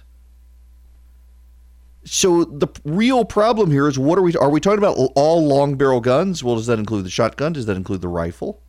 So 2.03 2.45
the 2.45 2.67
real 2.83 3.25
problem 3.25 3.69
here 3.69 3.87
is 3.87 3.99
what 3.99 4.17
are 4.17 4.23
we 4.23 4.35
are 4.35 4.49
we 4.49 4.59
talking 4.59 4.79
about 4.79 4.97
all 5.15 5.45
long 5.45 5.75
barrel 5.75 6.01
guns? 6.01 6.43
Well, 6.43 6.55
does 6.55 6.67
that 6.67 6.79
include 6.79 7.05
the 7.05 7.11
shotgun? 7.11 7.53
Does 7.53 7.67
that 7.67 7.77
include 7.77 8.01
the 8.01 8.07
rifle? 8.07 8.61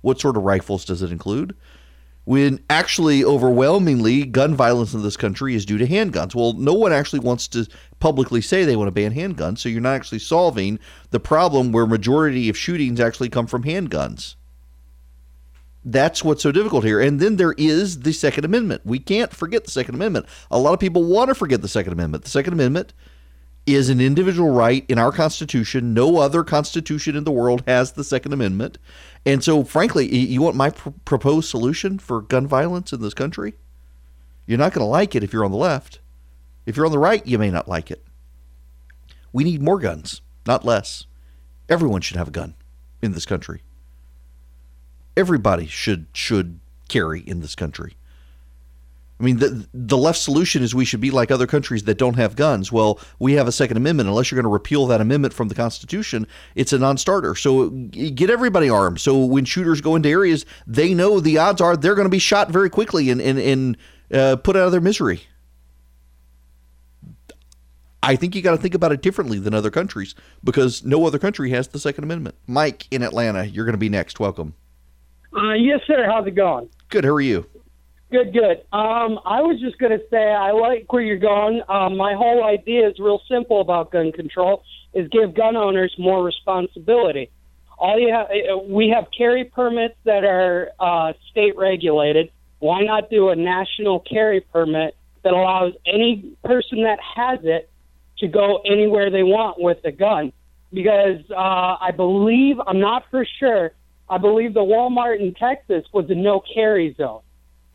What 0.00 0.20
sort 0.20 0.36
of 0.36 0.44
rifles 0.44 0.84
does 0.84 1.02
it 1.02 1.12
include? 1.12 1.54
When 2.24 2.62
actually 2.68 3.24
overwhelmingly 3.24 4.24
gun 4.24 4.54
violence 4.54 4.92
in 4.92 5.02
this 5.02 5.16
country 5.16 5.54
is 5.54 5.64
due 5.64 5.78
to 5.78 5.86
handguns. 5.86 6.34
Well, 6.34 6.52
no 6.52 6.74
one 6.74 6.92
actually 6.92 7.20
wants 7.20 7.48
to 7.48 7.66
publicly 8.00 8.42
say 8.42 8.64
they 8.64 8.76
want 8.76 8.88
to 8.88 8.92
ban 8.92 9.14
handguns, 9.14 9.58
so 9.58 9.68
you're 9.68 9.80
not 9.80 9.94
actually 9.94 10.18
solving 10.18 10.78
the 11.10 11.20
problem 11.20 11.72
where 11.72 11.86
majority 11.86 12.48
of 12.50 12.56
shootings 12.56 13.00
actually 13.00 13.30
come 13.30 13.46
from 13.46 13.64
handguns. 13.64 14.34
That's 15.90 16.22
what's 16.22 16.42
so 16.42 16.52
difficult 16.52 16.84
here. 16.84 17.00
And 17.00 17.18
then 17.18 17.36
there 17.36 17.54
is 17.56 18.00
the 18.00 18.12
Second 18.12 18.44
Amendment. 18.44 18.82
We 18.84 18.98
can't 18.98 19.34
forget 19.34 19.64
the 19.64 19.70
Second 19.70 19.94
Amendment. 19.94 20.26
A 20.50 20.58
lot 20.58 20.74
of 20.74 20.80
people 20.80 21.02
want 21.02 21.28
to 21.28 21.34
forget 21.34 21.62
the 21.62 21.68
Second 21.68 21.94
Amendment. 21.94 22.24
The 22.24 22.30
Second 22.30 22.52
Amendment 22.52 22.92
is 23.64 23.88
an 23.88 23.98
individual 23.98 24.50
right 24.50 24.84
in 24.90 24.98
our 24.98 25.10
Constitution. 25.10 25.94
No 25.94 26.18
other 26.18 26.44
Constitution 26.44 27.16
in 27.16 27.24
the 27.24 27.32
world 27.32 27.62
has 27.66 27.92
the 27.92 28.04
Second 28.04 28.34
Amendment. 28.34 28.76
And 29.24 29.42
so, 29.42 29.64
frankly, 29.64 30.14
you 30.14 30.42
want 30.42 30.56
my 30.56 30.68
pr- 30.68 30.90
proposed 31.06 31.48
solution 31.48 31.98
for 31.98 32.20
gun 32.20 32.46
violence 32.46 32.92
in 32.92 33.00
this 33.00 33.14
country? 33.14 33.54
You're 34.46 34.58
not 34.58 34.74
going 34.74 34.84
to 34.84 34.90
like 34.90 35.14
it 35.14 35.24
if 35.24 35.32
you're 35.32 35.44
on 35.44 35.52
the 35.52 35.56
left. 35.56 36.00
If 36.66 36.76
you're 36.76 36.86
on 36.86 36.92
the 36.92 36.98
right, 36.98 37.26
you 37.26 37.38
may 37.38 37.50
not 37.50 37.66
like 37.66 37.90
it. 37.90 38.04
We 39.32 39.42
need 39.42 39.62
more 39.62 39.78
guns, 39.78 40.20
not 40.46 40.66
less. 40.66 41.06
Everyone 41.66 42.02
should 42.02 42.18
have 42.18 42.28
a 42.28 42.32
gun 42.32 42.56
in 43.00 43.12
this 43.12 43.24
country 43.24 43.62
everybody 45.18 45.66
should 45.66 46.06
should 46.14 46.60
carry 46.88 47.20
in 47.20 47.40
this 47.40 47.54
country. 47.54 47.96
I 49.20 49.24
mean, 49.24 49.38
the 49.38 49.66
the 49.74 49.96
left 49.96 50.20
solution 50.20 50.62
is 50.62 50.76
we 50.76 50.84
should 50.84 51.00
be 51.00 51.10
like 51.10 51.32
other 51.32 51.46
countries 51.46 51.82
that 51.84 51.98
don't 51.98 52.14
have 52.14 52.36
guns. 52.36 52.70
Well, 52.70 53.00
we 53.18 53.32
have 53.32 53.48
a 53.48 53.52
Second 53.52 53.76
Amendment. 53.76 54.08
Unless 54.08 54.30
you're 54.30 54.36
going 54.36 54.48
to 54.48 54.52
repeal 54.52 54.86
that 54.86 55.00
amendment 55.00 55.34
from 55.34 55.48
the 55.48 55.56
Constitution, 55.56 56.26
it's 56.54 56.72
a 56.72 56.78
non-starter. 56.78 57.34
So 57.34 57.70
get 57.70 58.30
everybody 58.30 58.70
armed. 58.70 59.00
So 59.00 59.24
when 59.24 59.44
shooters 59.44 59.80
go 59.80 59.96
into 59.96 60.08
areas, 60.08 60.46
they 60.68 60.94
know 60.94 61.18
the 61.18 61.36
odds 61.36 61.60
are 61.60 61.76
they're 61.76 61.96
going 61.96 62.06
to 62.06 62.10
be 62.10 62.20
shot 62.20 62.50
very 62.50 62.70
quickly 62.70 63.10
and 63.10 63.20
and, 63.20 63.38
and 63.40 63.76
uh, 64.14 64.36
put 64.36 64.54
out 64.54 64.66
of 64.66 64.72
their 64.72 64.80
misery. 64.80 65.22
I 68.00 68.14
think 68.14 68.36
you 68.36 68.42
got 68.42 68.52
to 68.52 68.56
think 68.56 68.74
about 68.74 68.92
it 68.92 69.02
differently 69.02 69.40
than 69.40 69.52
other 69.52 69.72
countries 69.72 70.14
because 70.44 70.84
no 70.84 71.04
other 71.04 71.18
country 71.18 71.50
has 71.50 71.66
the 71.66 71.80
Second 71.80 72.04
Amendment. 72.04 72.36
Mike 72.46 72.86
in 72.92 73.02
Atlanta, 73.02 73.44
you're 73.44 73.64
going 73.64 73.74
to 73.74 73.78
be 73.78 73.88
next. 73.88 74.20
Welcome. 74.20 74.54
Uh, 75.36 75.52
yes, 75.54 75.80
sir. 75.86 76.06
How's 76.08 76.26
it 76.26 76.34
going? 76.34 76.68
Good. 76.88 77.04
How 77.04 77.12
are 77.12 77.20
you? 77.20 77.46
Good, 78.10 78.32
good. 78.32 78.62
Um, 78.72 79.20
I 79.26 79.42
was 79.42 79.60
just 79.60 79.78
going 79.78 79.92
to 79.92 80.02
say 80.10 80.16
I 80.16 80.52
like 80.52 80.90
where 80.90 81.02
you're 81.02 81.18
going. 81.18 81.60
Um, 81.68 81.96
my 81.96 82.14
whole 82.14 82.42
idea 82.42 82.88
is 82.88 82.98
real 82.98 83.20
simple 83.28 83.60
about 83.60 83.92
gun 83.92 84.12
control: 84.12 84.62
is 84.94 85.08
give 85.08 85.34
gun 85.34 85.56
owners 85.56 85.94
more 85.98 86.24
responsibility. 86.24 87.30
All 87.78 87.98
you 87.98 88.12
have, 88.12 88.26
uh, 88.26 88.58
we 88.58 88.88
have 88.88 89.08
carry 89.16 89.44
permits 89.44 89.94
that 90.04 90.24
are 90.24 90.70
uh, 90.80 91.12
state 91.30 91.56
regulated. 91.56 92.30
Why 92.60 92.82
not 92.82 93.10
do 93.10 93.28
a 93.28 93.36
national 93.36 94.00
carry 94.00 94.40
permit 94.40 94.96
that 95.22 95.32
allows 95.34 95.74
any 95.86 96.34
person 96.42 96.82
that 96.84 96.98
has 97.16 97.40
it 97.42 97.70
to 98.18 98.26
go 98.26 98.62
anywhere 98.64 99.10
they 99.10 99.22
want 99.22 99.60
with 99.60 99.78
a 99.84 99.92
gun? 99.92 100.32
Because 100.72 101.20
uh, 101.30 101.76
I 101.80 101.92
believe, 101.94 102.56
I'm 102.66 102.80
not 102.80 103.04
for 103.10 103.26
sure, 103.38 103.72
I 104.10 104.18
believe 104.18 104.54
the 104.54 104.60
Walmart 104.60 105.20
in 105.20 105.34
Texas 105.34 105.84
was 105.92 106.08
a 106.10 106.14
no 106.14 106.40
carry 106.40 106.94
zone. 106.94 107.20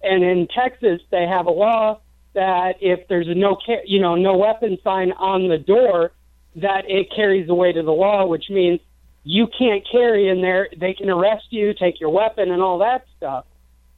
And 0.02 0.24
in 0.24 0.48
Texas, 0.48 1.02
they 1.12 1.26
have 1.28 1.46
a 1.46 1.52
law 1.52 2.00
that 2.34 2.76
if 2.82 3.08
there's 3.08 3.28
a 3.28 3.36
no, 3.36 3.58
you 3.86 4.02
know, 4.02 4.16
no 4.16 4.36
weapon 4.36 4.78
sign 4.84 5.12
on 5.14 5.48
the 5.48 5.58
door, 5.58 6.12
that 6.56 6.84
it 6.88 7.08
carries 7.16 7.48
the 7.48 7.54
weight 7.54 7.78
of 7.78 7.86
the 7.86 7.92
law, 7.92 8.26
which 8.26 8.50
means 8.50 8.80
you 9.24 9.48
can't 9.58 9.84
carry 9.90 10.28
in 10.28 10.42
there. 10.42 10.68
They 10.76 10.94
can 10.94 11.10
arrest 11.10 11.46
you, 11.52 11.74
take 11.74 12.00
your 12.00 12.10
weapon, 12.10 12.52
and 12.52 12.62
all 12.62 12.80
that 12.80 13.06
stuff. 13.18 13.46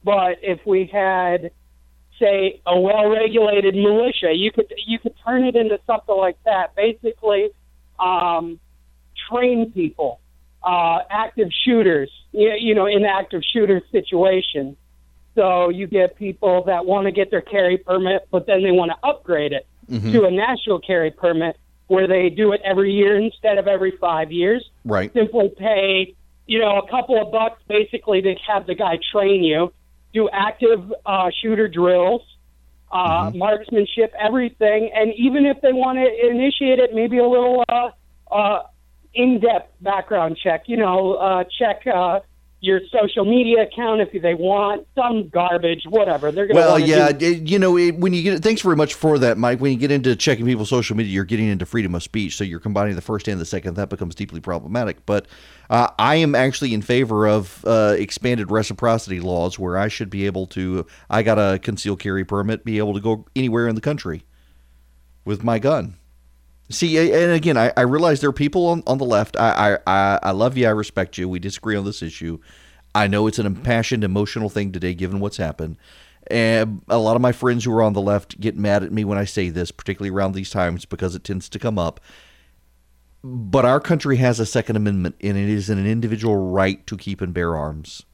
But 0.04 0.38
if 0.42 0.64
we 0.64 0.86
had, 0.86 1.50
say, 2.20 2.60
a 2.66 2.78
well-regulated 2.78 3.74
militia, 3.74 4.32
you 4.32 4.52
could 4.52 4.72
you 4.86 4.98
could 4.98 5.14
turn 5.24 5.44
it 5.44 5.56
into 5.56 5.80
something 5.86 6.16
like 6.16 6.36
that. 6.44 6.76
Basically, 6.76 7.50
um, 7.98 8.60
train 9.28 9.72
people 9.72 10.20
uh, 10.66 10.98
active 11.08 11.48
shooters, 11.64 12.10
you 12.32 12.74
know, 12.74 12.86
in 12.86 13.04
active 13.04 13.42
shooter 13.52 13.80
situations. 13.92 14.76
So 15.36 15.68
you 15.68 15.86
get 15.86 16.16
people 16.16 16.64
that 16.64 16.84
want 16.84 17.06
to 17.06 17.12
get 17.12 17.30
their 17.30 17.40
carry 17.40 17.78
permit, 17.78 18.26
but 18.30 18.46
then 18.46 18.62
they 18.62 18.72
want 18.72 18.90
to 18.90 19.08
upgrade 19.08 19.52
it 19.52 19.66
to 20.12 20.24
a 20.24 20.30
national 20.30 20.80
carry 20.80 21.12
permit 21.12 21.56
where 21.86 22.08
they 22.08 22.30
do 22.30 22.52
it 22.52 22.60
every 22.64 22.92
year 22.92 23.16
instead 23.16 23.58
of 23.58 23.68
every 23.68 23.92
five 24.00 24.32
years. 24.32 24.68
Right. 24.84 25.12
Simply 25.12 25.50
pay, 25.56 26.14
you 26.46 26.58
know, 26.58 26.78
a 26.78 26.90
couple 26.90 27.22
of 27.22 27.30
bucks 27.30 27.62
basically 27.68 28.22
to 28.22 28.34
have 28.48 28.66
the 28.66 28.74
guy 28.74 28.98
train 29.12 29.44
you, 29.44 29.72
do 30.12 30.28
active 30.32 30.92
uh, 31.04 31.30
shooter 31.40 31.68
drills, 31.68 32.22
uh, 32.90 33.30
marksmanship, 33.34 34.12
everything, 34.18 34.90
and 34.94 35.12
even 35.14 35.46
if 35.46 35.60
they 35.60 35.72
want 35.72 35.98
to 35.98 36.28
initiate 36.28 36.80
it, 36.80 36.92
maybe 36.92 37.18
a 37.18 37.26
little 37.26 37.62
uh, 37.68 37.90
uh, 38.32 38.62
in-depth 39.16 39.72
background 39.82 40.38
check. 40.42 40.64
You 40.66 40.76
know, 40.76 41.14
uh, 41.14 41.44
check 41.58 41.86
uh, 41.86 42.20
your 42.60 42.80
social 42.90 43.24
media 43.24 43.62
account 43.62 44.00
if 44.00 44.22
they 44.22 44.34
want 44.34 44.86
some 44.94 45.28
garbage, 45.28 45.82
whatever. 45.88 46.32
They're 46.32 46.46
going 46.46 46.56
to 46.56 46.60
Well, 46.60 46.78
yeah, 46.78 47.12
do 47.12 47.26
it- 47.26 47.48
you 47.48 47.58
know, 47.58 47.76
it, 47.76 47.96
when 47.96 48.12
you 48.12 48.22
get 48.22 48.42
thanks 48.42 48.62
very 48.62 48.76
much 48.76 48.94
for 48.94 49.18
that, 49.18 49.36
Mike. 49.38 49.60
When 49.60 49.72
you 49.72 49.78
get 49.78 49.90
into 49.90 50.16
checking 50.16 50.46
people's 50.46 50.70
social 50.70 50.96
media, 50.96 51.12
you're 51.12 51.24
getting 51.24 51.48
into 51.48 51.66
freedom 51.66 51.94
of 51.94 52.02
speech. 52.02 52.36
So 52.36 52.44
you're 52.44 52.60
combining 52.60 52.94
the 52.96 53.02
first 53.02 53.28
and 53.28 53.40
the 53.40 53.44
second. 53.44 53.74
That 53.74 53.88
becomes 53.90 54.14
deeply 54.14 54.40
problematic. 54.40 55.04
But 55.06 55.26
uh, 55.68 55.88
I 55.98 56.16
am 56.16 56.34
actually 56.34 56.72
in 56.74 56.82
favor 56.82 57.26
of 57.26 57.62
uh, 57.66 57.94
expanded 57.98 58.50
reciprocity 58.50 59.20
laws, 59.20 59.58
where 59.58 59.76
I 59.76 59.88
should 59.88 60.10
be 60.10 60.26
able 60.26 60.46
to. 60.48 60.86
I 61.10 61.22
got 61.22 61.38
a 61.38 61.58
concealed 61.58 62.00
carry 62.00 62.24
permit, 62.24 62.64
be 62.64 62.78
able 62.78 62.94
to 62.94 63.00
go 63.00 63.26
anywhere 63.36 63.68
in 63.68 63.74
the 63.74 63.80
country 63.80 64.24
with 65.24 65.44
my 65.44 65.58
gun. 65.58 65.96
See, 66.68 66.98
and 66.98 67.32
again, 67.32 67.56
I, 67.56 67.72
I 67.76 67.82
realize 67.82 68.20
there 68.20 68.30
are 68.30 68.32
people 68.32 68.66
on, 68.66 68.82
on 68.86 68.98
the 68.98 69.04
left. 69.04 69.36
I, 69.38 69.78
I, 69.86 69.92
I 69.92 70.18
I 70.24 70.30
love 70.32 70.56
you. 70.56 70.66
I 70.66 70.70
respect 70.70 71.16
you. 71.16 71.28
We 71.28 71.38
disagree 71.38 71.76
on 71.76 71.84
this 71.84 72.02
issue. 72.02 72.38
I 72.94 73.06
know 73.06 73.26
it's 73.26 73.38
an 73.38 73.46
impassioned, 73.46 74.02
emotional 74.02 74.48
thing 74.48 74.72
today, 74.72 74.94
given 74.94 75.20
what's 75.20 75.36
happened. 75.36 75.76
And 76.28 76.82
a 76.88 76.98
lot 76.98 77.14
of 77.14 77.22
my 77.22 77.30
friends 77.30 77.64
who 77.64 77.72
are 77.72 77.82
on 77.82 77.92
the 77.92 78.00
left 78.00 78.40
get 78.40 78.56
mad 78.56 78.82
at 78.82 78.92
me 78.92 79.04
when 79.04 79.18
I 79.18 79.24
say 79.24 79.48
this, 79.48 79.70
particularly 79.70 80.14
around 80.14 80.32
these 80.32 80.50
times, 80.50 80.84
because 80.84 81.14
it 81.14 81.22
tends 81.22 81.48
to 81.50 81.58
come 81.58 81.78
up. 81.78 82.00
But 83.22 83.64
our 83.64 83.80
country 83.80 84.16
has 84.16 84.40
a 84.40 84.46
Second 84.46 84.76
Amendment, 84.76 85.16
and 85.20 85.36
it 85.36 85.48
is 85.48 85.70
an 85.70 85.86
individual 85.86 86.50
right 86.50 86.84
to 86.86 86.96
keep 86.96 87.20
and 87.20 87.32
bear 87.32 87.56
arms. 87.56 88.04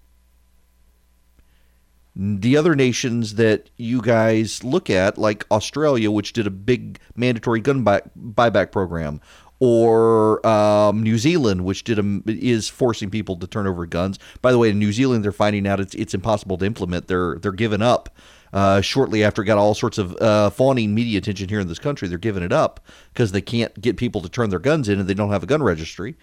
The 2.15 2.57
other 2.59 2.75
nations 2.75 3.37
that 3.37 3.71
you 3.79 4.03
guys 4.03 4.63
look 4.63 4.91
at, 4.91 5.17
like 5.17 5.47
Australia, 5.51 6.11
which 6.11 6.35
did 6.35 6.47
a 6.47 6.51
big 6.51 6.99
mandatory 7.17 7.61
gun 7.61 7.85
buy, 7.85 8.03
buyback 8.19 8.71
program, 8.71 9.21
or 9.61 10.45
um, 10.47 11.03
New 11.03 11.17
Zealand, 11.17 11.65
which 11.65 11.85
did 11.85 11.99
a, 11.99 12.21
is 12.27 12.69
forcing 12.69 13.09
people 13.09 13.37
to 13.37 13.47
turn 13.47 13.67
over 13.67 13.87
guns. 13.87 14.19
By 14.43 14.53
the 14.53 14.59
way, 14.59 14.71
in 14.71 14.79
New 14.79 14.93
Zealand, 14.93 15.25
they're 15.25 15.33
finding 15.33 15.67
out 15.67 15.81
it's 15.81 15.95
it's 15.95 16.13
impossible 16.13 16.59
to 16.59 16.67
implement. 16.67 17.09
They're 17.09 17.39
they're 17.39 17.53
giving 17.53 17.81
up 17.81 18.15
uh, 18.53 18.81
shortly 18.83 19.25
after 19.25 19.41
it 19.43 19.47
got 19.47 19.59
all 19.59 19.75
sorts 19.75 19.99
of 19.99 20.15
uh, 20.21 20.51
fawning 20.51 20.95
media 20.95 21.19
attention 21.19 21.49
here 21.49 21.61
in 21.61 21.69
this 21.69 21.79
country. 21.79 22.09
They're 22.09 22.19
giving 22.19 22.43
it 22.43 22.53
up 22.53 22.81
because 23.15 23.33
they 23.33 23.41
can't 23.41 23.81
get 23.81 23.97
people 23.97 24.21
to 24.21 24.29
turn 24.29 24.51
their 24.51 24.59
guns 24.59 24.89
in, 24.89 25.01
and 25.01 25.09
they 25.09 25.15
don't 25.15 25.31
have 25.31 25.45
a 25.45 25.47
gun 25.47 25.63
registry. 25.63 26.17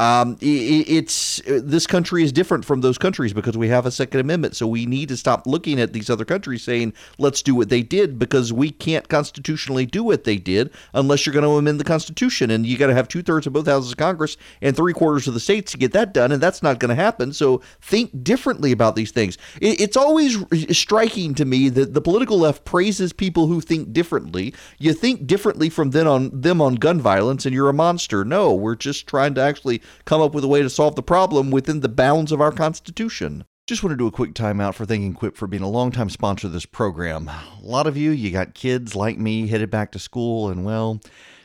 Um, 0.00 0.38
it's 0.40 1.42
this 1.44 1.86
country 1.86 2.24
is 2.24 2.32
different 2.32 2.64
from 2.64 2.80
those 2.80 2.96
countries 2.96 3.34
because 3.34 3.58
we 3.58 3.68
have 3.68 3.84
a 3.84 3.90
Second 3.90 4.20
Amendment. 4.20 4.56
So 4.56 4.66
we 4.66 4.86
need 4.86 5.10
to 5.10 5.16
stop 5.16 5.46
looking 5.46 5.78
at 5.78 5.92
these 5.92 6.08
other 6.08 6.24
countries 6.24 6.62
saying, 6.62 6.94
"Let's 7.18 7.42
do 7.42 7.54
what 7.54 7.68
they 7.68 7.82
did," 7.82 8.18
because 8.18 8.50
we 8.50 8.70
can't 8.70 9.10
constitutionally 9.10 9.84
do 9.84 10.02
what 10.02 10.24
they 10.24 10.38
did 10.38 10.70
unless 10.94 11.26
you're 11.26 11.34
going 11.34 11.44
to 11.44 11.50
amend 11.50 11.80
the 11.80 11.84
Constitution, 11.84 12.50
and 12.50 12.64
you 12.64 12.78
got 12.78 12.86
to 12.86 12.94
have 12.94 13.08
two 13.08 13.22
thirds 13.22 13.46
of 13.46 13.52
both 13.52 13.66
houses 13.66 13.90
of 13.92 13.98
Congress 13.98 14.38
and 14.62 14.74
three 14.74 14.94
quarters 14.94 15.28
of 15.28 15.34
the 15.34 15.40
states 15.40 15.72
to 15.72 15.76
get 15.76 15.92
that 15.92 16.14
done, 16.14 16.32
and 16.32 16.42
that's 16.42 16.62
not 16.62 16.78
going 16.78 16.88
to 16.88 16.94
happen. 16.94 17.34
So 17.34 17.60
think 17.82 18.24
differently 18.24 18.72
about 18.72 18.96
these 18.96 19.10
things. 19.10 19.36
It, 19.60 19.82
it's 19.82 19.98
always 19.98 20.38
striking 20.70 21.34
to 21.34 21.44
me 21.44 21.68
that 21.68 21.92
the 21.92 22.00
political 22.00 22.38
left 22.38 22.64
praises 22.64 23.12
people 23.12 23.48
who 23.48 23.60
think 23.60 23.92
differently. 23.92 24.54
You 24.78 24.94
think 24.94 25.26
differently 25.26 25.68
from 25.68 25.90
then 25.90 26.06
on 26.06 26.30
them 26.40 26.62
on 26.62 26.76
gun 26.76 27.02
violence, 27.02 27.44
and 27.44 27.54
you're 27.54 27.68
a 27.68 27.74
monster. 27.74 28.24
No, 28.24 28.54
we're 28.54 28.76
just 28.76 29.06
trying 29.06 29.34
to 29.34 29.42
actually 29.42 29.82
come 30.04 30.20
up 30.20 30.34
with 30.34 30.44
a 30.44 30.48
way 30.48 30.62
to 30.62 30.70
solve 30.70 30.96
the 30.96 31.02
problem 31.02 31.50
within 31.50 31.80
the 31.80 31.88
bounds 31.88 32.32
of 32.32 32.40
our 32.40 32.52
Constitution. 32.52 33.44
Just 33.66 33.82
want 33.84 33.92
to 33.92 33.96
do 33.96 34.06
a 34.06 34.10
quick 34.10 34.34
timeout 34.34 34.74
for 34.74 34.84
thanking 34.84 35.14
Quip 35.14 35.36
for 35.36 35.46
being 35.46 35.62
a 35.62 35.68
longtime 35.68 36.10
sponsor 36.10 36.48
of 36.48 36.52
this 36.52 36.66
program. 36.66 37.28
A 37.28 37.44
lot 37.62 37.86
of 37.86 37.96
you, 37.96 38.10
you 38.10 38.32
got 38.32 38.54
kids 38.54 38.96
like 38.96 39.16
me 39.16 39.46
headed 39.46 39.70
back 39.70 39.92
to 39.92 39.98
school, 39.98 40.48
and 40.48 40.64
well, 40.64 41.00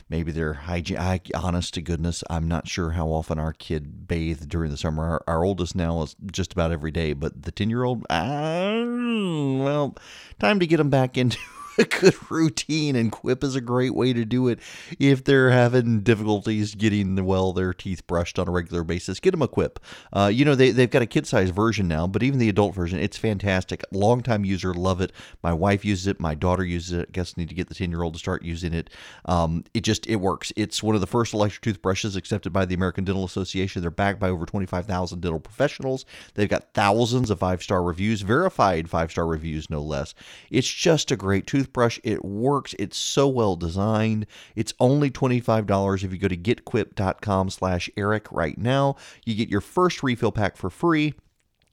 maybe 0.09 0.31
they're 0.31 0.53
hygiene. 0.53 0.97
Honest 1.35 1.75
to 1.75 1.81
goodness, 1.81 2.23
I'm 2.29 2.47
not 2.47 2.67
sure 2.67 2.91
how 2.91 3.09
often 3.09 3.37
our 3.37 3.53
kid 3.53 4.07
bathed 4.07 4.49
during 4.49 4.71
the 4.71 4.77
summer. 4.77 5.03
Our, 5.03 5.23
our 5.27 5.45
oldest 5.45 5.75
now 5.75 6.01
is 6.01 6.15
just 6.31 6.53
about 6.53 6.71
every 6.71 6.91
day, 6.91 7.13
but 7.13 7.43
the 7.43 7.51
10 7.51 7.69
year 7.69 7.83
old, 7.83 8.05
ah, 8.09 8.73
well, 8.73 9.95
time 10.39 10.59
to 10.59 10.67
get 10.67 10.77
them 10.77 10.89
back 10.89 11.17
into 11.17 11.37
a 11.79 11.83
good 11.83 12.31
routine, 12.31 12.95
and 12.95 13.11
Quip 13.11 13.43
is 13.43 13.55
a 13.55 13.61
great 13.61 13.93
way 13.93 14.13
to 14.13 14.23
do 14.23 14.47
it 14.47 14.59
if 14.99 15.23
they're 15.23 15.49
having 15.49 16.01
difficulties 16.01 16.75
getting 16.75 17.25
well 17.25 17.51
their 17.53 17.73
teeth 17.73 18.05
brushed 18.07 18.39
on 18.39 18.47
a 18.47 18.51
regular 18.51 18.83
basis. 18.83 19.19
Get 19.19 19.31
them 19.31 19.41
a 19.41 19.47
Quip. 19.47 19.79
Uh, 20.13 20.31
you 20.33 20.45
know 20.45 20.55
they 20.55 20.71
they've 20.71 20.89
got 20.89 21.01
a 21.01 21.07
kid 21.07 21.27
size 21.27 21.49
version 21.49 21.87
now, 21.87 22.07
but 22.07 22.23
even 22.23 22.39
the 22.39 22.49
adult 22.49 22.73
version, 22.73 22.99
it's 22.99 23.17
fantastic. 23.17 23.83
Longtime 23.91 24.45
user, 24.45 24.73
love 24.73 25.01
it. 25.01 25.11
My 25.43 25.53
wife 25.53 25.83
uses 25.83 26.07
it. 26.07 26.19
My 26.19 26.35
daughter 26.35 26.63
uses 26.63 26.93
it. 26.93 27.07
I 27.09 27.11
guess 27.11 27.33
I 27.37 27.41
need 27.41 27.49
to 27.49 27.55
get 27.55 27.67
the 27.67 27.75
ten 27.75 27.89
year 27.89 28.03
old 28.03 28.13
to 28.13 28.19
start 28.19 28.43
using 28.43 28.73
it. 28.73 28.89
Um, 29.25 29.63
it 29.73 29.81
just 29.81 30.07
it 30.07 30.17
works. 30.17 30.53
It's 30.55 30.81
one 30.81 30.95
of 30.95 31.01
the 31.01 31.07
first 31.07 31.33
electric 31.33 31.61
toothbrushes 31.61 32.15
accepted 32.15 32.53
by 32.53 32.65
the 32.65 32.75
American 32.75 33.03
Dental 33.03 33.25
Association. 33.25 33.81
They're 33.81 33.91
backed 33.91 34.19
by 34.19 34.29
over 34.29 34.45
twenty 34.45 34.65
five 34.65 34.85
thousand 34.85 35.21
dental 35.21 35.39
professionals. 35.39 36.05
They've 36.35 36.49
got 36.49 36.73
thousands 36.73 37.29
of 37.29 37.39
five 37.39 37.61
star 37.61 37.83
reviews, 37.83 38.21
verified 38.21 38.89
five 38.89 39.11
star 39.11 39.27
reviews, 39.27 39.69
no 39.69 39.81
less. 39.81 40.13
It's 40.49 40.71
just 40.71 41.11
a 41.11 41.15
great 41.15 41.47
toothbrush. 41.47 41.64
Brush, 41.71 41.99
it 42.03 42.23
works. 42.23 42.75
It's 42.79 42.97
so 42.97 43.27
well 43.27 43.55
designed. 43.55 44.25
It's 44.55 44.73
only 44.79 45.09
$25 45.11 46.03
if 46.03 46.11
you 46.11 46.17
go 46.17 46.27
to 46.27 46.37
getquip.com 46.37 47.49
slash 47.49 47.89
Eric 47.97 48.31
right 48.31 48.57
now. 48.57 48.95
You 49.25 49.35
get 49.35 49.49
your 49.49 49.61
first 49.61 50.03
refill 50.03 50.31
pack 50.31 50.57
for 50.57 50.69
free. 50.69 51.13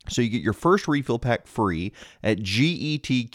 So 0.09 0.21
you 0.21 0.29
get 0.29 0.41
your 0.41 0.51
first 0.53 0.87
refill 0.87 1.19
pack 1.19 1.47
free 1.47 1.93
at 2.21 2.39
getquip.com 2.39 3.31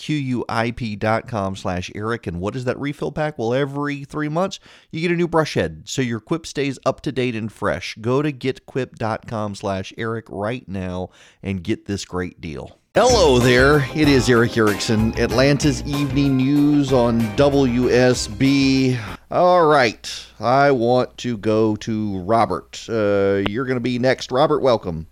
slash 1.57 1.91
Eric. 1.95 2.27
And 2.27 2.41
what 2.41 2.55
is 2.57 2.65
that 2.67 2.79
refill 2.79 3.13
pack? 3.13 3.39
Well, 3.39 3.55
every 3.55 4.05
three 4.05 4.29
months, 4.29 4.61
you 4.91 5.01
get 5.01 5.11
a 5.11 5.17
new 5.17 5.29
brush 5.29 5.55
head. 5.55 5.85
So 5.87 6.03
your 6.03 6.21
quip 6.21 6.45
stays 6.47 6.79
up 6.85 7.01
to 7.03 7.13
date 7.13 7.35
and 7.35 7.51
fresh. 7.51 7.97
Go 8.01 8.21
to 8.21 8.31
getquip.com 8.33 9.55
slash 9.55 9.95
Eric 9.97 10.27
right 10.29 10.69
now 10.69 11.09
and 11.43 11.65
get 11.65 11.87
this 11.87 12.05
great 12.05 12.39
deal. 12.41 12.79
Hello 13.01 13.39
there. 13.39 13.87
It 13.95 14.09
is 14.09 14.29
Erick 14.29 14.57
Erickson, 14.57 15.17
Atlanta's 15.21 15.85
Evening 15.85 16.37
News 16.37 16.93
on 16.93 17.21
WSB. 17.37 18.99
All 19.31 19.67
right. 19.69 20.27
I 20.41 20.73
want 20.73 21.17
to 21.19 21.37
go 21.37 21.77
to 21.77 22.19
Robert. 22.23 22.85
Uh, 22.89 23.45
you're 23.49 23.67
going 23.67 23.77
to 23.77 23.81
be 23.81 24.01
next. 24.01 24.33
Robert, 24.33 24.63
welcome. 24.63 25.07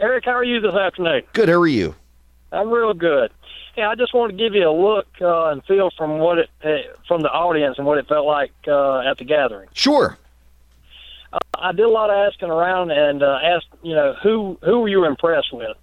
Erick, 0.00 0.24
how 0.24 0.32
are 0.32 0.42
you 0.42 0.60
this 0.60 0.74
afternoon? 0.74 1.22
Good. 1.34 1.48
How 1.48 1.60
are 1.60 1.68
you? 1.68 1.94
I'm 2.50 2.68
real 2.68 2.94
good. 2.94 3.30
Yeah, 3.76 3.88
I 3.90 3.94
just 3.94 4.12
want 4.12 4.32
to 4.32 4.36
give 4.36 4.54
you 4.54 4.68
a 4.68 4.74
look 4.74 5.06
uh, 5.20 5.50
and 5.50 5.64
feel 5.66 5.90
from 5.96 6.18
what 6.18 6.38
it 6.38 6.50
uh, 6.64 6.78
from 7.06 7.22
the 7.22 7.30
audience 7.30 7.78
and 7.78 7.86
what 7.86 7.98
it 7.98 8.08
felt 8.08 8.26
like 8.26 8.50
uh, 8.66 9.08
at 9.08 9.18
the 9.18 9.24
gathering. 9.24 9.68
Sure. 9.72 10.18
Uh, 11.32 11.38
I 11.54 11.70
did 11.70 11.84
a 11.84 11.88
lot 11.88 12.10
of 12.10 12.16
asking 12.16 12.50
around 12.50 12.90
and 12.90 13.22
uh, 13.22 13.38
asked, 13.40 13.68
you 13.84 13.94
know, 13.94 14.16
who 14.20 14.58
who 14.64 14.80
were 14.80 14.88
you 14.88 15.04
impressed 15.04 15.52
with? 15.52 15.76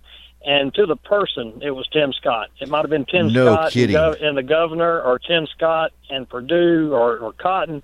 And 0.46 0.74
to 0.74 0.86
the 0.86 0.98
person, 0.98 1.62
it 1.62 1.72
was 1.72 1.88
Tim 1.94 2.12
Scott. 2.14 2.50
It 2.60 2.68
might 2.68 2.82
have 2.82 2.90
been 2.90 3.06
Tim 3.06 3.32
No 3.32 3.54
Scott 3.54 3.72
kidding. 3.72 3.96
And, 3.96 4.38
the 4.38 4.44
governor, 4.44 5.02
or 5.02 5.20
Tim 5.20 5.48
Scott 5.48 5.94
and 6.10 6.28
Perdue, 6.28 6.92
or, 6.94 7.18
or 7.18 7.34
Cotton. 7.34 7.82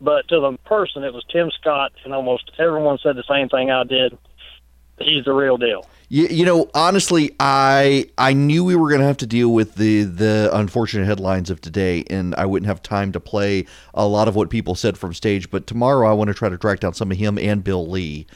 But 0.00 0.26
to 0.28 0.40
the 0.40 0.58
person, 0.64 1.04
it 1.04 1.12
was 1.12 1.24
Tim 1.30 1.50
Scott, 1.50 1.92
and 2.04 2.12
almost 2.12 2.50
everyone 2.58 2.98
said 3.02 3.16
the 3.16 3.24
same 3.28 3.48
thing 3.48 3.70
I 3.70 3.84
did. 3.84 4.16
He's 4.98 5.24
the 5.24 5.32
real 5.32 5.56
deal. 5.56 5.86
You, 6.08 6.26
you 6.26 6.44
know, 6.44 6.68
honestly, 6.74 7.34
I 7.38 8.10
I 8.18 8.32
knew 8.32 8.64
we 8.64 8.76
were 8.76 8.88
going 8.88 9.00
to 9.00 9.06
have 9.06 9.16
to 9.18 9.26
deal 9.26 9.50
with 9.50 9.76
the 9.76 10.02
the 10.02 10.50
unfortunate 10.52 11.06
headlines 11.06 11.48
of 11.48 11.60
today, 11.60 12.04
and 12.10 12.34
I 12.34 12.44
wouldn't 12.44 12.66
have 12.66 12.82
time 12.82 13.12
to 13.12 13.20
play 13.20 13.66
a 13.94 14.06
lot 14.06 14.28
of 14.28 14.36
what 14.36 14.50
people 14.50 14.74
said 14.74 14.98
from 14.98 15.14
stage. 15.14 15.50
But 15.50 15.66
tomorrow, 15.66 16.10
I 16.10 16.12
want 16.12 16.28
to 16.28 16.34
try 16.34 16.48
to 16.48 16.58
track 16.58 16.80
down 16.80 16.94
some 16.94 17.10
of 17.10 17.16
him 17.16 17.38
and 17.38 17.62
Bill 17.64 17.88
Lee 17.88 18.26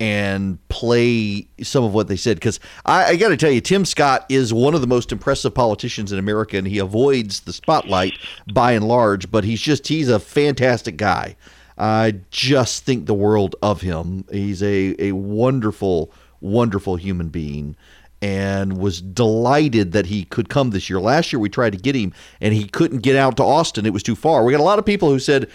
and 0.00 0.58
play 0.68 1.46
some 1.62 1.84
of 1.84 1.94
what 1.94 2.08
they 2.08 2.16
said 2.16 2.36
because 2.36 2.58
I, 2.84 3.04
I 3.04 3.16
got 3.16 3.28
to 3.28 3.36
tell 3.36 3.50
you, 3.50 3.60
Tim 3.60 3.84
Scott 3.84 4.26
is 4.28 4.52
one 4.52 4.74
of 4.74 4.80
the 4.80 4.86
most 4.86 5.12
impressive 5.12 5.54
politicians 5.54 6.12
in 6.12 6.18
America, 6.18 6.56
and 6.56 6.66
he 6.66 6.78
avoids 6.78 7.40
the 7.40 7.52
spotlight 7.52 8.18
by 8.52 8.72
and 8.72 8.86
large. 8.86 9.30
But 9.30 9.44
he's 9.44 9.60
just 9.60 9.86
he's 9.88 10.08
a 10.08 10.18
fantastic 10.18 10.96
guy. 10.96 11.36
I 11.78 12.20
just 12.30 12.84
think 12.84 13.06
the 13.06 13.14
world 13.14 13.56
of 13.62 13.80
him. 13.80 14.24
He's 14.30 14.62
a 14.62 14.94
a 14.98 15.12
wonderful, 15.12 16.12
wonderful 16.40 16.96
human 16.96 17.28
being. 17.28 17.76
And 18.22 18.78
was 18.78 19.02
delighted 19.02 19.92
that 19.92 20.06
he 20.06 20.24
could 20.24 20.48
come 20.48 20.70
this 20.70 20.88
year. 20.88 21.00
Last 21.00 21.32
year 21.32 21.40
we 21.40 21.48
tried 21.48 21.72
to 21.72 21.78
get 21.78 21.94
him 21.94 22.12
and 22.40 22.54
he 22.54 22.66
couldn't 22.66 22.98
get 22.98 23.16
out 23.16 23.36
to 23.36 23.42
Austin. 23.42 23.84
It 23.84 23.92
was 23.92 24.02
too 24.02 24.16
far. 24.16 24.44
We 24.44 24.52
got 24.52 24.60
a 24.60 24.64
lot 24.64 24.78
of 24.78 24.86
people 24.86 25.10
who 25.10 25.18
said 25.18 25.44
uh, 25.44 25.48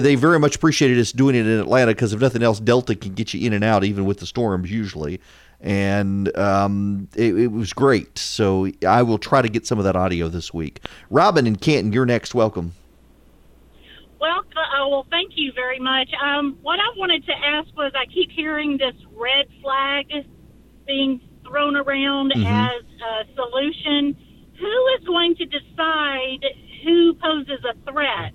they 0.00 0.14
very 0.14 0.38
much 0.38 0.56
appreciated 0.56 0.98
us 0.98 1.12
doing 1.12 1.34
it 1.34 1.46
in 1.46 1.60
Atlanta 1.60 1.92
because 1.92 2.12
if 2.12 2.20
nothing 2.20 2.42
else, 2.42 2.58
Delta 2.58 2.94
can 2.94 3.14
get 3.14 3.34
you 3.34 3.46
in 3.46 3.52
and 3.52 3.62
out 3.62 3.84
even 3.84 4.06
with 4.06 4.20
the 4.20 4.26
storms 4.26 4.70
usually. 4.70 5.20
And 5.60 6.34
um, 6.36 7.08
it, 7.14 7.36
it 7.36 7.46
was 7.48 7.72
great. 7.72 8.18
So 8.18 8.70
I 8.86 9.02
will 9.02 9.18
try 9.18 9.42
to 9.42 9.48
get 9.48 9.66
some 9.66 9.78
of 9.78 9.84
that 9.84 9.96
audio 9.96 10.28
this 10.28 10.54
week. 10.54 10.80
Robin 11.10 11.46
and 11.46 11.60
Canton, 11.60 11.92
you're 11.92 12.06
next. 12.06 12.34
Welcome. 12.34 12.72
Well, 14.18 14.38
uh, 14.56 14.88
well, 14.88 15.06
thank 15.10 15.32
you 15.34 15.52
very 15.52 15.78
much. 15.78 16.08
Um, 16.22 16.58
what 16.62 16.80
I 16.80 16.98
wanted 16.98 17.26
to 17.26 17.32
ask 17.32 17.68
was, 17.76 17.92
I 17.94 18.06
keep 18.06 18.30
hearing 18.30 18.78
this 18.78 18.94
red 19.14 19.46
flag 19.62 20.06
being 20.86 21.20
thrown 21.48 21.76
around 21.76 22.32
Mhm. 22.34 22.44
as 22.46 22.82
a 23.02 23.34
solution. 23.34 24.16
Who 24.58 24.86
is 24.98 25.04
going 25.06 25.36
to 25.36 25.44
decide 25.46 26.44
who 26.84 27.14
poses 27.14 27.60
a 27.64 27.90
threat? 27.90 28.32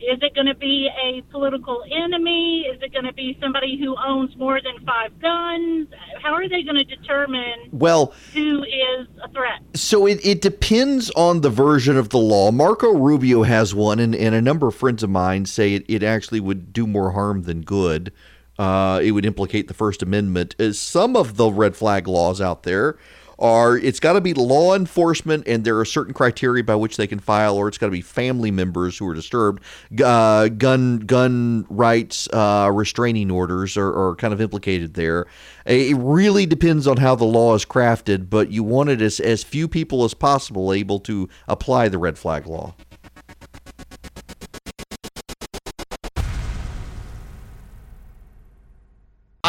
Is 0.00 0.18
it 0.22 0.32
going 0.34 0.46
to 0.46 0.54
be 0.54 0.88
a 1.04 1.22
political 1.32 1.82
enemy? 1.90 2.60
Is 2.72 2.80
it 2.80 2.92
going 2.92 3.04
to 3.04 3.12
be 3.12 3.36
somebody 3.42 3.76
who 3.76 3.96
owns 3.96 4.36
more 4.36 4.60
than 4.60 4.84
five 4.86 5.18
guns? 5.20 5.88
How 6.22 6.34
are 6.34 6.48
they 6.48 6.62
going 6.62 6.76
to 6.76 6.84
determine 6.84 7.68
Well, 7.72 8.12
who 8.32 8.62
is 8.62 9.08
a 9.24 9.28
threat? 9.32 9.60
So 9.74 10.06
it, 10.06 10.24
it 10.24 10.40
depends 10.40 11.10
on 11.16 11.40
the 11.40 11.50
version 11.50 11.96
of 11.96 12.10
the 12.10 12.18
law. 12.18 12.52
Marco 12.52 12.92
Rubio 12.92 13.42
has 13.42 13.74
one, 13.74 13.98
and, 13.98 14.14
and 14.14 14.36
a 14.36 14.40
number 14.40 14.68
of 14.68 14.76
friends 14.76 15.02
of 15.02 15.10
mine 15.10 15.46
say 15.46 15.74
it, 15.74 15.84
it 15.88 16.04
actually 16.04 16.40
would 16.40 16.72
do 16.72 16.86
more 16.86 17.10
harm 17.10 17.42
than 17.42 17.62
good. 17.62 18.12
Uh, 18.58 19.00
it 19.02 19.12
would 19.12 19.24
implicate 19.24 19.68
the 19.68 19.74
First 19.74 20.02
Amendment. 20.02 20.56
Uh, 20.58 20.72
Some 20.72 21.16
of 21.16 21.36
the 21.36 21.50
red 21.50 21.76
flag 21.76 22.08
laws 22.08 22.40
out 22.40 22.64
there 22.64 22.98
are 23.38 23.76
it's 23.76 24.00
got 24.00 24.14
to 24.14 24.20
be 24.20 24.34
law 24.34 24.74
enforcement, 24.74 25.46
and 25.46 25.64
there 25.64 25.78
are 25.78 25.84
certain 25.84 26.12
criteria 26.12 26.64
by 26.64 26.74
which 26.74 26.96
they 26.96 27.06
can 27.06 27.20
file, 27.20 27.56
or 27.56 27.68
it's 27.68 27.78
got 27.78 27.86
to 27.86 27.92
be 27.92 28.00
family 28.00 28.50
members 28.50 28.98
who 28.98 29.06
are 29.08 29.14
disturbed. 29.14 29.62
Uh, 30.04 30.48
gun 30.48 30.98
gun 30.98 31.64
rights 31.70 32.28
uh, 32.32 32.70
restraining 32.72 33.30
orders 33.30 33.76
are, 33.76 34.08
are 34.08 34.16
kind 34.16 34.34
of 34.34 34.40
implicated 34.40 34.94
there. 34.94 35.26
It 35.64 35.96
really 35.96 36.46
depends 36.46 36.86
on 36.86 36.96
how 36.96 37.14
the 37.14 37.24
law 37.24 37.54
is 37.54 37.64
crafted, 37.64 38.28
but 38.28 38.50
you 38.50 38.64
want 38.64 38.88
it 38.88 39.00
as, 39.00 39.20
as 39.20 39.44
few 39.44 39.68
people 39.68 40.04
as 40.04 40.14
possible 40.14 40.72
able 40.72 40.98
to 41.00 41.28
apply 41.46 41.88
the 41.88 41.98
red 41.98 42.18
flag 42.18 42.46
law. 42.46 42.74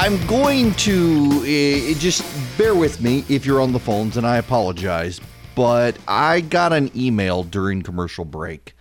I'm 0.02 0.26
going 0.28 0.74
to 0.76 1.42
uh, 1.42 2.00
just 2.00 2.24
bear 2.58 2.74
with 2.74 3.02
me 3.02 3.26
if 3.28 3.46
you're 3.46 3.60
on 3.60 3.74
the 3.74 3.80
phones, 3.80 4.16
and 4.16 4.26
I 4.26 4.38
apologize, 4.38 5.20
but 5.56 5.98
I 6.08 6.40
got 6.40 6.72
an 6.72 6.90
email 6.96 7.44
during 7.44 7.82
commercial 7.82 8.24
break, 8.24 8.78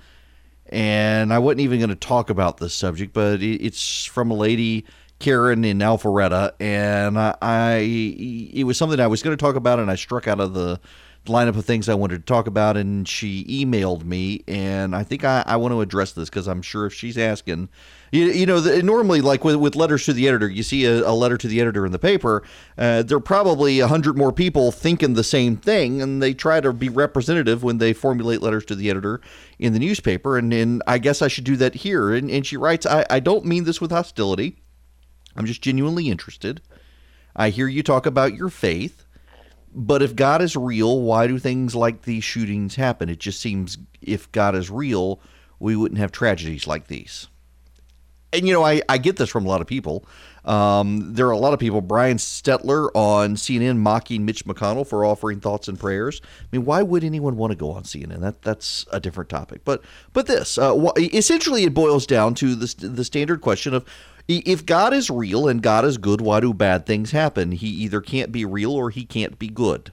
and 0.68 1.34
I 1.34 1.40
wasn't 1.40 1.62
even 1.62 1.80
going 1.80 1.90
to 1.90 1.96
talk 1.96 2.30
about 2.30 2.58
this 2.58 2.72
subject, 2.72 3.14
but 3.14 3.42
it's 3.42 4.04
from 4.04 4.30
a 4.30 4.34
lady, 4.34 4.84
Karen 5.18 5.64
in 5.64 5.78
Alpharetta, 5.80 6.52
and 6.60 7.18
I, 7.18 7.34
I 7.42 7.78
it 8.54 8.62
was 8.62 8.78
something 8.78 9.00
I 9.00 9.08
was 9.08 9.20
going 9.20 9.36
to 9.36 9.40
talk 9.44 9.56
about, 9.56 9.80
and 9.80 9.90
I 9.90 9.96
struck 9.96 10.28
out 10.28 10.38
of 10.38 10.54
the 10.54 10.78
lineup 11.26 11.56
of 11.56 11.64
things 11.64 11.88
I 11.88 11.94
wanted 11.94 12.18
to 12.18 12.32
talk 12.32 12.46
about, 12.46 12.76
and 12.76 13.08
she 13.08 13.44
emailed 13.46 14.04
me, 14.04 14.44
and 14.46 14.94
I 14.94 15.02
think 15.02 15.24
I, 15.24 15.42
I 15.44 15.56
want 15.56 15.72
to 15.72 15.80
address 15.80 16.12
this 16.12 16.30
because 16.30 16.46
I'm 16.46 16.62
sure 16.62 16.86
if 16.86 16.94
she's 16.94 17.18
asking, 17.18 17.70
you, 18.10 18.26
you 18.26 18.46
know, 18.46 18.60
the, 18.60 18.82
normally 18.82 19.20
like 19.20 19.44
with, 19.44 19.56
with 19.56 19.76
letters 19.76 20.04
to 20.06 20.12
the 20.12 20.28
editor, 20.28 20.48
you 20.48 20.62
see 20.62 20.84
a, 20.84 21.06
a 21.06 21.12
letter 21.12 21.36
to 21.36 21.48
the 21.48 21.60
editor 21.60 21.84
in 21.84 21.92
the 21.92 21.98
paper, 21.98 22.42
uh, 22.76 23.02
there 23.02 23.16
are 23.16 23.20
probably 23.20 23.80
a 23.80 23.88
hundred 23.88 24.16
more 24.16 24.32
people 24.32 24.72
thinking 24.72 25.14
the 25.14 25.24
same 25.24 25.56
thing, 25.56 26.00
and 26.00 26.22
they 26.22 26.34
try 26.34 26.60
to 26.60 26.72
be 26.72 26.88
representative 26.88 27.62
when 27.62 27.78
they 27.78 27.92
formulate 27.92 28.42
letters 28.42 28.64
to 28.66 28.74
the 28.74 28.90
editor 28.90 29.20
in 29.58 29.72
the 29.72 29.78
newspaper, 29.78 30.38
and, 30.38 30.52
and 30.52 30.82
I 30.86 30.98
guess 30.98 31.22
I 31.22 31.28
should 31.28 31.44
do 31.44 31.56
that 31.56 31.74
here. 31.74 32.12
And, 32.14 32.30
and 32.30 32.46
she 32.46 32.56
writes, 32.56 32.86
I, 32.86 33.04
I 33.10 33.20
don't 33.20 33.44
mean 33.44 33.64
this 33.64 33.80
with 33.80 33.90
hostility. 33.90 34.56
I'm 35.36 35.46
just 35.46 35.62
genuinely 35.62 36.08
interested. 36.08 36.60
I 37.36 37.50
hear 37.50 37.68
you 37.68 37.82
talk 37.82 38.06
about 38.06 38.34
your 38.34 38.48
faith. 38.48 39.04
But 39.74 40.02
if 40.02 40.16
God 40.16 40.40
is 40.40 40.56
real, 40.56 41.02
why 41.02 41.26
do 41.26 41.38
things 41.38 41.74
like 41.74 42.02
these 42.02 42.24
shootings 42.24 42.76
happen? 42.76 43.08
It 43.08 43.20
just 43.20 43.38
seems 43.38 43.76
if 44.00 44.32
God 44.32 44.54
is 44.54 44.70
real, 44.70 45.20
we 45.60 45.76
wouldn't 45.76 46.00
have 46.00 46.10
tragedies 46.10 46.66
like 46.66 46.86
these. 46.86 47.28
And 48.32 48.46
you 48.46 48.52
know, 48.52 48.64
I, 48.64 48.82
I 48.88 48.98
get 48.98 49.16
this 49.16 49.30
from 49.30 49.46
a 49.46 49.48
lot 49.48 49.60
of 49.60 49.66
people. 49.66 50.04
Um, 50.44 51.14
there 51.14 51.26
are 51.26 51.32
a 51.32 51.38
lot 51.38 51.52
of 51.52 51.58
people. 51.58 51.80
Brian 51.80 52.16
Stelter 52.16 52.88
on 52.94 53.36
CNN 53.36 53.78
mocking 53.78 54.24
Mitch 54.24 54.44
McConnell 54.44 54.86
for 54.86 55.04
offering 55.04 55.40
thoughts 55.40 55.68
and 55.68 55.78
prayers. 55.78 56.20
I 56.24 56.56
mean, 56.56 56.64
why 56.64 56.82
would 56.82 57.04
anyone 57.04 57.36
want 57.36 57.50
to 57.50 57.56
go 57.56 57.70
on 57.70 57.82
CNN? 57.82 58.20
That 58.20 58.42
that's 58.42 58.86
a 58.92 59.00
different 59.00 59.30
topic. 59.30 59.62
But 59.64 59.82
but 60.12 60.26
this 60.26 60.58
uh, 60.58 60.90
essentially 60.96 61.64
it 61.64 61.74
boils 61.74 62.06
down 62.06 62.34
to 62.36 62.54
the 62.54 62.86
the 62.86 63.04
standard 63.04 63.40
question 63.40 63.74
of 63.74 63.84
if 64.28 64.66
God 64.66 64.92
is 64.92 65.08
real 65.08 65.48
and 65.48 65.62
God 65.62 65.84
is 65.84 65.96
good, 65.96 66.20
why 66.20 66.40
do 66.40 66.52
bad 66.52 66.84
things 66.84 67.12
happen? 67.12 67.52
He 67.52 67.68
either 67.68 68.00
can't 68.00 68.30
be 68.30 68.44
real 68.44 68.72
or 68.72 68.90
he 68.90 69.04
can't 69.04 69.38
be 69.38 69.48
good. 69.48 69.90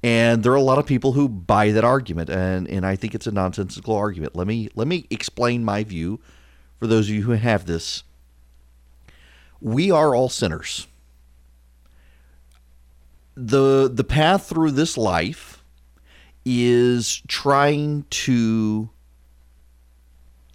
And 0.00 0.44
there 0.44 0.52
are 0.52 0.56
a 0.56 0.62
lot 0.62 0.78
of 0.78 0.86
people 0.86 1.12
who 1.12 1.28
buy 1.28 1.72
that 1.72 1.82
argument, 1.82 2.30
and, 2.30 2.68
and 2.68 2.86
I 2.86 2.94
think 2.94 3.16
it's 3.16 3.26
a 3.26 3.32
nonsensical 3.32 3.96
argument. 3.96 4.36
Let 4.36 4.46
me 4.46 4.68
let 4.76 4.86
me 4.86 5.06
explain 5.10 5.64
my 5.64 5.82
view 5.82 6.20
for 6.78 6.86
those 6.86 7.08
of 7.08 7.14
you 7.14 7.22
who 7.22 7.32
have 7.32 7.66
this. 7.66 8.04
We 9.60 9.90
are 9.90 10.14
all 10.14 10.28
sinners. 10.28 10.86
The 13.34 13.90
the 13.92 14.04
path 14.04 14.46
through 14.48 14.72
this 14.72 14.96
life 14.96 15.62
is 16.44 17.22
trying 17.28 18.04
to 18.10 18.90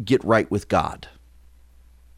get 0.03 0.23
right 0.23 0.49
with 0.49 0.67
God 0.67 1.07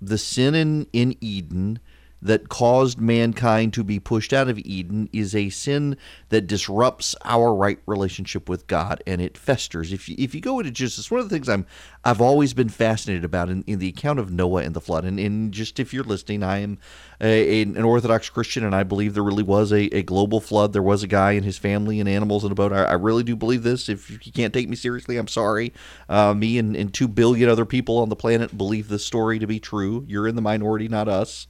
the 0.02 0.18
sin 0.18 0.56
in, 0.56 0.88
in 0.94 1.16
Eden 1.22 1.80
that 2.26 2.50
caused 2.50 3.00
mankind 3.00 3.72
to 3.72 3.84
be 3.84 4.00
pushed 4.00 4.34
out 4.34 4.50
of 4.50 4.58
Eden 4.58 5.08
is 5.14 5.36
a 5.36 5.52
sin 5.52 5.96
that 6.30 6.48
disrupts 6.48 7.16
our 7.24 7.54
right 7.54 7.78
relationship 7.86 8.50
with 8.50 8.66
God 8.66 9.04
and 9.06 9.22
it 9.22 9.38
festers. 9.38 9.94
If 9.94 10.10
you, 10.10 10.16
if 10.18 10.34
you 10.34 10.42
go 10.42 10.58
into 10.58 10.72
Genesis, 10.72 11.12
one 11.12 11.20
of 11.20 11.30
the 11.30 11.36
things 11.36 11.48
I'm 11.48 11.68
I've 12.04 12.22
always 12.22 12.56
been 12.56 12.70
fascinated 12.70 13.24
about 13.24 13.50
in, 13.50 13.64
in 13.68 13.78
the 13.78 13.88
account 13.88 14.18
of 14.18 14.32
Noah 14.32 14.64
and 14.64 14.74
the 14.74 14.82
flood, 14.82 15.06
and, 15.06 15.20
and 15.20 15.52
just 15.52 15.80
if 15.80 15.94
you're 15.94 16.04
listening, 16.04 16.42
I 16.42 16.60
am 16.60 16.80
a, 17.22 17.62
an 17.62 17.78
Orthodox 17.84 18.28
Christian 18.32 18.66
and 18.66 18.74
I 18.74 18.82
believe 18.82 19.14
there 19.14 19.24
really 19.24 19.44
was 19.44 19.72
a, 19.72 19.84
a 19.96 20.02
global 20.02 20.42
flood. 20.42 20.74
There 20.74 20.82
was 20.82 21.04
a 21.04 21.08
guy 21.08 21.34
and 21.34 21.46
his 21.46 21.60
family 21.60 22.00
and 22.00 22.10
animals 22.10 22.44
in 22.44 22.52
a 22.52 22.56
boat. 22.56 22.74
I, 22.74 22.86
I 22.86 22.94
really 22.94 23.24
do 23.24 23.36
believe 23.36 23.62
this. 23.62 23.88
If 23.88 24.10
you 24.26 24.32
can't 24.32 24.54
take 24.54 24.68
me 24.68 24.76
seriously, 24.76 25.18
I'm 25.18 25.28
sorry. 25.28 25.74
Uh, 26.10 26.34
me 26.34 26.58
and, 26.58 26.76
and 26.76 26.92
two 26.92 27.08
billion 27.08 27.50
other 27.50 27.66
people 27.66 28.00
on 28.00 28.10
the 28.10 28.16
planet 28.16 28.58
believe 28.58 28.88
this 28.88 29.06
story 29.06 29.38
to 29.38 29.46
be 29.46 29.60
true. 29.60 30.06
You're 30.08 30.28
in 30.28 30.36
the 30.36 30.42
minority, 30.42 30.88
not 30.88 31.08
us 31.08 31.46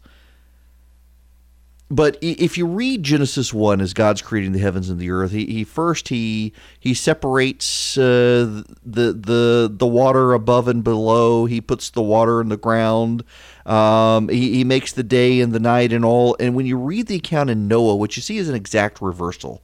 but 1.90 2.18
if 2.22 2.58
you 2.58 2.66
read 2.66 3.04
Genesis 3.04 3.54
one 3.54 3.80
as 3.80 3.94
God's 3.94 4.22
creating 4.22 4.54
the 4.54 4.60
heavens 4.60 4.90
and 4.90 5.00
the 5.00 5.12
earth, 5.12 5.32
he, 5.32 5.46
he 5.46 5.64
first 5.64 6.08
he 6.10 6.52
he 6.80 6.96
separates 6.96 7.96
uh, 7.98 8.64
the 8.84 9.14
the 9.14 9.72
the 9.72 9.86
water 9.86 10.34
above 10.34 10.68
and 10.68 10.84
below. 10.84 11.46
He 11.46 11.62
puts 11.62 11.92
the 11.92 12.02
water 12.02 12.42
in 12.42 12.50
the 12.50 12.58
ground. 12.58 13.24
Um, 13.68 14.30
he, 14.30 14.56
he 14.56 14.64
makes 14.64 14.94
the 14.94 15.04
day 15.04 15.42
and 15.42 15.54
the 15.54 15.60
night 15.60 15.94
and 15.94 16.04
all. 16.04 16.36
And 16.40 16.56
when 16.56 16.66
you 16.66 16.78
read 16.78 17.06
the 17.08 17.18
account 17.18 17.52
in 17.52 17.68
Noah, 17.68 17.96
what 17.96 18.16
you 18.16 18.22
see 18.24 18.38
is 18.38 18.50
an 18.50 18.56
exact 18.56 19.02
reversal. 19.02 19.62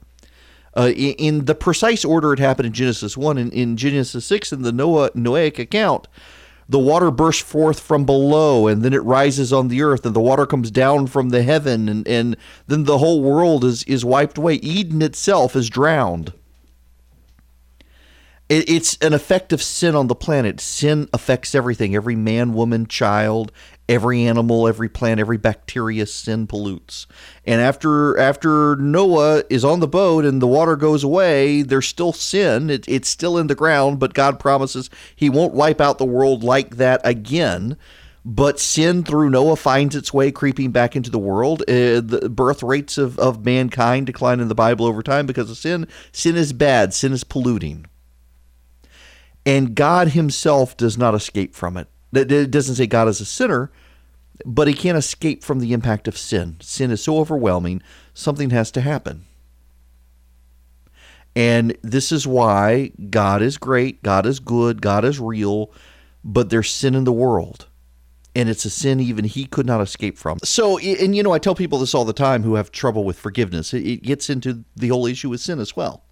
Uh, 0.78 0.92
in, 0.96 1.14
in 1.14 1.46
the 1.46 1.56
precise 1.56 2.06
order 2.06 2.34
it 2.34 2.40
happened 2.40 2.68
in 2.68 2.74
Genesis 2.74 3.18
one, 3.18 3.38
in, 3.38 3.52
in 3.52 3.78
Genesis 3.78 4.26
six, 4.26 4.54
in 4.54 4.62
the 4.62 4.72
Noah 4.72 5.10
Noahic 5.12 5.60
account, 5.60 6.08
the 6.72 6.80
water 6.80 7.12
bursts 7.12 7.44
forth 7.44 7.82
from 7.82 8.06
below 8.06 8.66
and 8.66 8.82
then 8.82 8.94
it 8.94 9.04
rises 9.04 9.52
on 9.52 9.68
the 9.68 9.82
earth 9.82 10.06
and 10.06 10.16
the 10.16 10.22
water 10.22 10.46
comes 10.46 10.72
down 10.72 11.06
from 11.06 11.30
the 11.30 11.44
heaven 11.44 11.90
and, 11.90 12.08
and 12.08 12.38
then 12.66 12.86
the 12.86 12.98
whole 12.98 13.22
world 13.22 13.66
is, 13.66 13.84
is 13.84 14.06
wiped 14.06 14.38
away. 14.38 14.54
Eden 14.56 15.02
itself 15.02 15.54
is 15.54 15.70
drowned. 15.70 16.32
It, 18.48 18.70
it's 18.70 18.98
an 19.02 19.14
effect 19.14 19.52
of 19.52 19.62
sin 19.62 19.96
on 19.96 20.08
the 20.08 20.16
planet. 20.16 20.62
Sin 20.62 21.10
affects 21.12 21.54
everything. 21.54 21.94
Every 21.94 22.16
man 22.16 22.54
woman 22.54 22.88
child 22.88 23.52
every 23.92 24.24
animal 24.24 24.70
every 24.70 24.88
plant 24.88 25.20
every 25.20 25.38
bacteria 25.38 26.06
sin 26.06 26.48
pollutes 26.48 27.08
and 27.46 27.60
after 27.60 28.18
after 28.18 28.78
noah 28.78 29.44
is 29.50 29.66
on 29.66 29.82
the 29.82 29.88
boat 29.88 30.24
and 30.24 30.42
the 30.42 30.48
water 30.48 30.78
goes 30.78 31.04
away 31.04 31.62
there's 31.62 31.88
still 31.88 32.14
sin 32.14 32.70
it, 32.70 32.88
it's 32.88 33.10
still 33.10 33.38
in 33.38 33.48
the 33.48 33.56
ground 33.56 34.00
but 34.00 34.14
god 34.14 34.40
promises 34.40 34.90
he 35.14 35.30
won't 35.30 35.54
wipe 35.54 35.82
out 35.82 35.98
the 35.98 36.06
world 36.06 36.42
like 36.42 36.78
that 36.78 37.02
again 37.04 37.78
but 38.24 38.60
sin 38.60 39.04
through 39.04 39.32
Noah 39.32 39.56
finds 39.56 39.96
its 39.96 40.14
way 40.14 40.32
creeping 40.32 40.70
back 40.70 40.96
into 40.96 41.10
the 41.10 41.18
world. 41.18 41.64
Uh, 41.64 42.02
the 42.02 42.30
birth 42.32 42.62
rates 42.62 43.00
of, 43.00 43.18
of 43.18 43.44
mankind 43.44 44.06
decline 44.06 44.40
in 44.40 44.48
the 44.48 44.54
Bible 44.54 44.86
over 44.86 45.02
time 45.02 45.26
because 45.26 45.50
of 45.50 45.58
sin. 45.58 45.88
Sin 46.12 46.36
is 46.36 46.54
bad, 46.54 46.94
sin 46.94 47.14
is 47.14 47.24
polluting. 47.24 47.88
And 49.44 49.74
God 49.74 50.10
Himself 50.10 50.78
does 50.78 51.00
not 51.00 51.16
escape 51.16 51.56
from 51.56 51.78
it. 51.78 51.88
It 52.14 52.32
it 52.32 52.52
doesn't 52.52 52.76
say 52.76 52.88
God 52.88 53.08
is 53.08 53.22
a 53.22 53.26
sinner. 53.26 53.72
But 54.46 54.68
he 54.68 54.74
can't 54.74 54.98
escape 54.98 55.44
from 55.44 55.60
the 55.60 55.74
impact 55.74 56.08
of 56.08 56.18
sin. 56.18 56.58
Sin 56.62 56.92
is 56.92 57.04
so 57.04 57.18
overwhelming, 57.18 57.82
something 58.14 58.50
has 58.50 58.72
to 58.72 58.82
happen. 58.82 59.26
And 61.36 61.78
this 61.82 62.12
is 62.12 62.28
why 62.28 62.92
God 63.10 63.42
is 63.42 63.58
great, 63.58 64.04
God 64.04 64.26
is 64.26 64.40
good, 64.40 64.82
God 64.82 65.06
is 65.06 65.20
real, 65.20 65.72
but 66.24 66.50
there's 66.50 66.70
sin 66.70 66.94
in 66.96 67.06
the 67.06 67.14
world. 67.14 67.68
And 68.36 68.48
it's 68.48 68.64
a 68.64 68.70
sin 68.70 69.00
even 69.00 69.26
he 69.26 69.46
could 69.46 69.66
not 69.66 69.82
escape 69.82 70.18
from. 70.18 70.40
So, 70.44 70.78
and 70.78 71.16
you 71.16 71.24
know, 71.24 71.34
I 71.34 71.40
tell 71.40 71.56
people 71.56 71.80
this 71.80 71.94
all 71.94 72.06
the 72.06 72.14
time 72.14 72.44
who 72.44 72.56
have 72.56 72.72
trouble 72.72 73.04
with 73.04 73.20
forgiveness. 73.20 73.74
It 73.74 74.04
gets 74.04 74.30
into 74.30 74.64
the 74.76 74.88
whole 74.88 75.06
issue 75.06 75.30
with 75.30 75.42
sin 75.42 75.60
as 75.60 75.76
well. 75.76 76.04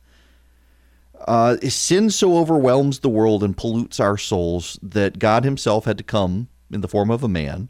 Uh, 1.28 1.58
sin 1.58 2.10
so 2.10 2.38
overwhelms 2.38 3.00
the 3.00 3.10
world 3.10 3.44
and 3.44 3.56
pollutes 3.56 4.00
our 4.00 4.18
souls 4.18 4.80
that 4.82 5.20
God 5.20 5.44
Himself 5.44 5.86
had 5.86 5.98
to 5.98 6.04
come 6.04 6.48
in 6.72 6.82
the 6.82 6.88
form 6.88 7.10
of 7.10 7.24
a 7.24 7.30
man 7.30 7.70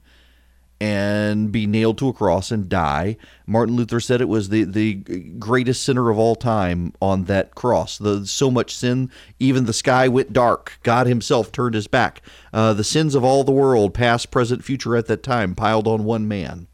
and 0.81 1.51
be 1.51 1.67
nailed 1.67 1.97
to 1.97 2.07
a 2.07 2.13
cross 2.13 2.51
and 2.51 2.69
die. 2.69 3.17
Martin 3.45 3.75
Luther 3.75 3.99
said 3.99 4.21
it 4.21 4.29
was 4.29 4.49
the, 4.49 4.63
the 4.63 4.95
greatest 5.37 5.83
sinner 5.83 6.09
of 6.09 6.17
all 6.17 6.35
time 6.35 6.93
on 7.01 7.25
that 7.25 7.53
cross. 7.53 7.97
The 7.97 8.25
so 8.25 8.49
much 8.49 8.73
sin, 8.73 9.11
even 9.39 9.65
the 9.65 9.73
sky 9.73 10.07
went 10.07 10.31
dark. 10.31 10.79
God 10.83 11.07
Himself 11.07 11.51
turned 11.51 11.75
His 11.75 11.87
back. 11.87 12.21
Uh, 12.53 12.73
the 12.73 12.83
sins 12.83 13.13
of 13.13 13.23
all 13.23 13.43
the 13.43 13.51
world, 13.51 13.93
past, 13.93 14.31
present, 14.31 14.63
future, 14.63 14.95
at 14.95 15.07
that 15.07 15.23
time, 15.23 15.53
piled 15.55 15.87
on 15.87 16.05
one 16.05 16.27
man. 16.27 16.67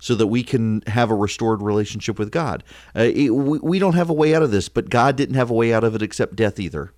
So 0.00 0.14
that 0.14 0.28
we 0.28 0.44
can 0.44 0.82
have 0.86 1.10
a 1.10 1.14
restored 1.14 1.60
relationship 1.60 2.20
with 2.20 2.30
God. 2.30 2.62
Uh, 2.94 3.10
it, 3.12 3.30
we, 3.30 3.58
we 3.58 3.78
don't 3.80 3.96
have 3.96 4.08
a 4.08 4.14
way 4.14 4.32
out 4.32 4.44
of 4.44 4.52
this, 4.52 4.68
but 4.68 4.90
God 4.90 5.16
didn't 5.16 5.34
have 5.34 5.50
a 5.50 5.54
way 5.54 5.74
out 5.74 5.82
of 5.82 5.96
it 5.96 6.02
except 6.02 6.36
death 6.36 6.60
either. 6.60 6.92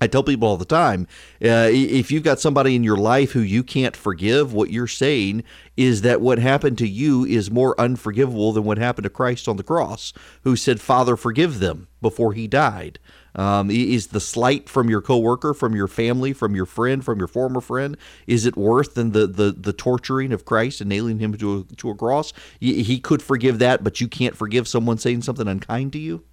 I 0.00 0.06
tell 0.06 0.22
people 0.22 0.48
all 0.48 0.56
the 0.56 0.64
time 0.64 1.06
uh, 1.42 1.70
if 1.72 2.10
you've 2.10 2.22
got 2.22 2.40
somebody 2.40 2.74
in 2.74 2.84
your 2.84 2.96
life 2.96 3.32
who 3.32 3.40
you 3.40 3.62
can't 3.62 3.96
forgive, 3.96 4.52
what 4.52 4.70
you're 4.70 4.86
saying 4.86 5.44
is 5.76 6.02
that 6.02 6.20
what 6.20 6.38
happened 6.38 6.78
to 6.78 6.88
you 6.88 7.24
is 7.24 7.50
more 7.50 7.78
unforgivable 7.80 8.52
than 8.52 8.64
what 8.64 8.78
happened 8.78 9.04
to 9.04 9.10
Christ 9.10 9.48
on 9.48 9.56
the 9.56 9.62
cross, 9.62 10.12
who 10.44 10.56
said, 10.56 10.80
Father, 10.80 11.16
forgive 11.16 11.60
them 11.60 11.88
before 12.00 12.32
he 12.32 12.46
died. 12.46 12.98
Um, 13.34 13.70
is 13.70 14.08
the 14.08 14.20
slight 14.20 14.66
from 14.66 14.88
your 14.88 15.02
coworker, 15.02 15.52
from 15.52 15.76
your 15.76 15.88
family, 15.88 16.32
from 16.32 16.56
your 16.56 16.64
friend, 16.64 17.04
from 17.04 17.18
your 17.18 17.28
former 17.28 17.60
friend, 17.60 17.98
is 18.26 18.46
it 18.46 18.56
worse 18.56 18.88
than 18.88 19.12
the, 19.12 19.26
the, 19.26 19.52
the 19.52 19.74
torturing 19.74 20.32
of 20.32 20.46
Christ 20.46 20.80
and 20.80 20.88
nailing 20.88 21.18
him 21.18 21.36
to 21.36 21.66
a, 21.70 21.74
to 21.74 21.90
a 21.90 21.94
cross? 21.94 22.32
He 22.58 22.98
could 22.98 23.22
forgive 23.22 23.58
that, 23.58 23.84
but 23.84 24.00
you 24.00 24.08
can't 24.08 24.34
forgive 24.34 24.66
someone 24.66 24.96
saying 24.96 25.22
something 25.22 25.46
unkind 25.46 25.92
to 25.92 25.98
you? 25.98 26.24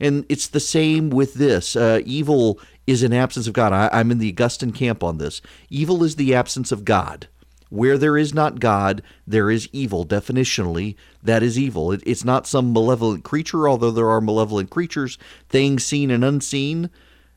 And 0.00 0.26
it's 0.28 0.48
the 0.48 0.60
same 0.60 1.10
with 1.10 1.34
this. 1.34 1.76
Uh, 1.76 2.00
evil 2.04 2.58
is 2.86 3.02
an 3.02 3.12
absence 3.12 3.46
of 3.46 3.52
God. 3.52 3.72
I, 3.72 3.88
I'm 3.92 4.10
in 4.10 4.18
the 4.18 4.30
Augustine 4.30 4.72
camp 4.72 5.04
on 5.04 5.18
this. 5.18 5.40
Evil 5.70 6.02
is 6.02 6.16
the 6.16 6.34
absence 6.34 6.72
of 6.72 6.84
God. 6.84 7.28
Where 7.70 7.96
there 7.96 8.18
is 8.18 8.34
not 8.34 8.60
God, 8.60 9.02
there 9.26 9.50
is 9.50 9.68
evil. 9.72 10.04
Definitionally, 10.04 10.94
that 11.22 11.42
is 11.42 11.58
evil. 11.58 11.92
It, 11.92 12.02
it's 12.04 12.24
not 12.24 12.46
some 12.46 12.72
malevolent 12.72 13.24
creature, 13.24 13.66
although 13.68 13.90
there 13.90 14.10
are 14.10 14.20
malevolent 14.20 14.68
creatures, 14.68 15.16
things 15.48 15.84
seen 15.84 16.10
and 16.10 16.22
unseen, 16.22 16.90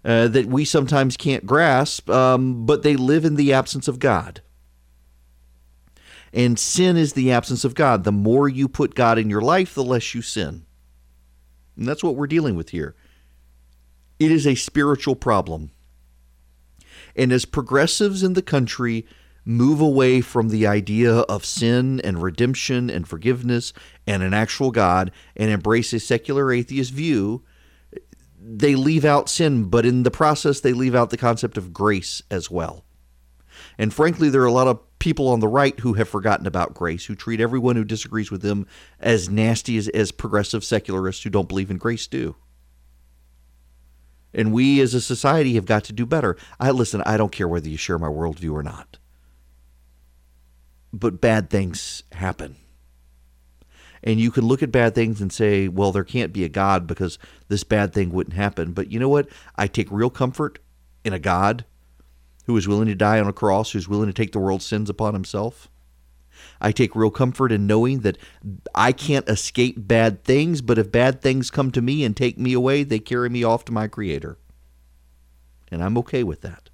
uh, 0.03 0.27
that 0.27 0.47
we 0.47 0.65
sometimes 0.65 1.15
can't 1.15 1.45
grasp, 1.45 2.09
um, 2.09 2.65
but 2.65 2.83
they 2.83 2.95
live 2.95 3.23
in 3.23 3.35
the 3.35 3.53
absence 3.53 3.87
of 3.87 3.99
God. 3.99 4.41
And 6.33 6.59
sin 6.59 6.97
is 6.97 7.13
the 7.13 7.31
absence 7.31 7.63
of 7.63 7.75
God. 7.75 8.03
The 8.03 8.11
more 8.11 8.49
you 8.49 8.67
put 8.67 8.93
God 8.93 9.17
in 9.17 9.29
your 9.29 9.41
life, 9.41 9.73
the 9.73 9.83
less 9.83 10.13
you 10.13 10.21
sin. 10.21 10.64
And 11.77 11.87
that's 11.87 12.03
what 12.03 12.15
we're 12.15 12.27
dealing 12.27 12.55
with 12.55 12.69
here. 12.69 12.95
It 14.19 14.31
is 14.31 14.47
a 14.47 14.55
spiritual 14.55 15.15
problem. 15.15 15.71
And 17.15 17.31
as 17.31 17.45
progressives 17.45 18.23
in 18.23 18.33
the 18.33 18.41
country 18.41 19.05
move 19.45 19.79
away 19.79 20.21
from 20.21 20.49
the 20.49 20.65
idea 20.65 21.13
of 21.13 21.45
sin 21.45 22.01
and 22.01 22.21
redemption 22.21 22.89
and 22.89 23.07
forgiveness 23.07 23.73
and 24.07 24.23
an 24.23 24.33
actual 24.33 24.71
God 24.71 25.11
and 25.35 25.51
embrace 25.51 25.93
a 25.93 25.99
secular 25.99 26.51
atheist 26.51 26.91
view, 26.91 27.43
they 28.39 28.75
leave 28.75 29.05
out 29.05 29.29
sin, 29.29 29.65
but 29.65 29.85
in 29.85 30.03
the 30.03 30.11
process, 30.11 30.59
they 30.59 30.73
leave 30.73 30.95
out 30.95 31.09
the 31.09 31.17
concept 31.17 31.57
of 31.57 31.73
grace 31.73 32.21
as 32.31 32.49
well. 32.49 32.85
And 33.77 33.93
frankly, 33.93 34.29
there 34.29 34.41
are 34.41 34.45
a 34.45 34.51
lot 34.51 34.67
of 34.67 34.94
people 35.05 35.27
on 35.27 35.39
the 35.39 35.47
right 35.47 35.79
who 35.81 35.93
have 35.93 36.09
forgotten 36.09 36.47
about 36.47 36.73
grace, 36.73 37.05
who 37.05 37.13
treat 37.13 37.39
everyone 37.39 37.75
who 37.75 37.83
disagrees 37.83 38.31
with 38.31 38.41
them 38.41 38.65
as 38.99 39.29
nasty 39.29 39.77
as, 39.77 39.87
as 39.89 40.11
progressive 40.11 40.63
secularists 40.63 41.21
who 41.21 41.29
don't 41.29 41.47
believe 41.47 41.69
in 41.69 41.77
grace 41.77 42.07
do. 42.07 42.35
And 44.33 44.51
we 44.51 44.81
as 44.81 44.95
a 44.95 45.01
society 45.01 45.53
have 45.53 45.67
got 45.67 45.83
to 45.83 45.93
do 45.93 46.07
better. 46.07 46.35
I 46.59 46.71
listen, 46.71 47.03
I 47.05 47.17
don't 47.17 47.31
care 47.31 47.47
whether 47.47 47.69
you 47.69 47.77
share 47.77 47.99
my 47.99 48.07
worldview 48.07 48.51
or 48.51 48.63
not. 48.63 48.97
But 50.91 51.21
bad 51.21 51.51
things 51.51 52.01
happen. 52.13 52.55
And 54.03 54.19
you 54.19 54.31
can 54.31 54.45
look 54.47 54.63
at 54.63 54.71
bad 54.71 54.95
things 54.95 55.21
and 55.21 55.31
say, 55.31 55.67
well, 55.67 55.91
there 55.91 56.03
can't 56.03 56.33
be 56.33 56.43
a 56.43 56.49
God 56.49 56.87
because 56.87 57.19
this 57.47 57.63
bad 57.63 57.93
thing 57.93 58.09
wouldn't 58.09 58.35
happen. 58.35 58.71
But 58.71 58.91
you 58.91 58.99
know 58.99 59.09
what? 59.09 59.27
I 59.55 59.67
take 59.67 59.91
real 59.91 60.09
comfort 60.09 60.57
in 61.03 61.13
a 61.13 61.19
God 61.19 61.63
who 62.45 62.55
is 62.57 62.67
willing 62.67 62.87
to 62.87 62.95
die 62.95 63.19
on 63.19 63.27
a 63.27 63.33
cross, 63.33 63.71
who's 63.71 63.87
willing 63.87 64.07
to 64.07 64.13
take 64.13 64.31
the 64.31 64.39
world's 64.39 64.65
sins 64.65 64.89
upon 64.89 65.13
himself. 65.13 65.69
I 66.59 66.71
take 66.71 66.95
real 66.95 67.11
comfort 67.11 67.51
in 67.51 67.67
knowing 67.67 67.99
that 67.99 68.17
I 68.73 68.91
can't 68.91 69.27
escape 69.29 69.75
bad 69.77 70.23
things, 70.23 70.61
but 70.61 70.77
if 70.77 70.91
bad 70.91 71.21
things 71.21 71.51
come 71.51 71.71
to 71.71 71.81
me 71.81 72.03
and 72.03 72.15
take 72.15 72.37
me 72.37 72.53
away, 72.53 72.83
they 72.83 72.99
carry 72.99 73.29
me 73.29 73.43
off 73.43 73.65
to 73.65 73.71
my 73.71 73.87
Creator. 73.87 74.37
And 75.69 75.83
I'm 75.83 75.97
okay 75.99 76.23
with 76.23 76.41
that. 76.41 76.69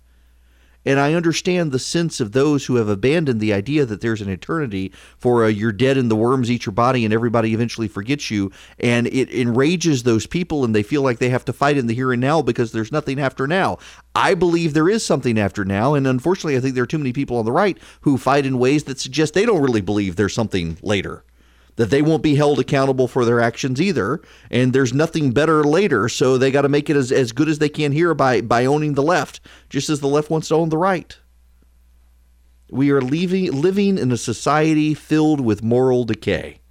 And 0.85 0.99
I 0.99 1.13
understand 1.13 1.71
the 1.71 1.79
sense 1.79 2.19
of 2.19 2.31
those 2.31 2.65
who 2.65 2.75
have 2.75 2.89
abandoned 2.89 3.39
the 3.39 3.53
idea 3.53 3.85
that 3.85 4.01
there's 4.01 4.21
an 4.21 4.29
eternity 4.29 4.91
for 5.17 5.45
a, 5.45 5.51
you're 5.51 5.71
dead 5.71 5.97
and 5.97 6.09
the 6.09 6.15
worms 6.15 6.49
eat 6.49 6.65
your 6.65 6.73
body 6.73 7.05
and 7.05 7.13
everybody 7.13 7.53
eventually 7.53 7.87
forgets 7.87 8.31
you. 8.31 8.51
And 8.79 9.07
it 9.07 9.31
enrages 9.31 10.03
those 10.03 10.25
people 10.25 10.63
and 10.63 10.73
they 10.73 10.83
feel 10.83 11.01
like 11.01 11.19
they 11.19 11.29
have 11.29 11.45
to 11.45 11.53
fight 11.53 11.77
in 11.77 11.87
the 11.87 11.93
here 11.93 12.11
and 12.11 12.21
now 12.21 12.41
because 12.41 12.71
there's 12.71 12.91
nothing 12.91 13.19
after 13.19 13.47
now. 13.47 13.77
I 14.15 14.33
believe 14.33 14.73
there 14.73 14.89
is 14.89 15.05
something 15.05 15.39
after 15.39 15.63
now. 15.63 15.93
And 15.93 16.07
unfortunately, 16.07 16.57
I 16.57 16.59
think 16.59 16.75
there 16.75 16.83
are 16.83 16.87
too 16.87 16.97
many 16.97 17.13
people 17.13 17.37
on 17.37 17.45
the 17.45 17.51
right 17.51 17.77
who 18.01 18.17
fight 18.17 18.45
in 18.45 18.59
ways 18.59 18.85
that 18.85 18.99
suggest 18.99 19.33
they 19.33 19.45
don't 19.45 19.61
really 19.61 19.81
believe 19.81 20.15
there's 20.15 20.33
something 20.33 20.77
later 20.81 21.23
that 21.75 21.89
they 21.89 22.01
won't 22.01 22.23
be 22.23 22.35
held 22.35 22.59
accountable 22.59 23.07
for 23.07 23.25
their 23.25 23.39
actions 23.39 23.81
either. 23.81 24.21
And 24.49 24.73
there's 24.73 24.93
nothing 24.93 25.31
better 25.31 25.63
later 25.63 26.09
so 26.09 26.37
they 26.37 26.51
got 26.51 26.63
to 26.63 26.69
make 26.69 26.89
it 26.89 26.95
as, 26.95 27.11
as 27.11 27.31
good 27.31 27.49
as 27.49 27.59
they 27.59 27.69
can 27.69 27.91
here 27.91 28.13
by 28.13 28.41
by 28.41 28.65
owning 28.65 28.93
the 28.93 29.03
left 29.03 29.39
just 29.69 29.89
as 29.89 29.99
the 29.99 30.07
left 30.07 30.29
wants 30.29 30.49
to 30.49 30.55
own 30.55 30.69
the 30.69 30.77
right. 30.77 31.17
We 32.69 32.89
are 32.91 33.01
leaving, 33.01 33.51
living 33.51 33.97
in 33.97 34.11
a 34.11 34.17
society 34.17 34.93
filled 34.93 35.41
with 35.41 35.61
moral 35.61 36.05
decay. 36.05 36.61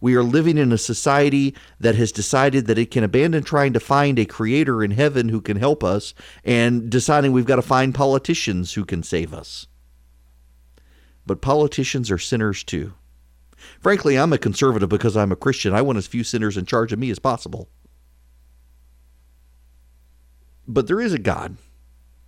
We 0.00 0.14
are 0.14 0.22
living 0.22 0.56
in 0.56 0.72
a 0.72 0.78
society 0.78 1.54
that 1.80 1.96
has 1.96 2.12
decided 2.12 2.66
that 2.66 2.78
it 2.78 2.90
can 2.90 3.04
abandon 3.04 3.44
trying 3.44 3.72
to 3.74 3.80
find 3.80 4.18
a 4.18 4.24
creator 4.24 4.82
in 4.82 4.92
heaven 4.92 5.28
who 5.28 5.40
can 5.40 5.56
help 5.56 5.82
us 5.82 6.14
and 6.44 6.90
deciding 6.90 7.32
we've 7.32 7.46
got 7.46 7.56
to 7.56 7.62
find 7.62 7.94
politicians 7.94 8.74
who 8.74 8.84
can 8.84 9.02
save 9.02 9.34
us. 9.34 9.66
But 11.26 11.42
politicians 11.42 12.10
are 12.10 12.18
sinners 12.18 12.62
too 12.62 12.94
Frankly, 13.80 14.18
I'm 14.18 14.32
a 14.32 14.38
conservative 14.38 14.88
because 14.88 15.16
I'm 15.16 15.32
a 15.32 15.36
Christian. 15.36 15.74
I 15.74 15.82
want 15.82 15.98
as 15.98 16.06
few 16.06 16.24
sinners 16.24 16.56
in 16.56 16.66
charge 16.66 16.92
of 16.92 16.98
me 16.98 17.10
as 17.10 17.18
possible. 17.18 17.68
But 20.68 20.86
there 20.86 21.00
is 21.00 21.12
a 21.12 21.18
God. 21.18 21.56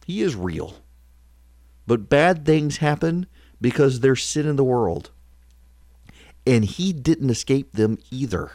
He 0.07 0.23
is 0.23 0.37
real. 0.37 0.77
But 1.87 2.09
bad 2.09 2.45
things 2.45 2.79
happen 2.79 3.27
because 3.61 4.01
there's 4.01 4.25
sin 4.25 4.47
in 4.47 4.57
the 4.57 4.65
world. 4.65 5.11
And 6.47 6.65
he 6.65 6.93
didn't 6.93 7.31
escape 7.31 7.73
them 7.73 7.99
either. 8.11 8.53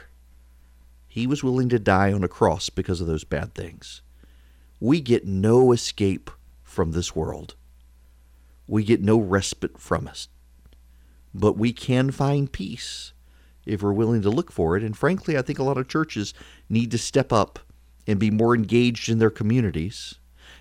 He 1.07 1.27
was 1.27 1.43
willing 1.43 1.69
to 1.69 1.79
die 1.79 2.11
on 2.11 2.23
a 2.23 2.27
cross 2.27 2.69
because 2.69 3.01
of 3.01 3.07
those 3.07 3.23
bad 3.23 3.53
things. 3.53 4.01
We 4.79 4.99
get 4.99 5.27
no 5.27 5.71
escape 5.71 6.31
from 6.63 6.91
this 6.91 7.15
world. 7.15 7.55
We 8.67 8.83
get 8.83 9.01
no 9.01 9.17
respite 9.17 9.77
from 9.77 10.07
it 10.07 10.27
but 11.33 11.57
we 11.57 11.73
can 11.73 12.11
find 12.11 12.51
peace 12.51 13.13
if 13.65 13.81
we're 13.81 13.93
willing 13.93 14.21
to 14.21 14.29
look 14.29 14.51
for 14.51 14.75
it. 14.75 14.83
And 14.83 14.97
frankly, 14.97 15.37
I 15.37 15.41
think 15.41 15.59
a 15.59 15.63
lot 15.63 15.77
of 15.77 15.87
churches 15.87 16.33
need 16.69 16.91
to 16.91 16.97
step 16.97 17.31
up 17.31 17.59
and 18.07 18.19
be 18.19 18.31
more 18.31 18.55
engaged 18.55 19.09
in 19.09 19.19
their 19.19 19.29
communities. 19.29 20.15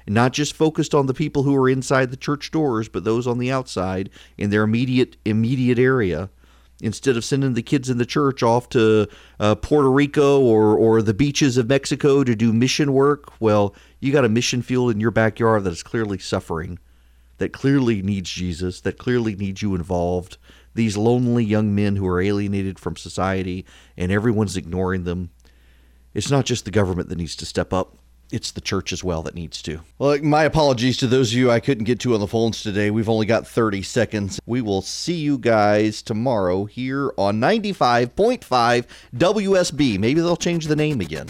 And 0.06 0.14
not 0.14 0.32
just 0.32 0.56
focused 0.56 0.94
on 0.94 1.06
the 1.06 1.14
people 1.14 1.42
who 1.44 1.54
are 1.56 1.68
inside 1.68 2.10
the 2.10 2.16
church 2.16 2.50
doors, 2.50 2.88
but 2.88 3.04
those 3.04 3.26
on 3.26 3.38
the 3.38 3.52
outside 3.52 4.10
in 4.36 4.50
their 4.50 4.62
immediate 4.62 5.16
immediate 5.24 5.78
area. 5.78 6.30
Instead 6.80 7.16
of 7.16 7.24
sending 7.24 7.54
the 7.54 7.62
kids 7.62 7.88
in 7.88 7.98
the 7.98 8.06
church 8.06 8.42
off 8.42 8.68
to 8.70 9.06
uh, 9.38 9.54
Puerto 9.54 9.88
Rico 9.90 10.40
or, 10.40 10.76
or 10.76 11.00
the 11.00 11.14
beaches 11.14 11.56
of 11.56 11.68
Mexico 11.68 12.24
to 12.24 12.34
do 12.34 12.52
mission 12.52 12.92
work, 12.92 13.40
well, 13.40 13.72
you 14.00 14.12
got 14.12 14.24
a 14.24 14.28
mission 14.28 14.62
field 14.62 14.90
in 14.90 14.98
your 14.98 15.12
backyard 15.12 15.62
that 15.62 15.72
is 15.72 15.84
clearly 15.84 16.18
suffering, 16.18 16.80
that 17.38 17.52
clearly 17.52 18.02
needs 18.02 18.30
Jesus, 18.30 18.80
that 18.80 18.98
clearly 18.98 19.36
needs 19.36 19.62
you 19.62 19.76
involved, 19.76 20.38
these 20.74 20.96
lonely 20.96 21.44
young 21.44 21.74
men 21.74 21.96
who 21.96 22.06
are 22.06 22.20
alienated 22.20 22.78
from 22.78 22.96
society 22.96 23.64
and 23.96 24.10
everyone's 24.12 24.56
ignoring 24.56 25.04
them. 25.04 25.30
It's 26.14 26.30
not 26.30 26.44
just 26.46 26.64
the 26.64 26.70
government 26.70 27.08
that 27.08 27.16
needs 27.18 27.36
to 27.36 27.46
step 27.46 27.72
up. 27.72 27.96
it's 28.32 28.50
the 28.50 28.60
church 28.62 28.92
as 28.94 29.04
well 29.04 29.22
that 29.22 29.34
needs 29.34 29.60
to. 29.62 29.80
Well, 29.98 30.18
my 30.22 30.44
apologies 30.44 30.96
to 30.98 31.06
those 31.06 31.32
of 31.32 31.38
you 31.38 31.50
I 31.50 31.60
couldn't 31.60 31.84
get 31.84 32.00
to 32.00 32.14
on 32.14 32.20
the 32.20 32.26
phones 32.26 32.62
today. 32.62 32.90
We've 32.90 33.08
only 33.08 33.26
got 33.26 33.46
30 33.46 33.82
seconds. 33.82 34.40
We 34.46 34.62
will 34.62 34.80
see 34.80 35.14
you 35.16 35.36
guys 35.38 36.00
tomorrow 36.00 36.64
here 36.64 37.12
on 37.18 37.38
95.5 37.40 38.86
WSB. 39.14 39.98
Maybe 39.98 40.20
they'll 40.20 40.36
change 40.36 40.66
the 40.66 40.76
name 40.76 41.00
again. 41.02 41.28